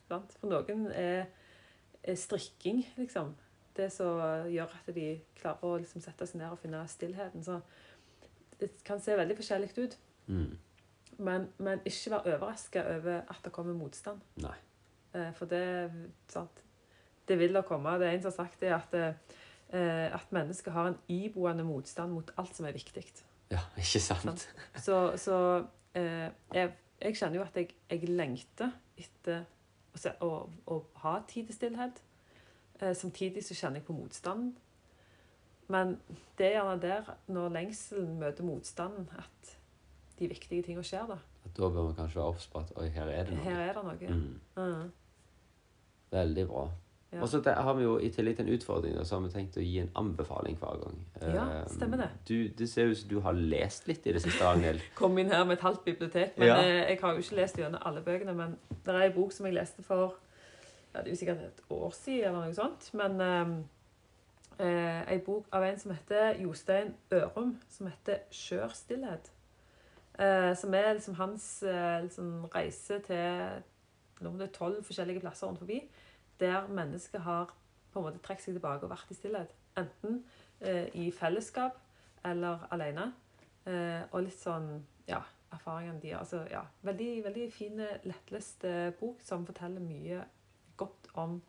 Sant? 0.09 0.33
For 0.41 0.49
noen 0.49 0.89
er 0.91 1.27
strikking 2.19 2.83
liksom 2.97 3.33
det 3.77 3.87
som 3.93 4.19
gjør 4.51 4.73
at 4.75 4.89
de 4.93 5.07
klarer 5.39 5.65
å 5.65 5.77
liksom 5.81 6.03
sette 6.03 6.27
seg 6.29 6.41
ned 6.41 6.51
og 6.53 6.59
finne 6.61 6.83
stillheten. 6.91 7.41
Så 7.45 7.59
det 8.59 8.69
kan 8.85 9.01
se 9.01 9.15
veldig 9.17 9.37
forskjellig 9.39 9.71
ut. 9.79 9.97
Mm. 10.27 10.51
Men, 11.23 11.47
men 11.57 11.81
ikke 11.85 12.13
vær 12.13 12.27
overraska 12.27 12.83
over 12.95 13.23
at 13.29 13.41
det 13.45 13.53
kommer 13.53 13.75
motstand. 13.77 14.21
Nei. 14.41 14.55
Eh, 15.13 15.31
For 15.37 15.49
det, 15.49 15.65
sant, 16.31 16.63
det 17.27 17.37
vil 17.39 17.55
da 17.55 17.63
komme. 17.65 17.97
Det 18.01 18.09
er 18.09 18.17
en 18.17 18.23
som 18.23 18.33
har 18.33 18.39
sagt 18.39 18.61
det 18.63 18.73
at, 18.73 18.95
eh, 18.97 20.07
at 20.13 20.33
mennesker 20.33 20.73
har 20.75 20.91
en 20.91 20.99
iboende 21.11 21.65
motstand 21.67 22.13
mot 22.13 22.33
alt 22.37 22.55
som 22.55 22.69
er 22.69 22.77
viktig. 22.77 23.05
Ja, 23.51 23.61
ikke 23.81 24.01
sant? 24.01 24.47
Så, 24.81 25.01
så 25.21 25.37
eh, 25.97 26.29
jeg, 26.53 26.73
jeg 27.01 27.19
kjenner 27.19 27.41
jo 27.41 27.45
at 27.45 27.59
jeg, 27.61 27.75
jeg 27.89 28.09
lengter 28.09 28.73
etter 28.97 29.45
å, 30.21 30.31
å, 30.67 30.79
ha 31.03 31.15
tid 31.27 31.49
til 31.49 31.55
stillhet. 31.55 32.01
Eh, 32.81 32.95
samtidig 32.95 33.43
så 33.45 33.57
kjenner 33.57 33.81
jeg 33.81 33.87
på 33.87 33.97
motstanden. 33.97 34.55
Men 35.71 35.97
det 36.37 36.49
er 36.49 36.57
gjerne 36.57 36.81
der, 36.81 37.13
når 37.27 37.53
lengselen 37.55 38.17
møter 38.19 38.43
motstanden, 38.43 39.07
at 39.17 39.53
de 40.19 40.27
viktige 40.29 40.63
tingene 40.63 40.83
skjer. 40.83 41.07
da. 41.07 41.17
At 41.45 41.55
da 41.57 41.69
bør 41.69 41.89
man 41.89 41.95
kanskje 41.95 42.19
være 42.19 42.33
obs 42.33 42.47
på 42.47 42.59
at 42.59 42.73
oi, 42.75 42.89
her 42.93 43.09
er 43.11 43.23
det 43.29 43.37
noe. 43.37 43.43
Her 43.43 43.61
er 43.69 43.73
det 43.77 43.83
noe. 43.83 44.09
Mm. 44.09 44.39
Mhm. 44.57 44.91
Veldig 46.13 46.47
bra. 46.47 46.67
Ja. 47.13 47.21
Og 47.21 47.29
så 47.29 47.41
har 47.45 47.73
vi 47.77 47.83
jo 47.83 47.97
i 47.99 48.09
tillegg 48.09 48.35
til 48.39 48.47
en 48.47 48.53
utfordring, 48.55 48.95
så 49.05 49.15
har 49.19 49.21
vi 49.27 49.29
tenkt 49.33 49.57
å 49.57 49.61
gi 49.61 49.79
en 49.83 49.91
anbefaling 49.95 50.55
hver 50.57 50.79
gang. 50.81 50.95
Ja, 51.21 51.43
Eh, 51.59 51.67
stemmer 51.69 51.97
det. 51.97 52.09
Du, 52.27 52.47
det 52.57 52.69
ser 52.69 52.85
ut 52.89 52.97
som 52.97 53.09
du 53.09 53.19
har 53.21 53.33
lest 53.33 53.87
litt 53.87 54.07
i 54.07 54.11
det 54.13 54.21
siste, 54.23 54.43
Ragnhild. 54.43 54.81
kom 54.95 55.17
inn 55.21 55.29
her 55.31 55.43
med 55.45 55.57
et 55.57 55.61
halvt 55.61 55.83
bibliotek. 55.85 56.37
Men 56.37 56.47
Ja. 56.47 56.55
eh, 56.61 56.89
Jeg 56.89 56.99
har 57.01 57.13
jo 57.13 57.17
ikke 57.19 57.35
lest 57.35 57.57
gjennom 57.57 57.81
alle 57.85 58.01
bøkene, 58.01 58.33
men 58.33 58.57
det 58.85 58.95
er 58.95 59.01
en 59.01 59.13
bok 59.13 59.31
som 59.31 59.45
jeg 59.45 59.53
leste 59.53 59.83
for 59.83 60.15
ja, 60.95 60.99
det 61.01 61.07
er 61.07 61.11
jo 61.11 61.15
sikkert 61.17 61.37
et 61.41 61.61
år 61.69 61.91
siden, 61.93 62.27
eller 62.35 62.45
noe 62.45 62.53
sånt. 62.53 62.89
Men 62.93 63.21
eh, 63.21 64.65
eh, 64.65 65.13
en 65.13 65.21
bok 65.25 65.45
av 65.53 65.63
en 65.63 65.79
som 65.79 65.91
heter 65.91 66.41
Jostein 66.41 66.93
Ørum, 67.13 67.55
som 67.69 67.87
heter 67.87 68.17
'Skjør 68.31 68.69
stillhet'. 68.73 69.29
Eh, 70.19 70.55
som 70.55 70.73
er 70.73 70.93
liksom 70.93 71.13
hans 71.15 71.63
eh, 71.63 72.01
liksom 72.03 72.45
reise 72.55 72.99
til 72.99 74.27
om 74.27 74.37
det 74.37 74.47
er 74.47 74.51
tolv 74.53 74.83
forskjellige 74.85 75.19
plasser 75.19 75.47
rundt 75.47 75.59
forbi, 75.59 75.79
der 76.43 76.67
mennesket 76.67 77.23
har 77.25 77.51
på 77.93 78.01
en 78.01 78.07
måte 78.07 78.21
trukket 78.25 78.47
seg 78.47 78.57
tilbake 78.57 78.87
og 78.87 78.93
vært 78.93 79.11
i 79.13 79.17
stillhet. 79.17 79.53
Enten 79.79 80.23
eh, 80.61 80.89
i 80.97 81.09
fellesskap 81.15 81.79
eller 82.25 82.65
alene. 82.73 83.11
Eh, 83.69 84.01
og 84.11 84.25
litt 84.25 84.39
sånn 84.39 84.69
ja, 85.07 85.21
erfaringene 85.53 86.01
de 86.03 86.13
har. 86.13 86.23
Altså, 86.25 86.43
ja, 86.51 86.63
veldig, 86.83 87.11
veldig 87.27 87.47
fin, 87.53 87.79
lettlest 88.07 88.65
eh, 88.67 88.89
bok 88.99 89.21
som 89.23 89.45
forteller 89.47 89.83
mye 89.83 90.23
godt 90.79 91.09
om 91.19 91.39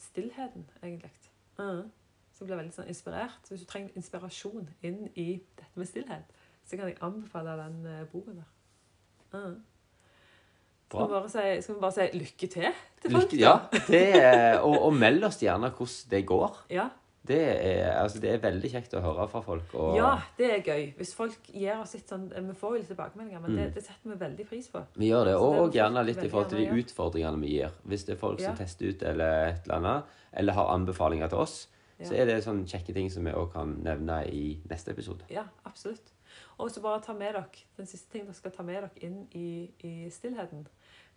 stillheten, 0.00 0.66
egentlig. 0.82 1.12
Mm. 1.58 1.86
Så 2.32 2.44
jeg 2.44 2.50
blir 2.50 2.60
veldig 2.60 2.74
sånn 2.76 2.90
inspirert. 2.92 3.38
Så 3.44 3.54
hvis 3.54 3.64
du 3.64 3.70
trenger 3.70 3.96
inspirasjon 3.96 4.68
inn 4.84 5.06
i 5.14 5.28
dette 5.56 5.80
med 5.80 5.88
stillhet, 5.88 6.36
så 6.66 6.76
kan 6.76 6.90
jeg 6.90 7.00
anbefale 7.04 7.56
den 7.62 7.80
eh, 7.92 8.04
boken 8.12 8.42
der. 8.42 8.52
Mhm. 10.86 11.00
Skal 11.00 11.08
vi 11.08 11.14
bare 11.14 11.28
si, 11.28 11.62
skal 11.62 11.74
vi 11.74 11.80
bare 11.80 11.92
si 11.92 12.18
lykke 12.18 12.48
til 12.52 12.68
til 13.02 13.10
folk? 13.10 13.32
Lykke, 13.32 13.40
ja, 13.40 13.56
det 13.88 14.04
er, 14.22 14.60
og, 14.60 14.76
og 14.86 14.92
meld 14.94 15.24
oss 15.24 15.40
gjerne 15.42 15.70
hvordan 15.74 16.10
det 16.10 16.26
går. 16.26 16.56
ja. 16.70 16.88
Det 17.26 17.40
er, 17.42 17.88
altså, 17.98 18.20
det 18.22 18.30
er 18.30 18.38
veldig 18.38 18.68
kjekt 18.70 18.92
å 18.94 19.00
høre 19.02 19.24
fra 19.28 19.40
folk. 19.42 19.72
Og 19.74 19.96
Ja, 19.96 20.12
det 20.38 20.46
er 20.46 20.60
gøy. 20.62 20.92
Hvis 20.96 21.10
folk 21.18 21.48
gir 21.50 21.72
oss 21.82 21.94
litt 21.94 22.06
sånn 22.08 22.28
Vi 22.30 22.54
får 22.54 22.70
jo 22.70 22.78
litt 22.78 22.86
tilbakemeldinger, 22.86 23.40
men 23.42 23.50
Mm. 23.50 23.56
det, 23.56 23.74
det 23.74 23.82
setter 23.82 24.12
vi 24.12 24.14
veldig 24.20 24.46
pris 24.46 24.68
på. 24.70 24.84
Vi 24.94 25.08
gjør 25.10 25.24
det, 25.24 25.34
og, 25.34 25.56
og 25.64 25.72
gjerne 25.74 26.04
litt 26.06 26.22
i 26.22 26.28
forhold 26.30 26.50
til 26.52 26.58
de 26.62 26.78
utfordringene 26.84 27.40
vi 27.42 27.48
gir. 27.56 27.70
Hvis 27.84 28.04
det 28.06 28.14
er 28.14 28.20
folk 28.20 28.38
som 28.40 28.54
tester 28.54 28.92
ut 28.92 29.02
eller 29.02 29.48
et 29.48 29.66
eller 29.66 29.74
annet, 29.80 30.04
eller 30.38 30.52
har 30.52 30.70
anbefalinger 30.76 31.28
til 31.28 31.38
oss, 31.38 31.66
så 32.00 32.14
er 32.14 32.26
det 32.30 32.44
sånne 32.44 32.62
kjekke 32.70 32.94
ting 32.94 33.10
som 33.10 33.24
vi 33.26 33.32
òg 33.32 33.50
kan 33.52 33.74
nevne 33.82 34.20
i 34.30 34.60
neste 34.70 34.92
episode. 34.94 35.26
Ja, 35.28 35.42
absolutt. 35.66 36.12
Og 36.58 36.70
så 36.70 36.80
bare 36.80 37.02
ta 37.04 37.12
med 37.12 37.34
dere 37.34 37.44
Den 37.76 37.86
siste 37.86 38.12
ting 38.12 38.24
dere 38.24 38.34
skal 38.34 38.52
ta 38.52 38.62
med 38.62 38.74
dere 38.80 39.04
inn 39.04 39.26
i, 39.36 39.70
i 39.84 40.10
stillheten, 40.10 40.66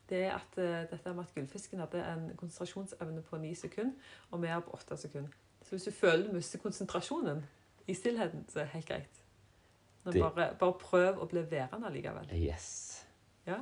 det 0.09 0.23
er 0.25 0.33
at 0.35 0.57
eh, 0.57 0.89
dette 0.89 1.13
med 1.13 1.23
at 1.23 1.33
gullfisken 1.35 1.79
hadde 1.79 2.01
en 2.01 2.31
konsentrasjonsevne 2.37 3.21
på 3.21 3.37
ni 3.37 3.53
sekunder, 3.55 3.93
og 4.31 4.41
vi 4.41 4.47
har 4.47 4.59
på 4.59 4.73
åtte 4.73 4.97
sekunder. 4.97 5.29
Så 5.61 5.69
hvis 5.69 5.83
du 5.83 5.91
føler 5.91 6.27
du 6.27 6.33
mister 6.33 6.59
konsentrasjonen 6.59 7.45
i 7.87 7.93
stillheten, 7.93 8.45
så 8.49 8.59
er 8.59 8.63
det 8.63 8.73
helt 8.73 8.87
greit. 8.87 9.21
Men 10.03 10.21
bare, 10.21 10.55
bare 10.59 10.73
prøv 10.81 11.21
å 11.21 11.29
bli 11.29 11.43
værende 11.51 11.91
allikevel. 11.91 12.33
Yes. 12.33 13.05
Ja. 13.45 13.61